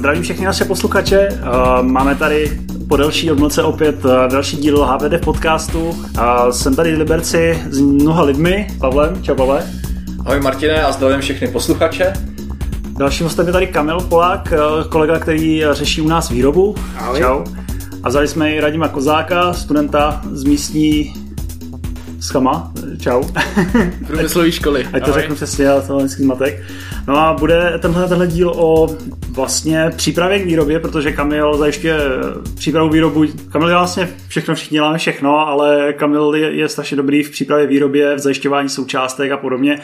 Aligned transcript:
zdravím 0.00 0.22
všechny 0.22 0.46
naše 0.46 0.64
posluchače. 0.64 1.28
Máme 1.82 2.14
tady 2.14 2.60
po 2.88 2.96
delší 2.96 3.30
odmlce 3.30 3.62
opět 3.62 4.02
další 4.30 4.56
díl 4.56 4.84
HVD 4.84 5.24
podcastu. 5.24 6.04
Jsem 6.50 6.76
tady 6.76 6.94
v 6.94 6.98
Liberci 6.98 7.62
s 7.70 7.80
mnoha 7.80 8.22
lidmi. 8.22 8.66
Pavlem, 8.80 9.22
čau 9.22 9.34
Pavle. 9.34 9.66
Ahoj 10.26 10.40
Martine 10.40 10.82
a 10.82 10.92
zdravím 10.92 11.20
všechny 11.20 11.48
posluchače. 11.48 12.12
Dalším 12.98 13.26
hostem 13.26 13.46
je 13.46 13.52
tady 13.52 13.66
Kamil 13.66 14.00
Polák, 14.00 14.52
kolega, 14.88 15.18
který 15.18 15.62
řeší 15.70 16.00
u 16.00 16.08
nás 16.08 16.30
výrobu. 16.30 16.74
Ahoj. 16.98 17.20
Čau. 17.20 17.44
A 18.02 18.08
vzali 18.08 18.28
jsme 18.28 18.52
i 18.52 18.60
Radima 18.60 18.88
Kozáka, 18.88 19.52
studenta 19.52 20.22
z 20.32 20.44
místní 20.44 21.14
Schama. 22.20 22.69
Čau. 22.98 23.22
Průmyslové 24.06 24.52
školy. 24.52 24.88
Ať 24.92 25.04
to 25.04 25.12
řeknu 25.12 25.34
přesně, 25.34 25.68
ale 25.68 25.82
to 25.82 26.00
je 26.00 26.08
zmatek. 26.08 26.62
No 27.08 27.16
a 27.18 27.34
bude 27.34 27.78
tenhle, 27.78 28.08
tenhle 28.08 28.26
díl 28.26 28.52
o 28.56 28.96
vlastně 29.30 29.90
přípravě 29.96 30.38
k 30.38 30.44
výrobě, 30.44 30.80
protože 30.80 31.12
Kamil 31.12 31.56
zajišťuje 31.56 31.98
přípravu 32.54 32.88
výrobu. 32.88 33.24
Kamil 33.52 33.68
je 33.68 33.74
vlastně 33.74 34.08
všechno, 34.28 34.54
všichni 34.54 34.74
děláme 34.74 34.98
všechno, 34.98 35.38
ale 35.38 35.92
Kamil 35.92 36.34
je, 36.34 36.52
je 36.52 36.68
strašně 36.68 36.96
dobrý 36.96 37.22
v 37.22 37.30
přípravě 37.30 37.66
výrobě, 37.66 38.14
v 38.14 38.18
zajišťování 38.18 38.68
součástek 38.68 39.32
a 39.32 39.36
podobně. 39.36 39.80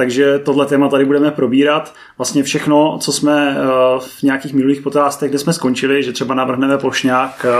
Takže 0.00 0.38
tohle 0.38 0.66
téma 0.66 0.88
tady 0.88 1.04
budeme 1.04 1.30
probírat. 1.30 1.94
Vlastně 2.18 2.42
všechno, 2.42 2.98
co 3.00 3.12
jsme 3.12 3.56
eh, 3.58 3.64
v 4.00 4.22
nějakých 4.22 4.54
minulých 4.54 4.80
podcastech, 4.80 5.30
kde 5.30 5.38
jsme 5.38 5.52
skončili, 5.52 6.02
že 6.02 6.12
třeba 6.12 6.34
navrhneme 6.34 6.78
plošňák 6.78 7.46
eh, 7.48 7.52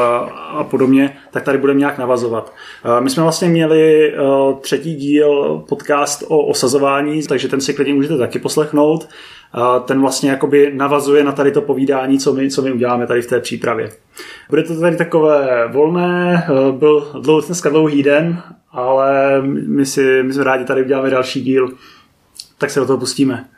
a 0.49 0.65
podobně, 0.65 1.17
tak 1.31 1.43
tady 1.43 1.59
budeme 1.59 1.79
nějak 1.79 1.99
navazovat. 1.99 2.53
Eh, 2.85 3.01
my 3.01 3.11
jsme 3.11 3.23
vlastně 3.23 3.49
měli 3.49 4.15
třetí 4.61 4.95
díl 4.95 5.63
podcast 5.69 6.25
o 6.29 6.47
osazování, 6.47 7.23
takže 7.23 7.49
ten 7.49 7.61
si 7.61 7.75
klidně 7.75 7.95
můžete 7.95 8.19
taky 8.19 8.39
poslechnout. 8.39 9.09
Ten 9.85 10.01
vlastně 10.01 10.31
jakoby 10.31 10.73
navazuje 10.75 11.25
na 11.25 11.33
tady 11.33 11.53
to 11.53 11.63
povídání, 11.63 12.19
co 12.19 12.33
my, 12.33 12.51
co 12.51 12.63
my 12.63 12.73
uděláme 12.73 13.07
tady 13.07 13.23
v 13.23 13.27
té 13.27 13.41
přípravě. 13.41 13.91
Bude 14.51 14.63
to 14.63 14.81
tady 14.81 14.97
takové 14.97 15.69
volné, 15.73 16.47
byl 16.71 17.07
dlouho, 17.21 17.41
dneska 17.41 17.69
dlouhý 17.69 18.03
den, 18.03 18.43
ale 18.73 19.43
my, 19.67 19.87
si, 19.87 20.23
my 20.23 20.33
jsme 20.33 20.45
rádi 20.45 20.65
tady 20.65 20.83
uděláme 20.83 21.11
další 21.11 21.41
díl 21.41 21.69
tak 22.61 22.71
se 22.71 22.81
do 22.81 22.87
toho 22.87 22.99
pustíme. 22.99 23.49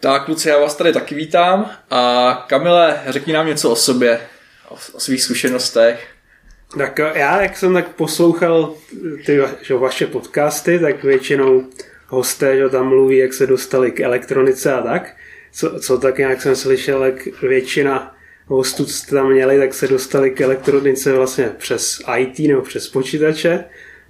Tak 0.00 0.24
kluci, 0.24 0.48
já 0.48 0.58
vás 0.58 0.76
tady 0.76 0.92
taky 0.92 1.14
vítám 1.14 1.70
a 1.90 2.44
Kamile, 2.48 3.00
řekni 3.06 3.32
nám 3.32 3.46
něco 3.46 3.70
o 3.70 3.76
sobě, 3.76 4.20
o, 4.68 4.74
o 4.92 5.00
svých 5.00 5.22
zkušenostech. 5.22 6.08
Tak 6.78 6.98
já, 6.98 7.42
jak 7.42 7.56
jsem 7.56 7.74
tak 7.74 7.88
poslouchal 7.88 8.74
ty 9.26 9.40
že, 9.62 9.74
vaše 9.74 10.06
podcasty, 10.06 10.78
tak 10.78 11.04
většinou 11.04 11.64
hosté 12.08 12.56
že, 12.56 12.68
tam 12.68 12.88
mluví, 12.88 13.18
jak 13.18 13.32
se 13.32 13.46
dostali 13.46 13.90
k 13.90 14.00
elektronice 14.00 14.72
a 14.72 14.82
tak. 14.82 15.16
Co, 15.52 15.80
co 15.80 15.98
tak 15.98 16.18
nějak 16.18 16.42
jsem 16.42 16.56
slyšel, 16.56 17.04
jak 17.04 17.26
většina 17.42 18.16
hostů, 18.46 18.84
co 18.84 18.92
jste 18.92 19.14
tam 19.14 19.30
měli, 19.30 19.58
tak 19.58 19.74
se 19.74 19.88
dostali 19.88 20.30
k 20.30 20.40
elektronice 20.40 21.12
vlastně 21.12 21.52
přes 21.58 22.02
IT 22.18 22.38
nebo 22.38 22.62
přes 22.62 22.88
počítače. 22.88 23.64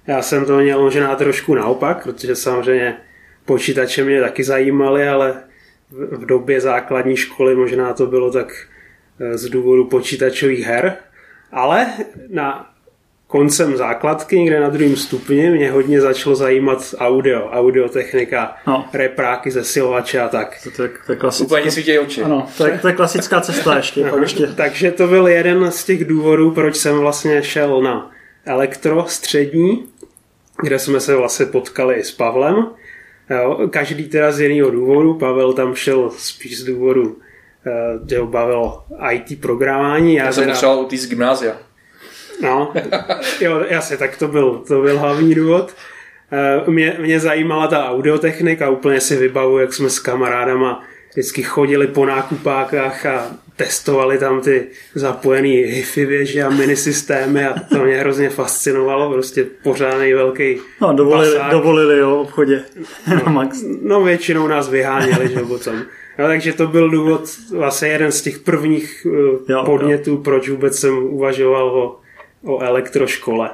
Já 0.07 0.21
jsem 0.21 0.45
to 0.45 0.57
měl 0.57 0.81
možná 0.81 1.15
trošku 1.15 1.55
naopak, 1.55 2.03
protože 2.03 2.35
samozřejmě 2.35 2.97
počítače 3.45 4.03
mě 4.03 4.21
taky 4.21 4.43
zajímaly, 4.43 5.07
ale 5.07 5.43
v 5.91 6.25
době 6.25 6.61
základní 6.61 7.17
školy 7.17 7.55
možná 7.55 7.93
to 7.93 8.05
bylo 8.05 8.31
tak 8.31 8.67
eh, 9.19 9.37
z 9.37 9.49
důvodu 9.49 9.85
počítačových 9.85 10.65
her. 10.65 10.97
Ale 11.51 11.87
na 12.29 12.75
koncem 13.27 13.77
základky, 13.77 14.39
někde 14.39 14.59
na 14.59 14.69
druhém 14.69 14.95
stupni, 14.95 15.49
mě 15.49 15.71
hodně 15.71 16.01
začalo 16.01 16.35
zajímat 16.35 16.95
audio, 16.97 17.49
audiotechnika, 17.49 18.55
no. 18.67 18.85
repráky 18.93 19.51
ze 19.51 19.63
silovače 19.63 20.21
a 20.21 20.27
tak. 20.27 20.63
To, 20.63 20.71
to, 20.71 20.83
je, 20.83 20.89
to 21.05 21.11
je 21.11 21.15
klasická... 21.15 21.45
Úplně 21.45 21.71
svítějí 21.71 21.99
oči. 21.99 22.23
Ano, 22.23 22.47
to 22.57 22.67
je, 22.67 22.79
to 22.79 22.87
je 22.87 22.93
klasická 22.93 23.41
cesta 23.41 23.77
ještě. 23.77 24.03
pak 24.09 24.21
ještě. 24.21 24.47
Takže 24.47 24.91
to 24.91 25.07
byl 25.07 25.27
jeden 25.27 25.71
z 25.71 25.85
těch 25.85 26.05
důvodů, 26.05 26.51
proč 26.51 26.75
jsem 26.75 26.97
vlastně 26.97 27.43
šel 27.43 27.81
na 27.81 28.11
elektro 28.45 29.05
střední, 29.07 29.85
kde 30.61 30.79
jsme 30.79 30.99
se 30.99 31.15
vlastně 31.15 31.45
potkali 31.45 32.03
s 32.03 32.11
Pavlem 32.11 32.67
Jo, 33.29 33.67
každý 33.69 34.09
teda 34.09 34.31
z 34.31 34.39
jiného 34.39 34.71
důvodu. 34.71 35.13
Pavel 35.13 35.53
tam 35.53 35.75
šel 35.75 36.09
spíš 36.09 36.59
z 36.59 36.63
důvodu, 36.63 37.17
eh, 37.67 37.71
že 38.09 38.19
ho 38.19 38.27
bavilo 38.27 38.83
IT 39.11 39.41
programování. 39.41 40.15
Já, 40.15 40.25
Já 40.25 40.31
jsem 40.31 40.43
teda... 40.43 40.53
potřeboval 40.53 40.83
utíct 40.83 41.03
z 41.03 41.09
gymnázia. 41.09 41.57
No, 42.41 42.73
jo, 43.41 43.65
jasně, 43.69 43.97
tak 43.97 44.17
to 44.17 44.27
byl, 44.27 44.63
to 44.67 44.81
byl 44.81 44.99
hlavní 44.99 45.35
důvod. 45.35 45.75
Eh, 46.31 46.71
mě, 46.71 46.97
mě 46.99 47.19
zajímala 47.19 47.67
ta 47.67 47.89
audiotechnika, 47.89 48.69
úplně 48.69 49.01
si 49.01 49.15
vybavu, 49.15 49.59
jak 49.59 49.73
jsme 49.73 49.89
s 49.89 49.99
kamarádama 49.99 50.83
vždycky 51.11 51.43
chodili 51.43 51.87
po 51.87 52.05
nákupákách 52.05 53.05
a 53.05 53.31
testovali 53.55 54.17
tam 54.17 54.41
ty 54.41 54.67
zapojený 54.95 55.53
hi-fi 55.57 56.05
věže 56.05 56.43
a 56.43 56.49
minisystémy 56.49 57.45
a 57.45 57.53
to 57.69 57.83
mě 57.83 57.97
hrozně 57.97 58.29
fascinovalo, 58.29 59.13
prostě 59.13 59.45
pořádný 59.63 60.13
velký 60.13 60.57
No, 60.81 60.93
dovolili, 60.93 61.39
dovolili 61.51 61.99
jo, 61.99 62.15
obchodě. 62.21 62.63
No, 63.25 63.31
Max. 63.31 63.63
no 63.81 64.03
většinou 64.03 64.47
nás 64.47 64.69
vyháněli, 64.69 65.27
že 65.29 65.39
potom. 65.39 65.75
No, 66.19 66.25
takže 66.27 66.53
to 66.53 66.67
byl 66.67 66.89
důvod, 66.89 67.21
vlastně 67.51 67.87
jeden 67.87 68.11
z 68.11 68.21
těch 68.21 68.39
prvních 68.39 69.07
uh, 69.09 69.13
jo, 69.49 69.63
podnětů, 69.65 70.11
jo. 70.11 70.17
proč 70.17 70.49
vůbec 70.49 70.79
jsem 70.79 70.97
uvažoval 71.03 71.67
o, 71.69 71.99
o 72.43 72.59
elektroškole. 72.61 73.49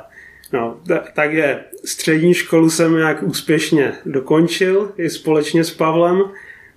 No, 0.54 0.78
t- 0.88 1.02
takže 1.16 1.60
střední 1.86 2.34
školu 2.34 2.70
jsem 2.70 2.98
nějak 2.98 3.24
úspěšně 3.24 3.94
dokončil 4.06 4.92
i 4.98 5.10
společně 5.10 5.64
s 5.64 5.72
Pavlem. 5.72 6.22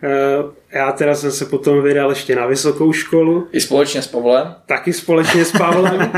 Uh, 0.02 0.50
já 0.72 0.92
teda 0.92 1.14
jsem 1.14 1.32
se 1.32 1.44
potom 1.44 1.82
vydal 1.82 2.10
ještě 2.10 2.36
na 2.36 2.46
vysokou 2.46 2.92
školu. 2.92 3.48
I 3.52 3.60
společně 3.60 4.02
s 4.02 4.06
Pavlem? 4.06 4.54
Taky 4.66 4.92
společně 4.92 5.44
s 5.44 5.52
Pavlem, 5.52 6.12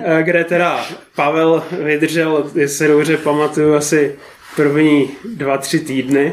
uh, 0.00 0.18
kde 0.22 0.44
teda 0.44 0.86
Pavel 1.16 1.62
vydržel, 1.84 2.50
jestli 2.54 2.76
se 2.76 2.88
dobře 2.88 3.16
pamatuju, 3.16 3.74
asi 3.74 4.16
první 4.56 5.10
dva, 5.34 5.58
tři 5.58 5.80
týdny. 5.80 6.32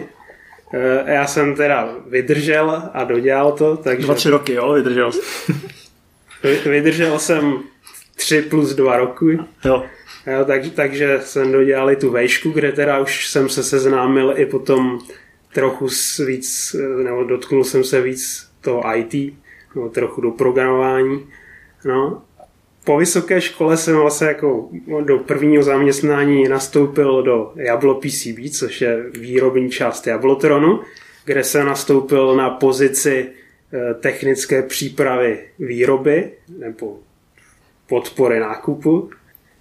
Uh, 0.74 1.10
já 1.10 1.28
jsem 1.28 1.56
teda 1.56 1.96
vydržel 2.08 2.84
a 2.94 3.04
dodělal 3.04 3.52
to. 3.52 3.78
Takže... 3.78 4.06
Dva, 4.06 4.16
tři 4.16 4.30
roky, 4.30 4.54
jo, 4.54 4.74
vydržel. 4.74 5.12
vydržel 6.66 7.20
jsem 7.20 7.60
tři 8.16 8.42
plus 8.42 8.76
dva 8.76 8.98
roky. 8.98 9.40
Jo. 9.66 9.84
Jo, 10.28 10.46
tak, 10.46 10.62
takže 10.76 11.20
jsem 11.24 11.52
dodělal 11.52 11.92
i 11.92 11.96
tu 11.96 12.12
vejšku, 12.12 12.50
kde 12.50 12.72
teda 12.72 13.00
už 13.00 13.28
jsem 13.28 13.50
se 13.50 13.64
seznámil 13.64 14.34
i 14.38 14.46
potom 14.46 15.00
trochu 15.58 15.88
víc, 16.26 16.76
nebo 17.04 17.24
dotknul 17.24 17.64
jsem 17.64 17.84
se 17.84 18.02
víc 18.02 18.50
toho 18.62 18.84
IT, 18.96 19.34
nebo 19.76 19.90
trochu 19.90 20.22
do 20.22 20.32
programování. 20.32 21.30
No. 21.86 22.22
Po 22.84 22.98
vysoké 22.98 23.42
škole 23.42 23.78
jsem 23.78 23.96
vlastně 23.96 24.28
jako 24.28 24.70
do 25.04 25.18
prvního 25.18 25.64
zaměstnání 25.64 26.48
nastoupil 26.48 27.24
do 27.24 27.54
Jablo 27.56 27.96
PCB, 27.96 28.50
což 28.52 28.82
je 28.82 29.10
výrobní 29.10 29.70
část 29.70 30.08
Jablotronu, 30.08 30.80
kde 31.26 31.44
jsem 31.44 31.66
nastoupil 31.66 32.36
na 32.36 32.50
pozici 32.50 33.26
eh, 33.26 33.94
technické 33.94 34.62
přípravy 34.62 35.40
výroby 35.60 36.32
nebo 36.58 37.00
podpory 37.88 38.40
nákupu. 38.40 39.10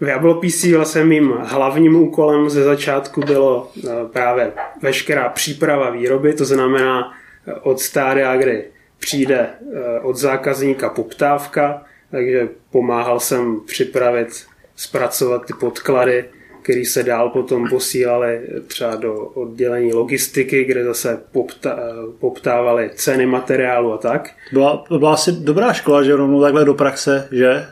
V 0.01 0.07
Jablo 0.07 0.34
PC 0.34 0.65
vlastně 0.65 1.05
mým 1.05 1.33
hlavním 1.39 1.97
úkolem 1.97 2.51
ze 2.51 2.63
začátku 2.65 3.21
bylo 3.21 3.71
eh, 3.78 3.91
právě 4.13 4.53
veškerá 4.83 5.28
příprava 5.28 5.91
výroby, 5.91 6.33
to 6.33 6.45
znamená 6.45 7.13
eh, 7.47 7.53
od 7.53 7.81
stádia, 7.81 8.37
kdy 8.37 8.65
přijde 8.98 9.48
eh, 9.48 10.01
od 10.01 10.16
zákazníka 10.16 10.89
poptávka, 10.89 11.83
takže 12.10 12.48
pomáhal 12.71 13.21
jsem 13.21 13.60
připravit, 13.66 14.28
zpracovat 14.77 15.47
ty 15.47 15.53
podklady, 15.53 16.25
které 16.63 16.84
se 16.84 17.03
dál 17.03 17.28
potom 17.28 17.69
posílaly 17.69 18.41
třeba 18.66 18.97
do 18.97 19.15
oddělení 19.15 19.92
logistiky, 19.92 20.65
kde 20.65 20.84
zase 20.84 21.21
popta, 21.33 21.78
poptávali 22.19 22.91
ceny 22.95 23.27
materiálu 23.27 23.92
a 23.92 23.99
tak. 23.99 24.31
Byla, 24.53 24.84
byla 24.99 25.15
asi 25.15 25.33
dobrá 25.33 25.72
škola, 25.72 26.03
že 26.03 26.16
rovnou 26.16 26.42
takhle 26.42 26.65
do 26.65 26.75
praxe, 26.75 27.28
že 27.33 27.66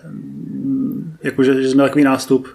Jakože 1.25 1.62
že 1.62 1.69
jsme 1.69 1.82
takový 1.82 2.05
nástup. 2.05 2.49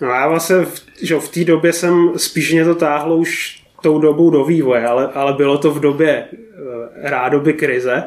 No 0.00 0.08
já 0.08 0.28
vlastně 0.28 0.56
v, 0.56 0.82
že 1.02 1.16
v 1.16 1.28
té 1.28 1.44
době 1.44 1.72
jsem 1.72 2.12
spíš 2.16 2.52
mě 2.52 2.64
to 2.64 2.74
táhlo 2.74 3.16
už 3.16 3.62
tou 3.82 3.98
dobou 3.98 4.30
do 4.30 4.44
vývoje, 4.44 4.86
ale, 4.86 5.08
ale 5.14 5.32
bylo 5.32 5.58
to 5.58 5.70
v 5.70 5.80
době 5.80 6.24
eh, 6.32 7.10
rádoby 7.10 7.52
krize, 7.52 8.02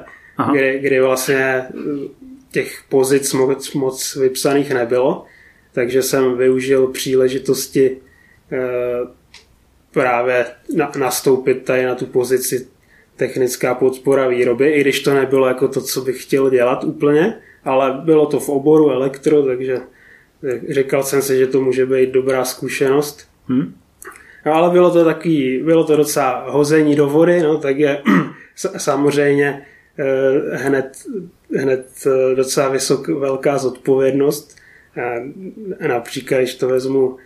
kdy, 0.52 0.80
kdy 0.80 1.02
vlastně 1.02 1.38
eh, 1.38 1.66
těch 2.52 2.84
pozic 2.90 3.34
moc, 3.34 3.74
moc 3.74 4.16
vypsaných 4.16 4.72
nebylo, 4.72 5.26
takže 5.74 6.02
jsem 6.02 6.38
využil 6.38 6.88
příležitosti 6.88 7.98
eh, 8.52 8.58
právě 9.92 10.46
na, 10.76 10.92
nastoupit 11.00 11.66
tady 11.66 11.86
na 11.86 11.96
tu 11.96 12.06
pozici 12.06 12.68
technická 13.16 13.76
podpora 13.76 14.28
výroby, 14.28 14.70
i 14.70 14.82
když 14.82 15.00
to 15.00 15.14
nebylo 15.14 15.48
jako 15.48 15.68
to, 15.68 15.82
co 15.82 16.02
bych 16.02 16.24
chtěl 16.24 16.50
dělat 16.50 16.84
úplně, 16.84 17.38
ale 17.68 18.02
bylo 18.04 18.26
to 18.26 18.40
v 18.40 18.50
oboru 18.50 18.90
elektro, 18.90 19.44
takže 19.44 19.80
říkal 20.70 21.04
jsem 21.04 21.22
si, 21.22 21.38
že 21.38 21.48
to 21.48 21.62
může 21.62 21.86
být 21.86 22.10
dobrá 22.10 22.46
zkušenost. 22.46 23.28
Hmm. 23.48 23.76
No, 24.46 24.54
ale 24.54 24.70
bylo 24.70 24.92
to 24.92 25.06
taky, 25.06 25.62
bylo 25.66 25.84
to 25.84 25.96
docela 25.96 26.50
hození 26.50 26.96
do 26.96 27.08
vody, 27.10 27.44
no, 27.44 27.58
tak 27.58 27.78
je 27.78 28.02
samozřejmě 28.56 29.66
eh, 30.00 30.58
hned, 30.58 30.98
hned 31.56 31.88
eh, 32.06 32.36
docela 32.36 32.70
vysok, 32.70 33.08
velká 33.08 33.58
zodpovědnost. 33.58 34.56
Například, 35.88 36.38
když 36.38 36.56
to 36.56 36.68
vezmu, 36.68 37.18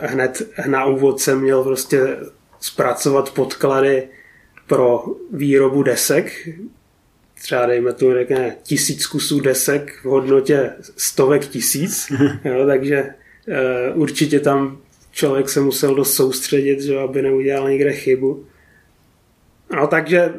hned 0.00 0.42
na 0.66 0.84
úvod 0.84 1.20
jsem 1.20 1.40
měl 1.40 1.64
prostě 1.64 2.16
zpracovat 2.60 3.30
podklady 3.30 4.08
pro 4.66 5.04
výrobu 5.32 5.82
desek, 5.82 6.48
třeba 7.42 7.66
dejme 7.66 7.92
tu 7.92 8.12
řekne 8.12 8.56
tisíc 8.62 9.06
kusů 9.06 9.40
desek 9.40 9.92
v 10.02 10.04
hodnotě 10.04 10.70
stovek 10.96 11.46
tisíc, 11.46 12.12
jo, 12.44 12.66
takže 12.66 13.04
uh, 13.94 14.02
určitě 14.02 14.40
tam 14.40 14.78
člověk 15.12 15.48
se 15.48 15.60
musel 15.60 15.94
dost 15.94 16.14
soustředit, 16.14 16.80
že, 16.80 16.98
aby 16.98 17.22
neudělal 17.22 17.70
někde 17.70 17.92
chybu. 17.92 18.44
No 19.76 19.86
takže 19.86 20.32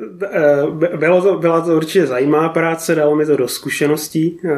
uh, 0.64 0.74
bylo 0.76 1.22
to, 1.22 1.40
byla 1.40 1.62
to 1.62 1.76
určitě 1.76 2.08
zajímavá 2.08 2.50
práce, 2.50 2.96
dalo 2.96 3.16
mi 3.16 3.26
to 3.26 3.38
do 3.38 3.48
zkušeností. 3.48 4.40
Uh, 4.44 4.52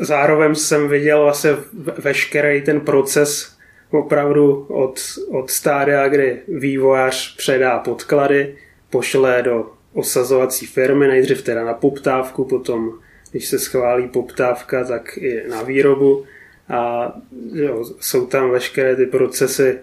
Zároveň 0.00 0.54
jsem 0.54 0.88
viděl 0.88 1.22
vlastně 1.22 1.50
veškerý 1.98 2.62
ten 2.62 2.80
proces 2.80 3.56
opravdu 3.90 4.66
od, 4.68 5.00
od 5.30 5.50
stádia, 5.50 6.08
kdy 6.08 6.40
vývojář 6.48 7.36
předá 7.36 7.78
podklady, 7.78 8.56
pošle 8.90 9.42
do 9.42 9.75
osazovací 9.96 10.66
firmy, 10.66 11.08
nejdřív 11.08 11.42
teda 11.42 11.64
na 11.64 11.74
poptávku, 11.74 12.44
potom 12.44 12.92
když 13.30 13.46
se 13.46 13.58
schválí 13.58 14.08
poptávka, 14.08 14.84
tak 14.84 15.16
i 15.16 15.42
na 15.48 15.62
výrobu 15.62 16.24
a 16.68 17.12
jo, 17.52 17.84
jsou 18.00 18.26
tam 18.26 18.50
veškeré 18.50 18.96
ty 18.96 19.06
procesy 19.06 19.78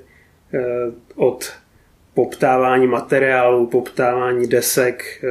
eh, 0.54 0.62
od 1.16 1.52
poptávání 2.14 2.88
materiálů, 2.88 3.68
poptávání 3.68 4.48
desek, 4.48 5.04
eh, 5.24 5.28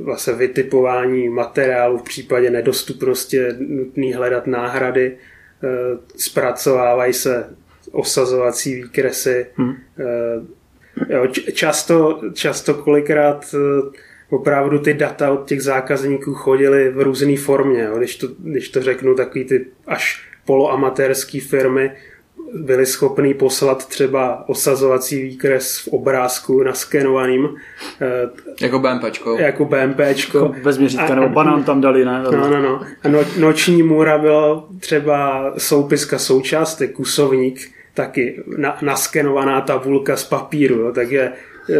vlastně 0.00 0.32
vytipování 0.32 1.28
materiálů 1.28 1.98
v 1.98 2.02
případě 2.02 2.50
nedostupnosti 2.50 3.40
nutný 3.58 4.12
hledat 4.12 4.46
náhrady, 4.46 5.16
eh, 5.64 5.68
zpracovávají 6.16 7.12
se 7.12 7.56
osazovací 7.92 8.74
výkresy. 8.74 9.46
Hmm. 9.56 9.74
Jo, 11.08 11.26
často, 11.52 12.20
často 12.34 12.74
kolikrát 12.74 13.54
opravdu 14.30 14.78
ty 14.78 14.94
data 14.94 15.32
od 15.32 15.48
těch 15.48 15.62
zákazníků 15.62 16.34
chodily 16.34 16.90
v 16.90 17.00
různé 17.00 17.36
formě. 17.36 17.82
Jo. 17.82 17.98
Když, 17.98 18.16
to, 18.16 18.28
když 18.38 18.68
to 18.68 18.82
řeknu, 18.82 19.14
takový 19.14 19.44
ty 19.44 19.66
až 19.86 20.28
poloamatérské 20.44 21.40
firmy 21.40 21.90
byly 22.54 22.86
schopný 22.86 23.34
poslat 23.34 23.88
třeba 23.88 24.48
osazovací 24.48 25.22
výkres 25.22 25.78
v 25.78 25.88
obrázku 25.88 26.62
naskenovaným. 26.62 27.48
Eh, 28.00 28.30
jako 28.60 28.78
BMPčko. 28.78 29.38
Jako 29.38 29.64
BMPčko. 29.64 30.38
Jako 30.38 30.54
bez 30.64 30.78
měřítka, 30.78 31.14
nebo 31.14 31.28
banán 31.28 31.64
tam 31.64 31.80
dali, 31.80 32.04
ne? 32.04 32.22
No, 32.22 32.50
no, 32.50 32.62
no. 32.62 32.80
A 33.02 33.08
no, 33.08 33.18
noční 33.38 33.82
můra 33.82 34.18
byla 34.18 34.68
třeba 34.80 35.52
soupiska 35.58 36.18
součástek, 36.18 36.92
kusovník, 36.92 37.70
taky 37.94 38.42
na, 38.56 38.78
naskenovaná 38.82 39.60
tabulka 39.60 40.16
z 40.16 40.24
papíru, 40.24 40.74
jo. 40.74 40.92
takže 40.92 41.32
eh, 41.70 41.74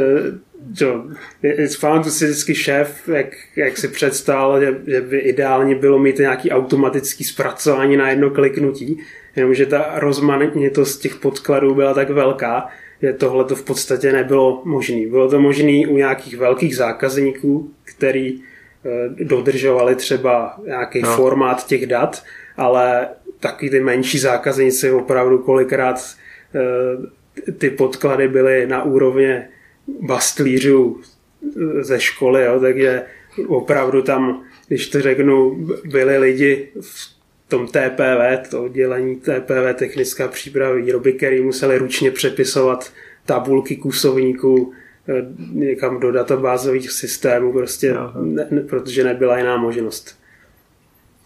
to 2.04 2.10
si 2.10 2.24
vždycky 2.24 2.54
šéf, 2.54 3.08
jak, 3.08 3.26
jak 3.56 3.78
si 3.78 3.88
představil, 3.88 4.60
že, 4.60 4.92
že 4.92 5.00
by 5.00 5.18
ideálně 5.18 5.74
bylo 5.74 5.98
mít 5.98 6.18
nějaký 6.18 6.50
automatický 6.50 7.24
zpracování 7.24 7.96
na 7.96 8.10
jedno 8.10 8.30
kliknutí, 8.30 9.00
jenomže 9.36 9.66
ta 9.66 9.92
rozmanitost 9.94 11.02
těch 11.02 11.16
podkladů 11.16 11.74
byla 11.74 11.94
tak 11.94 12.10
velká, 12.10 12.68
že 13.02 13.12
tohle 13.12 13.44
to 13.44 13.56
v 13.56 13.64
podstatě 13.64 14.12
nebylo 14.12 14.62
možné. 14.64 15.06
Bylo 15.06 15.28
to 15.30 15.40
možné 15.40 15.86
u 15.88 15.96
nějakých 15.96 16.36
velkých 16.36 16.76
zákazníků, 16.76 17.70
který 17.84 18.40
eh, 18.40 19.24
dodržovali 19.24 19.94
třeba 19.94 20.60
nějaký 20.64 21.02
no. 21.02 21.16
formát 21.16 21.66
těch 21.66 21.86
dat, 21.86 22.22
ale 22.56 23.08
taky 23.40 23.70
ty 23.70 23.80
menší 23.80 24.18
zákazníci 24.18 24.90
opravdu 24.90 25.38
kolikrát 25.38 25.96
eh, 26.54 27.52
ty 27.52 27.70
podklady 27.70 28.28
byly 28.28 28.66
na 28.66 28.82
úrovně 28.82 29.48
bastlířů 30.00 31.00
ze 31.80 32.00
školy, 32.00 32.44
jo, 32.44 32.60
takže 32.60 33.02
opravdu 33.46 34.02
tam, 34.02 34.44
když 34.68 34.88
to 34.88 35.00
řeknu, 35.00 35.66
byli 35.84 36.18
lidi 36.18 36.68
v 36.80 37.14
tom 37.48 37.66
TPV, 37.66 38.50
to 38.50 38.64
oddělení 38.64 39.16
TPV, 39.16 39.74
technická 39.74 40.28
příprava 40.28 40.74
výroby, 40.74 41.12
který 41.12 41.40
museli 41.40 41.78
ručně 41.78 42.10
přepisovat 42.10 42.92
tabulky 43.26 43.76
kusovníků 43.76 44.72
eh, 45.08 45.26
někam 45.52 46.00
do 46.00 46.12
databázových 46.12 46.90
systémů, 46.90 47.52
prostě, 47.52 47.94
ne, 48.22 48.46
ne, 48.50 48.60
protože 48.60 49.04
nebyla 49.04 49.38
jiná 49.38 49.56
možnost. 49.56 50.23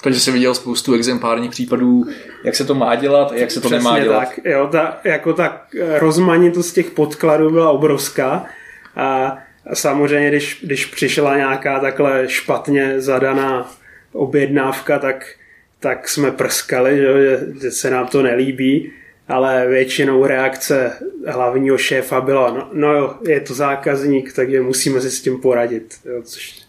Takže 0.03 0.21
jsi 0.21 0.33
viděl 0.33 0.55
spoustu 0.55 0.95
exemplárních 0.95 1.51
případů, 1.51 2.05
jak 2.45 2.55
se 2.55 2.65
to 2.65 2.75
má 2.75 2.95
dělat 2.95 3.33
a 3.33 3.35
jak 3.35 3.51
se 3.51 3.61
to 3.61 3.69
Přesně 3.69 3.79
nemá 3.85 4.01
dělat. 4.01 4.29
tak. 4.29 4.41
Jo, 4.45 4.69
ta, 4.73 5.01
jako 5.05 5.33
ta 5.33 5.67
rozmanitost 5.99 6.75
těch 6.75 6.91
podkladů 6.91 7.51
byla 7.51 7.71
obrovská 7.71 8.45
a 8.97 9.39
samozřejmě, 9.75 10.29
když, 10.29 10.61
když 10.63 10.87
přišla 10.87 11.37
nějaká 11.37 11.81
takhle 11.81 12.29
špatně 12.29 13.01
zadaná 13.01 13.73
objednávka, 14.13 14.99
tak, 14.99 15.27
tak 15.81 16.09
jsme 16.09 16.31
prskali, 16.31 16.99
že, 16.99 17.41
že 17.63 17.71
se 17.71 17.91
nám 17.91 18.07
to 18.07 18.23
nelíbí, 18.23 18.93
ale 19.29 19.67
většinou 19.69 20.27
reakce 20.27 20.93
hlavního 21.27 21.79
šéfa 21.79 22.21
byla, 22.21 22.51
no, 22.51 22.69
no 22.73 22.93
jo, 22.93 23.15
je 23.29 23.41
to 23.41 23.55
zákazník, 23.55 24.33
takže 24.33 24.61
musíme 24.61 25.01
si 25.01 25.11
s 25.11 25.23
tím 25.23 25.41
poradit. 25.41 25.95
Jo, 26.05 26.23
což 26.23 26.68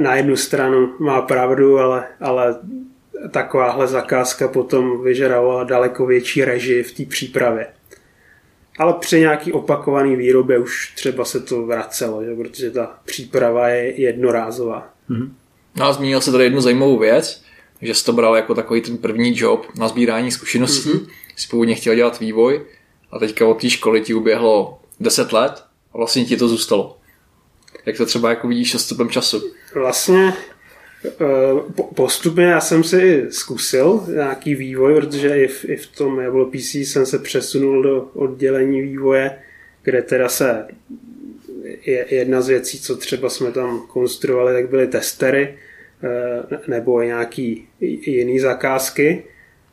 na 0.00 0.14
jednu 0.14 0.36
stranu 0.36 0.94
má 0.98 1.22
pravdu, 1.22 1.78
ale, 1.78 2.04
ale 2.20 2.56
takováhle 3.30 3.88
zakázka 3.88 4.48
potom 4.48 5.02
vyžadovala 5.04 5.64
daleko 5.64 6.06
větší 6.06 6.44
režii 6.44 6.82
v 6.82 6.92
té 6.92 7.04
přípravě. 7.04 7.66
Ale 8.78 8.94
při 9.00 9.20
nějaký 9.20 9.52
opakovaný 9.52 10.16
výrobě 10.16 10.58
už 10.58 10.92
třeba 10.94 11.24
se 11.24 11.40
to 11.40 11.66
vracelo, 11.66 12.24
že? 12.24 12.34
protože 12.34 12.70
ta 12.70 12.98
příprava 13.04 13.68
je 13.68 14.00
jednorázová. 14.00 14.88
Mm-hmm. 15.10 15.30
No 15.76 15.84
a 15.84 15.92
zmínil 15.92 16.20
se 16.20 16.32
tady 16.32 16.44
jednu 16.44 16.60
zajímavou 16.60 16.98
věc, 16.98 17.42
že 17.82 17.94
jsi 17.94 18.04
to 18.04 18.12
bral 18.12 18.36
jako 18.36 18.54
takový 18.54 18.80
ten 18.80 18.98
první 18.98 19.32
job 19.36 19.66
na 19.78 19.88
sbírání 19.88 20.30
zkušeností. 20.30 20.90
Mm-hmm. 20.90 21.06
Jsi 21.36 21.48
původně 21.48 21.74
chtěl 21.74 21.94
dělat 21.94 22.20
vývoj 22.20 22.66
a 23.10 23.18
teďka 23.18 23.46
od 23.46 23.60
té 23.60 23.70
školy 23.70 24.00
ti 24.00 24.14
uběhlo 24.14 24.78
10 25.00 25.32
let 25.32 25.64
a 25.94 25.98
vlastně 25.98 26.24
ti 26.24 26.36
to 26.36 26.48
zůstalo. 26.48 26.98
Jak 27.86 27.96
to 27.96 28.06
třeba 28.06 28.30
jako 28.30 28.48
vidíš 28.48 28.74
s 28.74 28.84
stupem 28.84 29.08
času? 29.08 29.52
Vlastně 29.74 30.32
eh, 31.06 31.10
postupně 31.94 32.44
já 32.44 32.60
jsem 32.60 32.84
si 32.84 33.26
zkusil 33.30 34.04
nějaký 34.14 34.54
vývoj, 34.54 34.94
protože 34.94 35.44
i 35.44 35.48
v, 35.48 35.64
i 35.64 35.76
v 35.76 35.86
tom 35.86 36.20
Jablo 36.20 36.46
PC 36.46 36.74
jsem 36.74 37.06
se 37.06 37.18
přesunul 37.18 37.82
do 37.82 38.10
oddělení 38.14 38.82
vývoje, 38.82 39.38
kde 39.82 40.02
teda 40.02 40.28
se 40.28 40.66
je 41.82 42.06
jedna 42.14 42.40
z 42.40 42.48
věcí, 42.48 42.80
co 42.80 42.96
třeba 42.96 43.28
jsme 43.28 43.52
tam 43.52 43.86
konstruovali, 43.86 44.54
tak 44.54 44.70
byly 44.70 44.86
testery 44.86 45.58
eh, 46.04 46.58
nebo 46.66 47.02
nějaký 47.02 47.68
jiný 47.80 48.40
zakázky. 48.40 49.24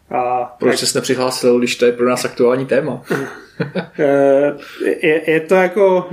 A 0.09 0.43
Proč 0.59 0.79
jsi 0.79 0.97
nepřihlásil, 0.97 1.59
když 1.59 1.75
to 1.75 1.85
je 1.85 1.91
pro 1.91 2.09
nás 2.09 2.25
aktuální 2.25 2.65
téma? 2.65 3.05
Eh, 3.99 4.57
je, 5.01 5.31
je 5.31 5.39
to 5.39 5.55
jako 5.55 6.09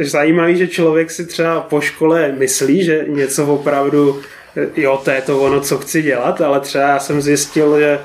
zajímavé, 0.00 0.54
že 0.54 0.68
člověk 0.68 1.10
si 1.10 1.26
třeba 1.26 1.60
po 1.60 1.80
škole 1.80 2.34
myslí, 2.38 2.84
že 2.84 3.04
něco 3.08 3.46
opravdu, 3.46 4.20
eh, 4.56 4.68
jo, 4.76 5.00
to 5.04 5.10
je 5.10 5.22
to 5.22 5.40
ono, 5.40 5.60
co 5.60 5.78
chci 5.78 6.02
dělat, 6.02 6.40
ale 6.40 6.60
třeba 6.60 6.84
já 6.84 6.98
jsem 6.98 7.20
zjistil, 7.20 7.78
že 7.78 7.98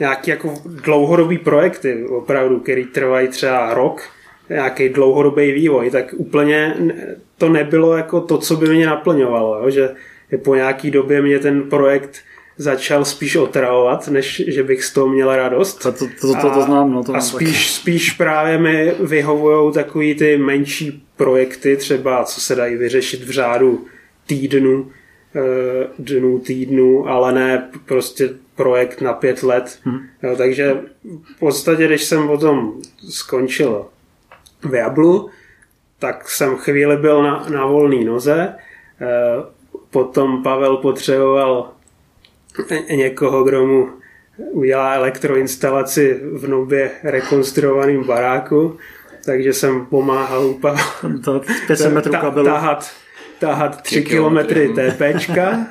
nějaký 0.00 0.30
jako 0.30 0.54
dlouhodobý 0.64 1.38
projekty, 1.38 2.04
opravdu, 2.04 2.60
který 2.60 2.84
trvají 2.84 3.28
třeba 3.28 3.74
rok, 3.74 4.02
nějaký 4.48 4.88
dlouhodobý 4.88 5.52
vývoj, 5.52 5.90
tak 5.90 6.14
úplně 6.16 6.76
to 7.38 7.48
nebylo 7.48 7.96
jako 7.96 8.20
to, 8.20 8.38
co 8.38 8.56
by 8.56 8.68
mě 8.68 8.86
naplňovalo, 8.86 9.58
jo? 9.58 9.70
že 9.70 9.88
po 10.44 10.54
nějaký 10.54 10.90
době 10.90 11.22
mě 11.22 11.38
ten 11.38 11.62
projekt 11.62 12.16
začal 12.58 13.04
spíš 13.04 13.36
otravovat, 13.36 14.08
než 14.08 14.42
že 14.46 14.62
bych 14.62 14.84
z 14.84 14.92
toho 14.92 15.08
měl 15.08 15.36
radost. 15.36 15.74
To, 15.82 15.92
to, 15.92 16.06
to, 16.20 16.34
to, 16.34 16.50
to 16.50 16.62
znám. 16.62 16.92
No, 16.92 17.04
to 17.04 17.14
a 17.14 17.20
spíš, 17.20 17.72
spíš 17.72 18.10
právě 18.10 18.58
mi 18.58 18.94
vyhovují 19.00 19.72
takový 19.72 20.14
ty 20.14 20.38
menší 20.38 21.06
projekty, 21.16 21.76
třeba 21.76 22.24
co 22.24 22.40
se 22.40 22.54
dají 22.54 22.76
vyřešit 22.76 23.22
v 23.22 23.30
řádu 23.30 23.86
týdnu, 24.26 24.90
eh, 25.36 25.86
dnů, 25.98 26.38
týdnu, 26.38 27.08
ale 27.08 27.32
ne 27.32 27.70
prostě 27.84 28.30
projekt 28.54 29.00
na 29.00 29.12
pět 29.12 29.42
let. 29.42 29.78
Hmm. 29.82 30.00
Jo, 30.22 30.36
takže 30.36 30.76
v 31.36 31.38
podstatě, 31.38 31.86
když 31.86 32.04
jsem 32.04 32.26
potom 32.26 32.72
skončil 33.08 33.86
v 34.62 34.74
Jablu, 34.74 35.30
tak 35.98 36.30
jsem 36.30 36.56
chvíli 36.56 36.96
byl 36.96 37.22
na, 37.22 37.46
na 37.48 37.66
volné 37.66 38.04
noze, 38.04 38.54
eh, 39.00 39.06
potom 39.90 40.42
Pavel 40.42 40.76
potřeboval 40.76 41.75
někoho, 42.96 43.44
kdo 43.44 43.66
mu 43.66 43.88
udělá 44.52 44.94
elektroinstalaci 44.94 46.20
v 46.32 46.48
nově 46.48 46.90
rekonstruovaném 47.04 48.04
baráku 48.04 48.76
takže 49.24 49.52
jsem 49.52 49.86
pomáhal 49.86 50.46
úplně 50.46 50.82
To 51.24 51.40
500 51.66 51.92
metrů 51.92 52.12
kabelu. 52.12 52.46
tahat, 52.46 52.90
tahat 53.38 53.82
3 53.82 54.00
Tři 54.02 54.10
kilometry. 54.10 54.68
kilometry 54.68 54.92
TPčka. 55.14 55.66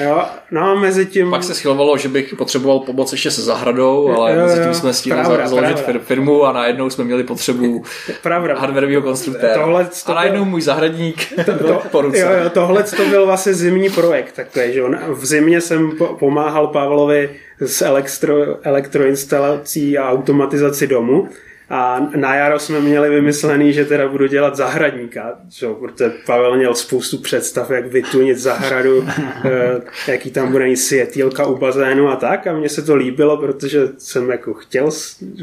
Jo, 0.00 0.22
no 0.50 0.60
a 0.70 0.74
mezi 0.74 1.06
tím... 1.06 1.30
Pak 1.30 1.44
se 1.44 1.54
schylovalo, 1.54 1.98
že 1.98 2.08
bych 2.08 2.34
potřeboval 2.34 2.78
pomoc 2.80 3.12
ještě 3.12 3.30
se 3.30 3.42
zahradou, 3.42 4.08
ale 4.16 4.32
Jo, 4.32 4.38
jo, 4.40 4.46
mezi 4.46 4.62
tím 4.62 4.74
jsme 4.74 4.92
stihli 4.92 5.20
Pravda, 5.20 5.48
za- 5.48 5.54
založit 5.54 5.74
pravda. 5.80 5.92
fir- 6.00 6.04
firmu 6.04 6.44
a 6.44 6.52
najednou 6.52 6.90
jsme 6.90 7.04
měli 7.04 7.24
potřebu 7.24 7.84
Pravda. 8.22 8.58
hardwareového 8.58 9.02
konstruktéra. 9.02 9.54
Tohle 9.62 9.84
to 10.06 10.12
a 10.12 10.14
najednou 10.14 10.44
můj 10.44 10.62
zahradník 10.62 11.32
byl 11.58 11.80
po 11.90 12.00
ruce. 12.02 12.18
Jo, 12.18 12.28
jo, 12.44 12.50
tohle 12.50 12.82
to 12.82 13.04
byl 13.06 13.26
vlastně 13.26 13.54
zimní 13.54 13.90
projekt 13.90 14.32
takový, 14.32 14.72
že 14.72 14.78
jo. 14.78 14.90
V 15.14 15.26
zimě 15.26 15.60
jsem 15.60 15.90
po- 15.98 16.06
pomáhal 16.06 16.66
Pavlovi 16.66 17.30
s 17.60 17.82
elektro, 17.82 18.34
elektroinstalací 18.62 19.98
a 19.98 20.10
automatizaci 20.10 20.86
domu 20.86 21.28
a 21.70 22.00
na 22.16 22.34
jaro 22.34 22.58
jsme 22.58 22.80
měli 22.80 23.10
vymyslený, 23.10 23.72
že 23.72 23.84
teda 23.84 24.08
budu 24.08 24.26
dělat 24.26 24.56
zahradníka, 24.56 25.34
jo, 25.62 25.74
protože 25.74 26.12
Pavel 26.26 26.56
měl 26.56 26.74
spoustu 26.74 27.18
představ, 27.18 27.70
jak 27.70 27.86
vytunit 27.86 28.38
zahradu, 28.38 29.04
eh, 29.44 29.80
jaký 30.12 30.30
tam 30.30 30.52
bude 30.52 30.64
mít 30.64 30.76
světýlka 30.76 31.46
u 31.46 31.56
bazénu 31.56 32.08
a 32.08 32.16
tak. 32.16 32.46
A 32.46 32.52
mně 32.52 32.68
se 32.68 32.82
to 32.82 32.94
líbilo, 32.96 33.36
protože 33.36 33.80
jsem 33.98 34.30
jako 34.30 34.54
chtěl 34.54 34.90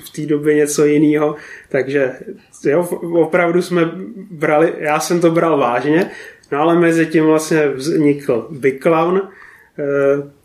v 0.06 0.10
té 0.16 0.26
době 0.26 0.56
něco 0.56 0.86
jiného, 0.86 1.36
takže 1.70 2.12
jo, 2.66 2.84
opravdu 3.14 3.62
jsme 3.62 3.92
brali, 4.32 4.74
já 4.78 5.00
jsem 5.00 5.22
to 5.22 5.32
bral 5.32 5.58
vážně, 5.58 6.12
no 6.52 6.60
ale 6.60 6.80
mezi 6.80 7.06
tím 7.06 7.26
vlastně 7.26 7.68
vznikl 7.68 8.48
Big 8.52 8.82
Clown, 8.82 9.22
eh, 9.80 10.36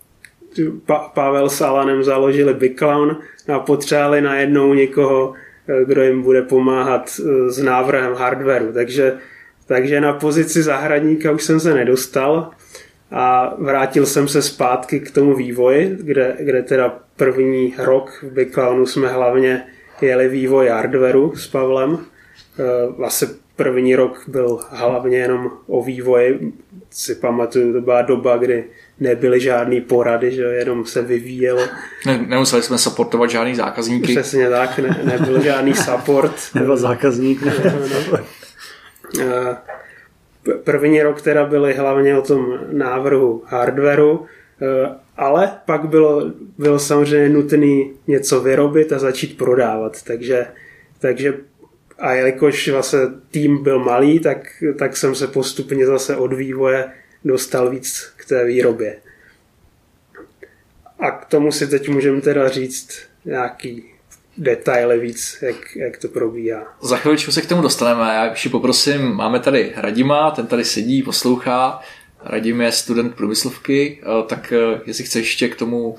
pa- 0.87 1.11
Pavel 1.15 1.49
s 1.49 1.61
Alanem 1.61 2.05
založili 2.05 2.55
Big 2.55 2.79
Clown 2.79 3.17
a 3.55 3.59
potřebovali 3.59 4.21
najednou 4.21 4.75
někoho, 4.75 5.35
kdo 5.85 6.03
jim 6.03 6.23
bude 6.23 6.43
pomáhat 6.43 7.11
eh, 7.21 7.51
s 7.51 7.59
návrhem 7.59 8.15
hardwareu. 8.15 8.73
Takže, 8.73 9.15
takže 9.67 10.01
na 10.01 10.13
pozici 10.13 10.63
zahradníka 10.63 11.33
už 11.33 11.45
jsem 11.45 11.61
se 11.61 11.75
nedostal 11.75 12.51
a 13.11 13.55
vrátil 13.59 14.07
jsem 14.07 14.29
se 14.29 14.43
zpátky 14.43 15.01
k 15.01 15.11
tomu 15.11 15.35
vývoji, 15.35 15.97
kde, 16.01 16.37
kde 16.41 16.63
teda 16.63 16.99
první 17.17 17.75
rok 17.79 18.23
v 18.23 18.33
Big 18.33 18.55
Clownu 18.55 18.87
jsme 18.87 19.09
hlavně 19.09 19.67
jeli 20.01 20.29
vývoj 20.29 20.69
hardwareu 20.69 21.37
s 21.37 21.47
Pavlem. 21.47 21.99
Vlastně 22.97 23.29
první 23.57 23.97
rok 23.97 24.25
byl 24.29 24.61
hlavně 24.71 25.19
jenom 25.19 25.51
o 25.67 25.83
vývoji. 25.83 26.53
Si 26.91 27.15
pamatuju, 27.15 27.73
to 27.73 27.81
byla 27.81 28.03
doba, 28.03 28.37
kdy 28.37 28.65
nebyly 29.01 29.41
žádné 29.41 29.81
porady, 29.81 30.31
že 30.33 30.43
jo, 30.43 30.51
jenom 30.51 30.85
se 30.87 31.03
vyvíjelo. 31.03 31.63
Ne, 32.07 32.25
nemuseli 32.29 32.63
jsme 32.63 32.79
supportovat 32.79 33.31
žádný 33.31 33.55
zákazníky. 33.55 34.13
Přesně 34.13 34.51
tak, 34.51 34.79
ne, 34.79 35.01
nebyl 35.05 35.43
žádný 35.43 35.75
support. 35.75 36.33
Nebyl 36.55 36.77
zákazník. 36.77 37.43
Ne? 37.43 37.53
Eh, 39.21 39.57
p- 40.43 40.55
První 40.65 41.03
rok 41.03 41.23
teda 41.23 41.45
byly 41.47 41.75
hlavně 41.75 42.19
o 42.19 42.23
tom 42.23 42.59
návrhu 42.73 43.43
hardwareu, 43.47 44.27
eh, 44.63 44.95
ale 45.17 45.53
pak 45.67 45.89
bylo, 45.89 46.31
bylo 46.59 46.79
samozřejmě 46.79 47.29
nutné 47.29 47.85
něco 48.07 48.41
vyrobit 48.41 48.93
a 48.93 48.99
začít 48.99 49.39
prodávat. 49.39 50.03
Takže, 50.03 50.47
takže 50.99 51.35
a 51.99 52.13
jelikož 52.13 52.69
vlastně 52.69 52.99
tým 53.31 53.63
byl 53.63 53.79
malý, 53.79 54.19
tak, 54.21 54.39
tak 54.79 54.97
jsem 54.97 55.15
se 55.15 55.27
postupně 55.27 55.87
zase 55.87 56.17
od 56.17 56.33
vývoje 56.33 56.85
dostal 57.25 57.71
víc 57.71 58.13
k 58.17 58.25
té 58.25 58.45
výrobě. 58.45 58.97
A 60.99 61.11
k 61.11 61.25
tomu 61.25 61.53
si 61.53 61.67
teď 61.67 61.89
můžeme 61.89 62.21
teda 62.21 62.49
říct 62.49 62.99
nějaký 63.25 63.85
detaily 64.39 65.01
víc, 65.01 65.39
jak, 65.43 65.77
jak 65.77 65.99
to 65.99 66.09
probíhá. 66.09 66.77
Za 66.83 66.97
chviličku 66.97 67.33
se 67.33 67.43
k 67.43 67.49
tomu 67.49 67.63
dostaneme. 67.63 68.15
Já 68.15 68.25
ještě 68.25 68.49
poprosím, 68.49 69.03
máme 69.03 69.41
tady 69.41 69.73
Radima, 69.77 70.31
ten 70.31 70.47
tady 70.47 70.65
sedí, 70.65 71.03
poslouchá. 71.03 71.81
Radim 72.23 72.61
je 72.61 72.73
student 72.73 73.15
průmyslovky, 73.15 74.01
eh, 74.03 74.27
tak 74.27 74.53
eh, 74.53 74.81
jestli 74.87 75.05
chceš 75.05 75.27
ještě 75.27 75.49
k 75.49 75.57
tomu, 75.57 75.97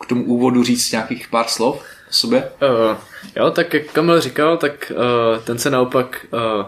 k 0.00 0.06
tomu 0.06 0.24
úvodu 0.24 0.64
říct 0.64 0.92
nějakých 0.92 1.28
pár 1.28 1.46
slov 1.46 1.82
o 2.08 2.12
sobě. 2.12 2.50
Uh, 2.62 2.96
jo, 3.36 3.50
tak 3.50 3.74
jak 3.74 3.92
Kamil 3.92 4.20
říkal, 4.20 4.56
tak 4.56 4.92
uh, 4.96 5.44
ten 5.44 5.58
se 5.58 5.70
naopak 5.70 6.26
uh, 6.32 6.66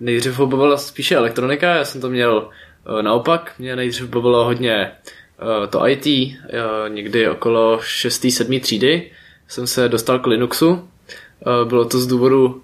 nejdřív 0.00 0.38
ho 0.38 0.46
bavila 0.46 0.76
spíše 0.76 1.16
elektronika, 1.16 1.74
já 1.74 1.84
jsem 1.84 2.00
to 2.00 2.10
měl 2.10 2.36
uh, 2.36 2.52
naopak, 3.02 3.52
mě 3.58 3.76
nejdřív 3.76 4.08
bavilo 4.08 4.44
hodně 4.44 4.92
uh, 5.42 5.66
to 5.66 5.88
IT, 5.88 6.06
uh, 6.06 6.88
někdy 6.88 7.28
okolo 7.28 7.80
6. 7.82 8.26
7. 8.30 8.60
třídy 8.60 9.10
jsem 9.48 9.66
se 9.66 9.88
dostal 9.88 10.18
k 10.18 10.26
Linuxu, 10.26 10.88
bylo 11.64 11.84
to 11.84 11.98
z 11.98 12.06
důvodu 12.06 12.62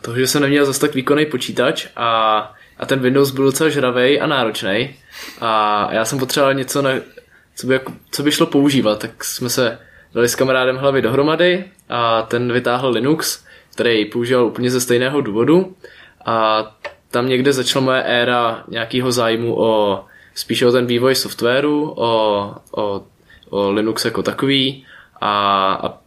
toho, 0.00 0.18
že 0.18 0.26
jsem 0.26 0.42
neměl 0.42 0.64
zase 0.64 0.80
tak 0.80 0.94
výkonný 0.94 1.26
počítač 1.26 1.86
a, 1.96 2.38
a 2.78 2.86
ten 2.86 3.00
Windows 3.00 3.30
byl 3.30 3.44
docela 3.44 3.70
žravej 3.70 4.20
a 4.22 4.26
náročný 4.26 4.94
a 5.40 5.88
já 5.92 6.04
jsem 6.04 6.18
potřeboval 6.18 6.54
něco, 6.54 6.82
na, 6.82 6.90
co, 7.56 7.66
by 7.66 7.80
co 8.10 8.22
by 8.22 8.32
šlo 8.32 8.46
používat, 8.46 8.98
tak 8.98 9.24
jsme 9.24 9.50
se 9.50 9.78
dali 10.14 10.28
s 10.28 10.34
kamarádem 10.34 10.76
hlavy 10.76 11.02
dohromady 11.02 11.64
a 11.88 12.22
ten 12.22 12.52
vytáhl 12.52 12.90
Linux, 12.90 13.44
který 13.72 14.04
používal 14.04 14.46
úplně 14.46 14.70
ze 14.70 14.80
stejného 14.80 15.20
důvodu 15.20 15.76
a 16.24 16.62
tam 17.10 17.28
někde 17.28 17.52
začala 17.52 17.84
moje 17.84 18.02
éra 18.02 18.64
nějakého 18.68 19.12
zájmu 19.12 19.60
o 19.60 20.04
spíše 20.34 20.66
o 20.66 20.72
ten 20.72 20.86
vývoj 20.86 21.14
softwaru, 21.14 21.94
o, 21.96 22.54
o, 22.70 23.02
o 23.50 23.70
Linux 23.70 24.04
jako 24.04 24.22
takový 24.22 24.86
a, 25.20 25.72
a, 25.72 25.86
a 25.86 25.98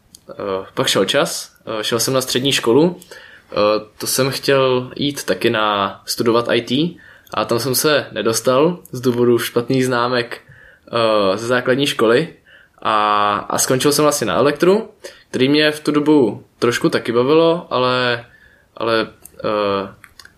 pak 0.73 0.87
šel 0.87 1.05
čas, 1.05 1.55
e, 1.79 1.83
šel 1.83 1.99
jsem 1.99 2.13
na 2.13 2.21
střední 2.21 2.51
školu, 2.51 2.99
e, 2.99 3.55
to 3.97 4.07
jsem 4.07 4.31
chtěl 4.31 4.91
jít 4.95 5.23
taky 5.23 5.49
na 5.49 6.01
studovat 6.05 6.47
IT 6.53 6.99
a 7.33 7.45
tam 7.45 7.59
jsem 7.59 7.75
se 7.75 8.07
nedostal 8.11 8.79
z 8.91 9.01
důvodu 9.01 9.39
špatných 9.39 9.85
známek 9.85 10.41
e, 10.41 11.37
ze 11.37 11.47
základní 11.47 11.87
školy 11.87 12.33
a, 12.81 13.35
a 13.49 13.57
skončil 13.57 13.91
jsem 13.91 14.03
vlastně 14.03 14.27
na 14.27 14.35
elektru, 14.35 14.89
který 15.29 15.49
mě 15.49 15.71
v 15.71 15.79
tu 15.79 15.91
dobu 15.91 16.43
trošku 16.59 16.89
taky 16.89 17.11
bavilo, 17.11 17.67
ale, 17.69 18.25
ale 18.77 19.07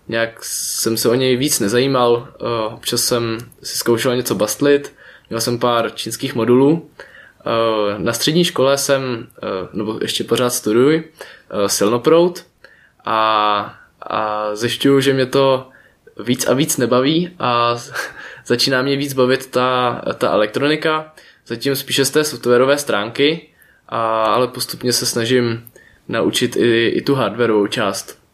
nějak 0.07 0.43
jsem 0.43 0.97
se 0.97 1.09
o 1.09 1.13
něj 1.13 1.35
víc 1.35 1.59
nezajímal. 1.59 2.11
Uh, 2.41 2.73
občas 2.73 3.01
jsem 3.01 3.37
si 3.63 3.77
zkoušel 3.77 4.15
něco 4.15 4.35
bastlit, 4.35 4.93
měl 5.29 5.41
jsem 5.41 5.59
pár 5.59 5.91
čínských 5.95 6.35
modulů. 6.35 6.71
Uh, 6.71 7.99
na 7.99 8.13
střední 8.13 8.43
škole 8.43 8.77
jsem, 8.77 9.27
uh, 9.43 9.49
nebo 9.73 9.99
ještě 10.01 10.23
pořád 10.23 10.49
studuji, 10.49 11.13
silnoprout 11.67 12.45
a, 13.05 13.79
a 14.01 14.49
zjišťuju, 14.55 14.99
že 14.99 15.13
mě 15.13 15.25
to 15.25 15.69
víc 16.19 16.47
a 16.47 16.53
víc 16.53 16.77
nebaví 16.77 17.35
a 17.39 17.75
začíná 18.45 18.81
mě 18.81 18.97
víc 18.97 19.13
bavit 19.13 19.51
ta, 19.51 20.01
ta 20.17 20.31
elektronika, 20.31 21.13
zatím 21.47 21.75
spíše 21.75 22.05
z 22.05 22.09
té 22.09 22.23
softwarové 22.23 22.77
stránky, 22.77 23.49
a, 23.89 24.23
ale 24.23 24.47
postupně 24.47 24.93
se 24.93 25.05
snažím 25.05 25.69
naučit 26.07 26.55
i, 26.55 26.87
i 26.87 27.01
tu 27.01 27.15
hardwareovou 27.15 27.67
část. 27.67 28.24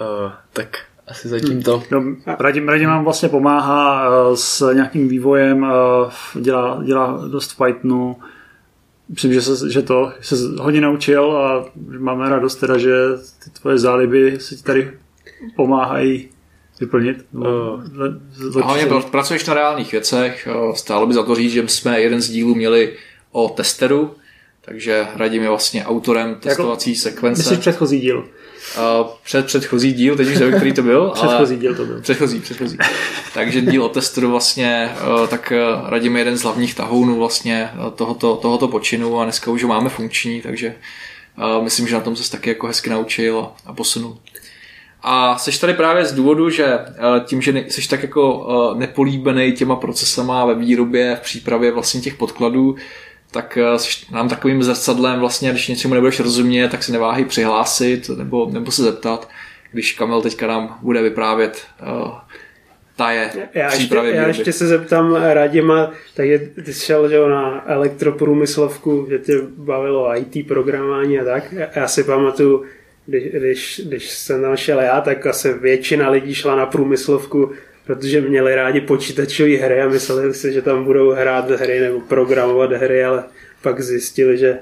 Uh, 0.00 0.32
tak 0.52 0.68
asi 1.08 1.28
zatím 1.28 1.62
to. 1.62 1.82
No, 1.90 2.04
Radim, 2.38 2.68
Radim 2.68 2.88
nám 2.88 3.04
vlastně 3.04 3.28
pomáhá 3.28 4.08
eh, 4.08 4.36
s 4.36 4.72
nějakým 4.72 5.08
vývojem, 5.08 5.64
eh, 5.64 6.40
dělá, 6.40 6.82
dělá 6.84 7.26
dost 7.28 7.52
v 7.52 7.56
Pythonu. 7.56 8.16
Myslím, 9.08 9.32
že, 9.32 9.42
se, 9.42 9.70
že 9.70 9.82
to 9.82 10.12
se 10.20 10.34
hodně 10.60 10.80
naučil 10.80 11.36
a 11.36 11.64
máme 11.98 12.28
radost 12.28 12.56
teda, 12.56 12.78
že 12.78 12.94
ty 13.44 13.50
tvoje 13.50 13.78
záliby 13.78 14.40
se 14.40 14.56
ti 14.56 14.62
tady 14.62 14.92
pomáhají 15.56 16.28
vyplnit. 16.80 17.26
Uh, 17.32 17.46
A 18.62 18.66
hlavně 18.66 18.86
pr- 18.86 19.10
pracuješ 19.10 19.46
na 19.46 19.54
reálných 19.54 19.92
věcech, 19.92 20.48
stálo 20.74 21.06
by 21.06 21.14
za 21.14 21.22
to 21.22 21.34
říct, 21.34 21.52
že 21.52 21.68
jsme 21.68 22.00
jeden 22.00 22.20
z 22.20 22.28
dílů 22.30 22.54
měli 22.54 22.96
o 23.32 23.48
testeru, 23.48 24.14
takže 24.68 25.06
Radim 25.16 25.42
je 25.42 25.48
vlastně 25.48 25.84
autorem 25.84 26.34
testovací 26.40 26.96
sekvence. 26.96 27.42
Myslíš 27.42 27.58
předchozí 27.58 28.00
díl? 28.00 28.18
Uh, 28.18 29.06
před 29.24 29.46
předchozí 29.46 29.92
díl, 29.92 30.16
teď 30.16 30.28
už 30.28 30.38
nevím, 30.38 30.54
který 30.54 30.72
to 30.72 30.82
byl. 30.82 31.10
Předchozí 31.10 31.54
ale... 31.54 31.60
díl 31.60 31.74
to 31.74 31.84
byl. 31.84 32.00
Předchozí, 32.00 32.40
předchozí. 32.40 32.78
Takže 33.34 33.60
díl 33.60 33.84
o 33.84 33.88
testoru 33.88 34.30
vlastně, 34.30 34.90
uh, 35.20 35.26
tak 35.26 35.52
uh, 35.82 35.90
Radim 35.90 36.16
je 36.16 36.20
jeden 36.20 36.38
z 36.38 36.42
hlavních 36.42 36.74
tahounů 36.74 37.18
vlastně 37.18 37.70
uh, 37.74 37.90
tohoto, 37.90 38.36
tohoto 38.36 38.68
počinu 38.68 39.20
a 39.20 39.24
dneska 39.24 39.50
už 39.50 39.62
ho 39.62 39.68
máme 39.68 39.88
funkční, 39.88 40.40
takže 40.40 40.74
uh, 41.38 41.64
myslím, 41.64 41.88
že 41.88 41.94
na 41.94 42.00
tom 42.00 42.16
se 42.16 42.30
taky 42.30 42.50
jako 42.50 42.66
hezky 42.66 42.90
naučil 42.90 43.38
a, 43.38 43.56
a 43.66 43.72
posunul. 43.72 44.18
A 45.02 45.38
jsi 45.38 45.60
tady 45.60 45.74
právě 45.74 46.04
z 46.04 46.12
důvodu, 46.12 46.50
že 46.50 46.78
tím, 47.24 47.42
že 47.42 47.64
jsi 47.68 47.88
tak 47.88 48.02
jako 48.02 48.74
nepolíbený 48.78 49.52
těma 49.52 49.76
procesama 49.76 50.44
ve 50.44 50.54
výrobě, 50.54 51.16
v 51.16 51.20
přípravě 51.20 51.72
vlastně 51.72 52.00
těch 52.00 52.14
podkladů, 52.14 52.76
tak 53.30 53.58
eh, 53.58 53.78
jsi 53.78 54.06
nám 54.12 54.28
takovým 54.28 54.62
zrcadlem 54.62 55.20
vlastně, 55.20 55.50
když 55.50 55.68
něčemu 55.68 55.94
nebudeš 55.94 56.20
rozumět, 56.20 56.68
tak 56.68 56.82
si 56.82 56.92
neváhej 56.92 57.24
přihlásit 57.24 58.08
nebo, 58.08 58.48
nebo 58.52 58.70
se 58.70 58.82
zeptat, 58.82 59.28
když 59.72 59.92
Kamil 59.92 60.22
teďka 60.22 60.46
nám 60.46 60.78
bude 60.82 61.02
vyprávět 61.02 61.62
uh, 62.02 62.10
taje 62.96 63.30
Já 63.54 63.64
ještě, 63.74 63.94
já 64.16 64.26
ještě 64.28 64.52
se 64.52 64.66
zeptám 64.66 65.14
Radima, 65.14 65.90
takže 66.14 66.38
ty 66.64 66.74
jsi 66.74 66.84
šel 66.86 67.08
že, 67.08 67.18
na 67.28 67.64
elektroprůmyslovku, 67.70 69.06
že 69.10 69.18
tě 69.18 69.32
bavilo 69.56 70.16
IT 70.16 70.48
programování 70.48 71.18
a 71.20 71.24
tak. 71.24 71.52
Já- 71.52 71.68
Já 71.76 71.88
si 71.88 72.04
pamatuju, 72.04 72.64
když, 73.06 73.24
když, 73.32 73.80
když 73.84 74.10
jsem 74.10 74.42
tam 74.42 74.56
šel 74.56 74.80
já, 74.80 75.00
tak 75.00 75.26
asi 75.26 75.52
většina 75.52 76.10
lidí 76.10 76.34
šla 76.34 76.56
na 76.56 76.66
průmyslovku, 76.66 77.52
protože 77.88 78.20
měli 78.20 78.54
rádi 78.54 78.80
počítačové 78.80 79.56
hry 79.56 79.82
a 79.82 79.88
mysleli 79.88 80.34
si, 80.34 80.52
že 80.52 80.62
tam 80.62 80.84
budou 80.84 81.10
hrát 81.10 81.50
hry 81.50 81.80
nebo 81.80 82.00
programovat 82.00 82.72
hry, 82.72 83.04
ale 83.04 83.24
pak 83.62 83.80
zjistili, 83.80 84.38
že 84.38 84.58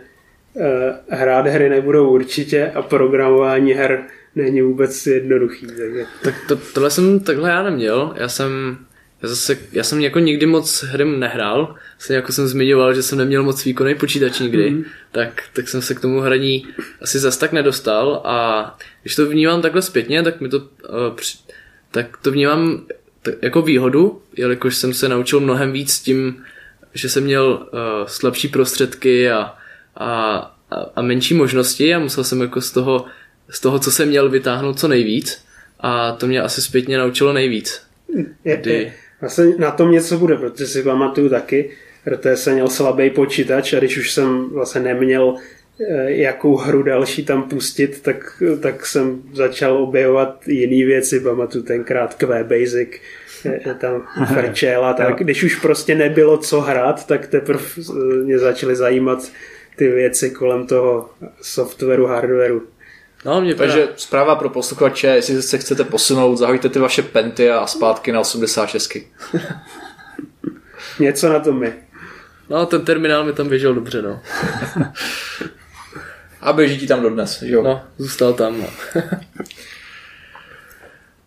uh, 0.54 0.62
hrát 1.08 1.46
hry 1.46 1.68
nebudou 1.68 2.10
určitě 2.10 2.70
a 2.74 2.82
programování 2.82 3.72
her 3.72 4.02
není 4.34 4.62
vůbec 4.62 5.06
jednoduchý. 5.06 5.66
Takže... 5.66 6.04
Tak 6.22 6.34
to, 6.48 6.56
tohle 6.56 6.90
jsem 6.90 7.20
takhle 7.20 7.50
já 7.50 7.62
neměl. 7.62 8.14
Já 8.16 8.28
jsem 8.28 8.78
já, 9.22 9.28
zase, 9.28 9.58
já 9.72 9.82
jsem 9.82 10.00
jako 10.00 10.18
nikdy 10.18 10.46
moc 10.46 10.82
hry 10.82 11.04
nehrál, 11.04 11.74
se 11.98 12.14
jako 12.14 12.32
jsem 12.32 12.46
zmiňoval, 12.46 12.94
že 12.94 13.02
jsem 13.02 13.18
neměl 13.18 13.42
moc 13.42 13.64
výkonný 13.64 13.94
počítač 13.94 14.40
nikdy, 14.40 14.70
mm. 14.70 14.84
tak, 15.12 15.42
tak 15.52 15.68
jsem 15.68 15.82
se 15.82 15.94
k 15.94 16.00
tomu 16.00 16.20
hraní 16.20 16.66
asi 17.00 17.18
zas 17.18 17.36
tak 17.36 17.52
nedostal 17.52 18.22
a 18.24 18.78
když 19.02 19.14
to 19.14 19.26
vnímám 19.26 19.62
takhle 19.62 19.82
zpětně, 19.82 20.22
tak 20.22 20.40
mi 20.40 20.48
to, 20.48 20.58
uh, 20.58 21.16
tak 21.90 22.16
to 22.16 22.30
vnímám 22.30 22.86
jako 23.42 23.62
výhodu, 23.62 24.22
jelikož 24.36 24.76
jsem 24.76 24.94
se 24.94 25.08
naučil 25.08 25.40
mnohem 25.40 25.72
víc 25.72 26.00
tím, 26.00 26.44
že 26.94 27.08
jsem 27.08 27.24
měl 27.24 27.46
uh, 27.72 27.78
slabší 28.06 28.48
prostředky 28.48 29.30
a, 29.30 29.54
a, 29.96 30.36
a 30.96 31.02
menší 31.02 31.34
možnosti 31.34 31.94
a 31.94 31.98
musel 31.98 32.24
jsem 32.24 32.40
jako 32.40 32.60
z 32.60 32.70
toho, 32.70 33.04
z 33.50 33.60
toho, 33.60 33.78
co 33.78 33.90
jsem 33.90 34.08
měl, 34.08 34.28
vytáhnout 34.28 34.78
co 34.78 34.88
nejvíc 34.88 35.44
a 35.80 36.12
to 36.12 36.26
mě 36.26 36.42
asi 36.42 36.62
zpětně 36.62 36.98
naučilo 36.98 37.32
nejvíc. 37.32 37.82
Je, 38.44 38.62
je, 38.64 38.92
Vlastně 39.20 39.44
na 39.58 39.70
tom 39.70 39.90
něco 39.90 40.18
bude, 40.18 40.36
protože 40.36 40.66
si 40.66 40.82
pamatuju 40.82 41.28
taky, 41.28 41.70
protože 42.04 42.36
jsem 42.36 42.54
měl 42.54 42.68
slabý 42.68 43.10
počítač 43.10 43.72
a 43.72 43.78
když 43.78 43.98
už 43.98 44.12
jsem 44.12 44.48
vlastně 44.50 44.80
neměl 44.80 45.34
jakou 46.06 46.56
hru 46.56 46.82
další 46.82 47.24
tam 47.24 47.42
pustit, 47.42 48.02
tak, 48.02 48.42
tak 48.60 48.86
jsem 48.86 49.22
začal 49.32 49.82
objevovat 49.82 50.48
jiné 50.48 50.86
věci, 50.86 51.20
pamatuju 51.20 51.64
tenkrát 51.64 52.14
Q 52.14 52.44
Basic, 52.44 52.88
tam 53.78 54.06
frčela, 54.34 54.92
tak 54.92 55.18
když 55.18 55.42
už 55.42 55.56
prostě 55.56 55.94
nebylo 55.94 56.38
co 56.38 56.60
hrát, 56.60 57.06
tak 57.06 57.26
teprve 57.26 57.64
eh, 57.78 57.92
mě 58.24 58.38
začaly 58.38 58.76
zajímat 58.76 59.18
ty 59.76 59.88
věci 59.88 60.30
kolem 60.30 60.66
toho 60.66 61.10
softwaru, 61.42 62.06
hardwaru. 62.06 62.62
No, 63.24 63.40
mě 63.40 63.54
Takže 63.54 63.80
teda... 63.80 63.92
zpráva 63.96 64.36
pro 64.36 64.50
posluchače, 64.50 65.06
jestli 65.06 65.42
se 65.42 65.58
chcete 65.58 65.84
posunout, 65.84 66.36
zahojte 66.36 66.68
ty 66.68 66.78
vaše 66.78 67.02
penty 67.02 67.50
a 67.50 67.66
zpátky 67.66 68.12
na 68.12 68.20
86. 68.20 68.96
Něco 71.00 71.28
na 71.28 71.40
tom 71.40 71.60
mi. 71.60 71.72
No, 72.50 72.66
ten 72.66 72.84
terminál 72.84 73.24
mi 73.24 73.32
tam 73.32 73.48
běžel 73.48 73.74
dobře, 73.74 74.02
no. 74.02 74.20
a 76.40 76.52
běží 76.52 76.78
ti 76.78 76.86
tam 76.86 77.02
dodnes, 77.02 77.42
jo? 77.42 77.62
No, 77.62 77.82
zůstal 77.98 78.32
tam, 78.32 78.60
no. 78.60 78.66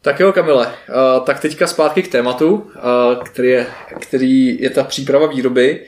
tak 0.01 0.19
jo, 0.19 0.31
Kamile, 0.31 0.67
uh, 0.67 1.25
tak 1.25 1.39
teďka 1.39 1.67
zpátky 1.67 2.03
k 2.03 2.11
tématu, 2.11 2.53
uh, 2.53 3.23
který, 3.23 3.49
je, 3.49 3.67
který 3.99 4.61
je 4.61 4.69
ta 4.69 4.83
příprava 4.83 5.27
výroby. 5.27 5.85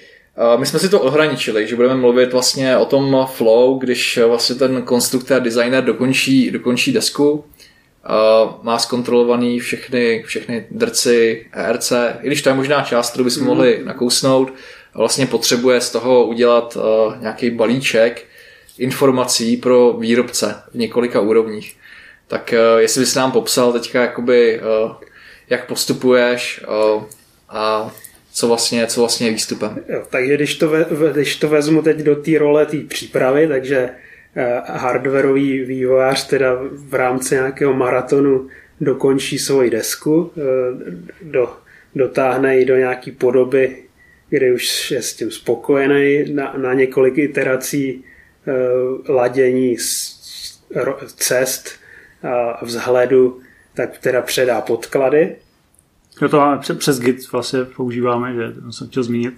My 0.57 0.65
jsme 0.65 0.79
si 0.79 0.89
to 0.89 1.01
ohraničili, 1.01 1.67
že 1.67 1.75
budeme 1.75 1.95
mluvit 1.95 2.33
vlastně 2.33 2.77
o 2.77 2.85
tom 2.85 3.27
flow, 3.33 3.77
když 3.79 4.19
vlastně 4.27 4.55
ten 4.55 4.81
konstruktor, 4.81 5.41
designer 5.41 5.83
dokončí, 5.83 6.51
dokončí 6.51 6.93
desku, 6.93 7.46
má 8.61 8.79
zkontrolovaný 8.79 9.59
všechny, 9.59 10.24
všechny 10.25 10.65
drci, 10.72 11.46
ERC, 11.53 11.91
i 12.22 12.27
když 12.27 12.41
to 12.41 12.50
je 12.50 12.55
možná 12.55 12.81
část, 12.81 13.09
kterou 13.09 13.24
bychom 13.24 13.43
mm. 13.43 13.48
mohli 13.48 13.81
nakousnout, 13.83 14.53
vlastně 14.93 15.25
potřebuje 15.25 15.81
z 15.81 15.89
toho 15.89 16.25
udělat 16.25 16.77
nějaký 17.19 17.50
balíček 17.50 18.25
informací 18.81 19.57
pro 19.57 19.94
výrobce 19.94 20.55
v 20.72 20.75
několika 20.75 21.20
úrovních. 21.20 21.77
Tak 22.27 22.53
jestli 22.77 23.01
bys 23.01 23.15
nám 23.15 23.31
popsal 23.31 23.74
teďka 23.74 24.01
jakoby, 24.01 24.61
jak 25.50 25.67
postupuješ 25.67 26.61
a 27.50 27.91
co 28.33 28.48
vlastně, 28.48 28.87
co 28.87 29.01
vlastně 29.01 29.27
je 29.27 29.31
výstupem. 29.31 29.79
Jo, 29.89 30.03
takže 30.09 30.35
když 30.35 30.55
to, 30.55 30.70
ve, 30.70 30.85
když 31.13 31.35
to 31.35 31.50
vezmu 31.50 31.81
teď 31.81 31.98
do 31.98 32.15
té 32.15 32.37
role 32.37 32.65
té 32.65 32.77
přípravy, 32.77 33.48
takže 33.48 33.89
eh, 34.35 34.61
hardwareový 34.65 35.59
vývojář 35.59 36.27
teda 36.27 36.59
v 36.72 36.94
rámci 36.94 37.35
nějakého 37.35 37.74
maratonu 37.74 38.48
dokončí 38.81 39.39
svoji 39.39 39.70
desku, 39.70 40.31
eh, 40.37 40.41
do, 41.22 41.50
dotáhne 41.96 42.57
ji 42.57 42.65
do 42.65 42.75
nějaké 42.75 43.11
podoby, 43.11 43.77
kde 44.29 44.53
už 44.53 44.91
je 44.91 45.01
s 45.01 45.13
tím 45.13 45.31
spokojený 45.31 46.33
na, 46.33 46.53
na 46.57 46.74
několik 46.74 47.17
iterací 47.17 48.03
eh, 48.03 48.07
ladění 49.09 49.75
cest 51.05 51.69
a 52.23 52.65
vzhledu, 52.65 53.39
tak 53.73 53.97
teda 53.97 54.21
předá 54.21 54.61
podklady 54.61 55.35
Jo, 56.21 56.29
to 56.29 56.37
máme 56.37 56.61
přes 56.77 56.99
Git 56.99 57.31
vlastně 57.31 57.59
používáme, 57.75 58.33
že 58.33 58.61
to 58.61 58.71
jsem 58.71 58.87
chtěl 58.87 59.03
zmínit. 59.03 59.33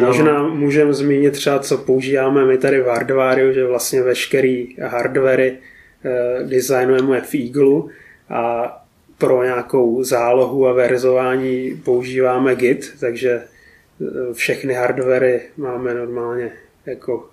Možná 0.00 0.48
můžeme 0.48 0.94
zmínit 0.94 1.30
třeba, 1.30 1.58
co 1.58 1.78
používáme 1.78 2.44
my 2.44 2.58
tady 2.58 2.80
v 2.80 2.86
hardwareu, 2.86 3.52
že 3.52 3.66
vlastně 3.66 4.02
veškerý 4.02 4.76
hardwary 4.82 5.58
eh, 6.04 6.44
designujeme 6.44 7.20
v 7.20 7.34
Eagle 7.34 7.82
a 8.28 8.72
pro 9.18 9.44
nějakou 9.44 10.04
zálohu 10.04 10.68
a 10.68 10.72
verzování 10.72 11.82
používáme 11.84 12.56
Git, 12.56 12.94
takže 13.00 13.30
eh, 13.30 14.34
všechny 14.34 14.74
hardwary 14.74 15.42
máme 15.56 15.94
normálně 15.94 16.52
jako 16.86 17.28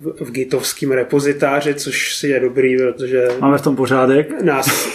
v, 0.00 0.24
v 0.24 0.30
gitovském 0.30 0.92
repozitáři, 0.92 1.74
což 1.74 2.16
si 2.16 2.28
je 2.28 2.40
dobrý, 2.40 2.76
protože... 2.76 3.28
Máme 3.40 3.58
v 3.58 3.62
tom 3.62 3.76
pořádek. 3.76 4.42
Nás 4.42 4.88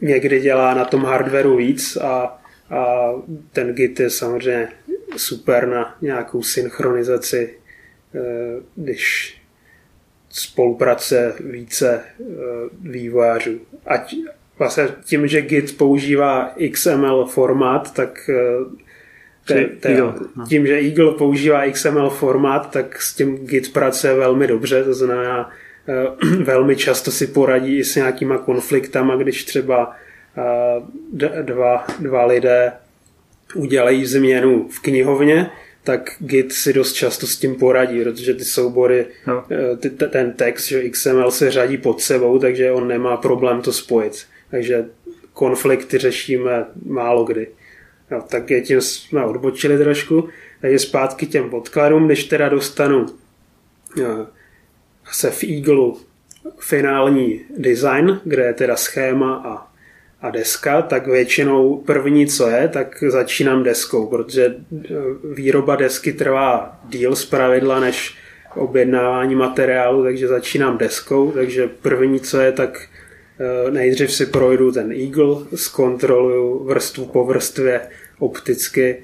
někdy 0.00 0.40
dělá 0.40 0.74
na 0.74 0.84
tom 0.84 1.04
hardwareu 1.04 1.56
víc 1.56 1.96
a, 1.96 2.42
a 2.70 3.12
ten 3.52 3.74
Git 3.74 4.00
je 4.00 4.10
samozřejmě 4.10 4.68
super 5.16 5.68
na 5.68 5.96
nějakou 6.02 6.42
synchronizaci, 6.42 7.54
eh, 8.14 8.20
když 8.76 9.36
spolupráce 10.30 11.34
více 11.40 12.00
eh, 12.20 12.24
vývojářů. 12.80 13.60
Ať 13.86 14.14
vlastně 14.58 14.88
tím, 15.04 15.26
že 15.26 15.42
Git 15.42 15.76
používá 15.76 16.54
XML 16.72 17.26
formát, 17.26 17.94
tak 17.94 18.30
eh, 18.30 18.36
te, 19.46 19.64
te, 19.80 19.88
Eagle, 19.88 20.14
no. 20.36 20.46
tím, 20.46 20.66
že 20.66 20.80
Eagle 20.80 21.12
používá 21.12 21.70
XML 21.70 22.10
formát, 22.10 22.70
tak 22.70 23.02
s 23.02 23.14
tím 23.14 23.46
Git 23.46 23.72
pracuje 23.72 24.14
velmi 24.14 24.46
dobře, 24.46 24.84
to 24.84 24.94
znamená, 24.94 25.50
Eh, 25.88 26.26
velmi 26.44 26.76
často 26.76 27.10
si 27.10 27.26
poradí 27.26 27.78
i 27.78 27.84
s 27.84 27.96
nějakýma 27.96 28.38
konfliktama, 28.38 29.16
když 29.16 29.44
třeba 29.44 29.96
eh, 30.38 31.42
dva, 31.42 31.86
dva 31.98 32.26
lidé 32.26 32.72
udělají 33.54 34.06
změnu 34.06 34.68
v 34.68 34.80
knihovně, 34.80 35.50
tak 35.84 36.10
Git 36.18 36.52
si 36.52 36.72
dost 36.72 36.92
často 36.92 37.26
s 37.26 37.36
tím 37.36 37.54
poradí, 37.54 38.04
protože 38.04 38.34
ty 38.34 38.44
soubory, 38.44 39.06
no. 39.26 39.44
Eh, 39.50 39.76
ty, 39.76 39.90
ten 39.90 40.32
text, 40.32 40.66
že 40.66 40.88
XML 40.90 41.30
se 41.30 41.50
řadí 41.50 41.78
pod 41.78 42.00
sebou, 42.00 42.38
takže 42.38 42.72
on 42.72 42.88
nemá 42.88 43.16
problém 43.16 43.62
to 43.62 43.72
spojit. 43.72 44.26
Takže 44.50 44.84
konflikty 45.32 45.98
řešíme 45.98 46.64
málo 46.86 47.24
kdy. 47.24 47.46
No, 48.10 48.22
tak 48.22 48.50
je 48.50 48.60
tím 48.60 48.80
jsme 48.80 49.24
odbočili 49.24 49.78
trošku. 49.78 50.28
Takže 50.60 50.78
zpátky 50.78 51.26
těm 51.26 51.50
podkladům, 51.50 52.06
když 52.06 52.24
teda 52.24 52.48
dostanu 52.48 53.06
se 55.12 55.30
v 55.30 55.44
Eagle 55.44 55.92
finální 56.58 57.40
design, 57.58 58.20
kde 58.24 58.42
je 58.42 58.54
teda 58.54 58.76
schéma 58.76 59.34
a, 59.34 59.72
a 60.26 60.30
deska, 60.30 60.82
tak 60.82 61.06
většinou 61.06 61.76
první, 61.76 62.26
co 62.26 62.48
je, 62.48 62.68
tak 62.68 63.04
začínám 63.08 63.62
deskou, 63.62 64.06
protože 64.06 64.44
e, 64.44 64.54
výroba 65.34 65.76
desky 65.76 66.12
trvá 66.12 66.80
díl 66.88 67.16
z 67.16 67.24
pravidla 67.24 67.80
než 67.80 68.16
objednávání 68.56 69.34
materiálu, 69.34 70.02
takže 70.02 70.28
začínám 70.28 70.78
deskou, 70.78 71.32
takže 71.32 71.68
první, 71.68 72.20
co 72.20 72.40
je, 72.40 72.52
tak 72.52 72.88
nejdřív 73.70 74.12
si 74.12 74.26
projdu 74.26 74.72
ten 74.72 74.92
Eagle, 74.92 75.36
zkontroluju 75.54 76.64
vrstvu 76.64 77.06
po 77.06 77.24
vrstvě 77.24 77.80
opticky. 78.18 78.96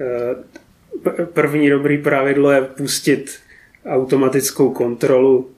E, 0.00 1.24
první 1.24 1.70
dobrý 1.70 1.98
pravidlo 1.98 2.50
je 2.50 2.60
pustit 2.60 3.38
automatickou 3.86 4.70
kontrolu. 4.70 5.50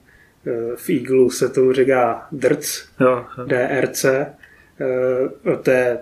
Eh, 0.47 0.75
v 0.75 0.89
Eagle 0.89 1.29
se 1.29 1.49
tomu 1.49 1.73
říká 1.73 2.27
DRC, 2.31 2.87
jo, 2.99 3.25
jo. 3.37 3.45
DRC. 3.45 4.05
Eh, 4.05 4.35
to 5.63 5.71
je, 5.71 5.99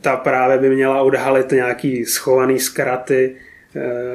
ta 0.00 0.16
právě 0.16 0.58
by 0.58 0.74
měla 0.74 1.02
odhalit 1.02 1.52
nějaký 1.52 2.04
schovaný 2.04 2.58
zkraty, 2.58 3.36
eh, 3.36 3.40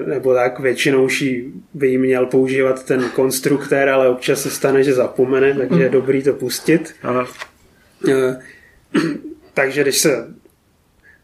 nebo 0.07 0.33
tak 0.33 0.59
většinou 0.59 1.05
už 1.05 1.25
by 1.73 1.87
jí 1.87 1.97
měl 1.97 2.25
používat 2.25 2.85
ten 2.85 3.09
konstruktér, 3.09 3.89
ale 3.89 4.09
občas 4.09 4.41
se 4.41 4.49
stane, 4.49 4.83
že 4.83 4.93
zapomene, 4.93 5.53
takže 5.53 5.83
je 5.83 5.89
dobrý 5.89 6.23
to 6.23 6.33
pustit. 6.33 6.95
Aha. 7.03 7.27
Takže 9.53 9.81
když 9.81 9.97
se 9.97 10.27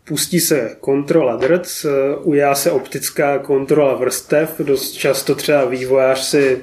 pustí 0.08 0.40
se 0.40 0.76
kontrola 0.80 1.36
drc, 1.36 1.86
ujá 2.22 2.56
se 2.56 2.72
optická 2.72 3.40
kontrola 3.40 3.96
vrstev, 3.96 4.60
dost 4.60 4.92
často 4.92 5.36
třeba 5.36 5.66
vývojář 5.66 6.20
si 6.20 6.62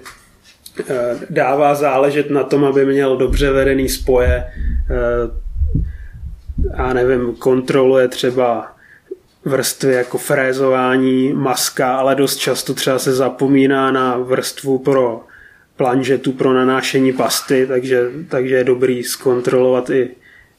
eh, 0.89 1.17
dává 1.31 1.75
záležet 1.75 2.31
na 2.31 2.43
tom, 2.43 2.65
aby 2.65 2.87
měl 2.87 3.17
dobře 3.17 3.51
vedený 3.51 3.89
spoje. 3.89 4.45
A 6.75 6.93
nevím, 6.93 7.35
kontroluje 7.35 8.09
třeba 8.09 8.76
vrstvy 9.47 9.93
jako 9.93 10.19
frézování, 10.19 11.33
maska, 11.33 11.97
ale 11.97 12.15
dost 12.15 12.37
často 12.37 12.75
třeba 12.75 12.99
se 12.99 13.13
zapomíná 13.13 13.91
na 13.91 14.19
vrstvu 14.19 14.79
pro 14.79 15.25
planžetu 15.77 16.33
pro 16.33 16.53
nanášení 16.53 17.13
pasty, 17.13 17.67
takže, 17.67 18.11
takže 18.29 18.55
je 18.55 18.65
dobrý 18.65 19.05
zkontrolovat 19.05 19.91
i 19.91 20.11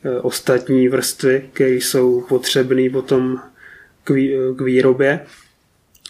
e, 0.03 0.19
ostatní 0.21 0.87
vrstvy, 0.87 1.49
které 1.53 1.71
jsou 1.71 2.21
potřebné 2.21 2.89
potom 2.89 3.39
k, 4.03 4.13
k 4.55 4.61
výrobě. 4.61 5.19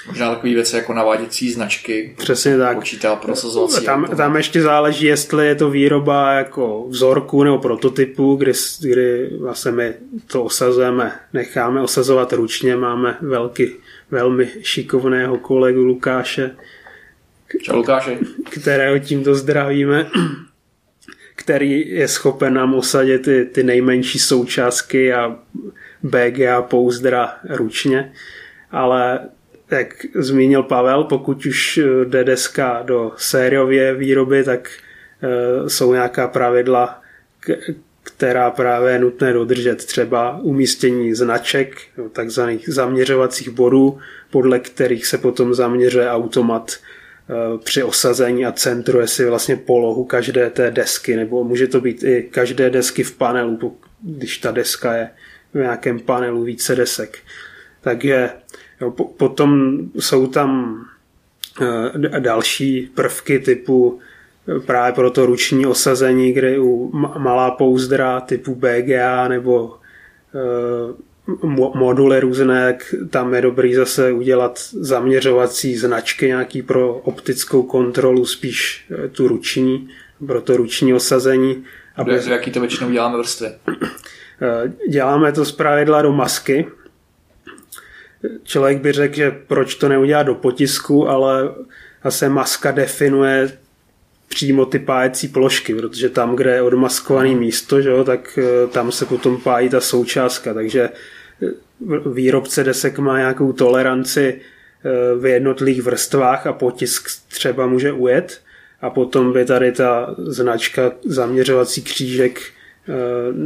Možná 0.05 0.36
takové 0.36 0.53
věci 0.53 0.75
jako 0.75 0.93
naváděcí 0.93 1.51
značky. 1.51 2.15
Přesně 2.17 2.57
tak. 2.57 2.77
Počítá 2.77 3.15
prosazovací. 3.15 3.86
Tam, 3.86 4.07
tam 4.17 4.36
ještě 4.36 4.62
záleží, 4.62 5.05
jestli 5.05 5.47
je 5.47 5.55
to 5.55 5.69
výroba 5.69 6.31
jako 6.31 6.86
vzorku 6.88 7.43
nebo 7.43 7.57
prototypu, 7.60 8.36
kdy, 8.36 8.51
kdy 8.81 9.29
vlastně 9.39 9.71
my 9.71 9.93
to 10.27 10.43
osazujeme, 10.43 11.19
necháme 11.33 11.81
osazovat 11.81 12.33
ručně. 12.33 12.75
Máme 12.75 13.17
velký, 13.21 13.67
velmi 14.12 14.49
šikovného 14.62 15.38
kolegu 15.38 15.83
Lukáše, 15.83 16.55
Čau 17.62 17.75
Lukáši. 17.75 18.17
kterého 18.49 18.99
tímto 18.99 19.36
zdravíme, 19.36 20.10
který 21.36 21.89
je 21.89 22.07
schopen 22.07 22.53
nám 22.53 22.73
osadit 22.73 23.21
ty, 23.21 23.45
ty 23.45 23.63
nejmenší 23.63 24.19
součástky 24.19 25.13
a 25.13 25.39
BGA 26.03 26.62
pouzdra 26.62 27.38
ručně, 27.49 28.13
ale 28.71 29.19
jak 29.71 30.06
zmínil 30.15 30.63
Pavel, 30.63 31.03
pokud 31.03 31.45
už 31.45 31.80
jde 32.03 32.23
deska 32.23 32.84
do 32.86 33.12
sériové 33.17 33.93
výroby, 33.93 34.43
tak 34.43 34.69
e, 34.69 35.69
jsou 35.69 35.93
nějaká 35.93 36.27
pravidla, 36.27 37.01
která 38.03 38.51
právě 38.51 38.93
je 38.93 38.99
nutné 38.99 39.34
dodržet. 39.34 39.86
Třeba 39.86 40.39
umístění 40.41 41.13
značek, 41.13 41.82
takzvaných 42.12 42.69
zaměřovacích 42.69 43.49
bodů, 43.49 43.99
podle 44.32 44.60
kterých 44.60 45.06
se 45.06 45.17
potom 45.17 45.53
zaměřuje 45.53 46.10
automat 46.10 46.71
e, 46.71 47.58
při 47.58 47.84
osazení 47.84 48.45
a 48.45 48.51
centruje 48.51 49.08
si 49.08 49.25
vlastně 49.25 49.56
polohu 49.56 50.06
každé 50.06 50.49
té 50.49 50.71
desky, 50.71 51.15
nebo 51.15 51.43
může 51.43 51.67
to 51.67 51.82
být 51.82 52.03
i 52.03 52.30
každé 52.32 52.69
desky 52.69 53.03
v 53.03 53.15
panelu, 53.15 53.77
když 54.01 54.38
ta 54.38 54.51
deska 54.51 54.93
je 54.93 55.10
v 55.53 55.58
nějakém 55.58 55.99
panelu 55.99 56.43
více 56.43 56.75
desek. 56.75 57.17
Takže 57.82 58.30
Jo, 58.82 58.92
po, 58.92 59.04
potom 59.04 59.80
jsou 60.00 60.28
tam 60.28 60.82
e, 61.62 62.20
další 62.20 62.90
prvky 62.96 63.40
typu 63.40 64.00
e, 64.48 64.60
právě 64.60 64.94
pro 64.94 65.12
to 65.12 65.26
ruční 65.26 65.66
osazení, 65.66 66.34
kde 66.34 66.60
u 66.60 66.92
malá 67.18 67.52
pouzdra 67.52 68.22
typu 68.22 68.56
BGA 68.56 69.28
nebo 69.28 69.76
e, 70.36 71.08
moduly 71.76 72.20
různé, 72.20 72.78
tam 73.10 73.34
je 73.34 73.42
dobrý 73.42 73.74
zase 73.74 74.12
udělat 74.12 74.60
zaměřovací 74.74 75.76
značky 75.76 76.28
nějaký 76.28 76.62
pro 76.62 76.94
optickou 76.94 77.63
kontrolu, 77.63 78.26
spíš 78.26 78.88
tu 79.12 79.28
ruční, 79.28 79.90
pro 80.28 80.42
to 80.42 80.58
ruční 80.58 80.94
osazení. 80.94 81.63
Aby... 81.96 82.20
Jaký 82.30 82.52
to 82.52 82.60
většinou 82.60 82.92
děláme 82.92 83.18
vrstvy? 83.18 83.48
Děláme 84.90 85.32
to 85.32 85.46
z 85.46 85.52
pravidla 85.52 86.02
do 86.02 86.12
masky, 86.12 86.68
člověk 88.43 88.82
by 88.82 88.91
řekl, 88.91 89.15
že 89.15 89.32
proč 89.47 89.75
to 89.75 89.89
neudělat 89.89 90.23
do 90.23 90.36
potisku, 90.36 91.10
ale 91.10 91.49
zase 92.03 92.30
maska 92.30 92.71
definuje 92.71 93.51
přímo 94.27 94.65
ty 94.65 94.80
pájecí 94.80 95.27
plošky, 95.27 95.75
protože 95.75 96.10
tam, 96.10 96.36
kde 96.36 96.56
je 96.56 96.62
odmaskovaný 96.62 97.36
místo, 97.36 97.82
že 97.82 97.89
jo, 97.89 98.03
tak 98.03 98.39
eh, 98.41 98.67
tam 98.67 98.91
se 98.91 99.06
potom 99.06 99.41
pájí 99.41 99.69
ta 99.69 99.82
součástka, 99.82 100.53
takže 100.53 100.89
eh, 101.43 101.49
výrobce 102.13 102.63
desek 102.63 102.99
má 102.99 103.17
nějakou 103.17 103.53
toleranci 103.53 104.41
eh, 104.41 105.15
v 105.19 105.25
jednotlivých 105.25 105.82
vrstvách 105.82 106.47
a 106.47 106.53
potisk 106.53 107.10
třeba 107.27 107.67
může 107.67 107.91
ujet. 107.91 108.41
A 108.82 108.89
potom 108.89 109.34
by 109.34 109.45
tady 109.45 109.71
ta 109.71 110.15
značka 110.17 110.91
zaměřovací 111.06 111.82
křížek 111.82 112.41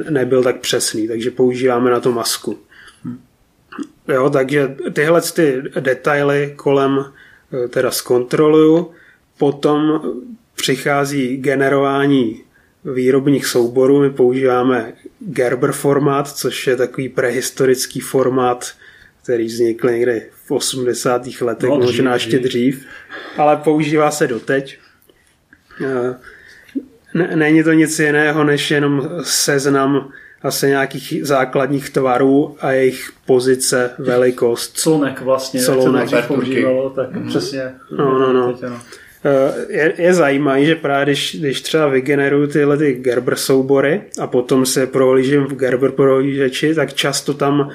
nebyl 0.09 0.43
tak 0.43 0.59
přesný, 0.59 1.07
takže 1.07 1.31
používáme 1.31 1.91
na 1.91 1.99
to 1.99 2.11
masku. 2.11 2.59
Jo, 4.13 4.29
takže 4.29 4.75
tyhle 4.93 5.21
ty 5.21 5.61
detaily 5.79 6.53
kolem 6.55 7.05
eh, 7.05 7.67
teda 7.67 7.91
zkontroluju. 7.91 8.91
Potom 9.37 10.01
přichází 10.55 11.37
generování 11.37 12.43
výrobních 12.85 13.45
souborů. 13.45 14.01
My 14.01 14.09
používáme 14.09 14.93
Gerber 15.19 15.71
formát, 15.71 16.27
což 16.27 16.67
je 16.67 16.75
takový 16.75 17.09
prehistorický 17.09 17.99
formát, 17.99 18.71
který 19.23 19.45
vznikl 19.45 19.89
někdy 19.89 20.21
v 20.45 20.51
80. 20.51 21.21
letech, 21.41 21.69
no, 21.69 21.77
možná 21.77 22.13
ještě 22.13 22.39
dřív, 22.39 22.85
ale 23.37 23.57
používá 23.57 24.11
se 24.11 24.27
doteď. 24.27 24.77
Eh, 25.85 26.15
není 27.35 27.63
to 27.63 27.73
nic 27.73 27.99
jiného, 27.99 28.43
než 28.43 28.71
jenom 28.71 29.09
seznam 29.23 30.11
asi 30.43 30.67
nějakých 30.67 31.13
základních 31.21 31.89
tvarů 31.89 32.55
a 32.59 32.71
jejich 32.71 33.11
pozice, 33.25 33.91
velikost. 33.99 34.77
Clonek 34.77 35.21
vlastně, 35.21 35.61
Clonek. 35.61 36.11
jak 36.11 36.21
se 36.21 36.27
to 36.27 36.33
používalo, 36.33 36.89
tak 36.89 37.11
mm. 37.11 37.27
přesně. 37.27 37.71
No, 37.97 38.19
no, 38.19 38.33
no. 38.33 38.53
Teď, 38.53 38.69
no. 38.69 38.79
Eh, 39.25 39.65
je, 39.69 39.93
je 39.97 40.13
zajímavé, 40.13 40.65
že 40.65 40.75
právě 40.75 41.05
když, 41.05 41.35
když 41.39 41.61
třeba 41.61 41.87
vygeneruju 41.87 42.47
tyhle 42.47 42.77
ty 42.77 42.93
Gerber 42.93 43.35
soubory 43.35 44.01
a 44.19 44.27
potom 44.27 44.65
se 44.65 44.87
prohlížím 44.87 45.43
v 45.43 45.55
Gerber 45.55 45.91
prohlížeči, 45.91 46.75
tak 46.75 46.93
často 46.93 47.33
tam 47.33 47.69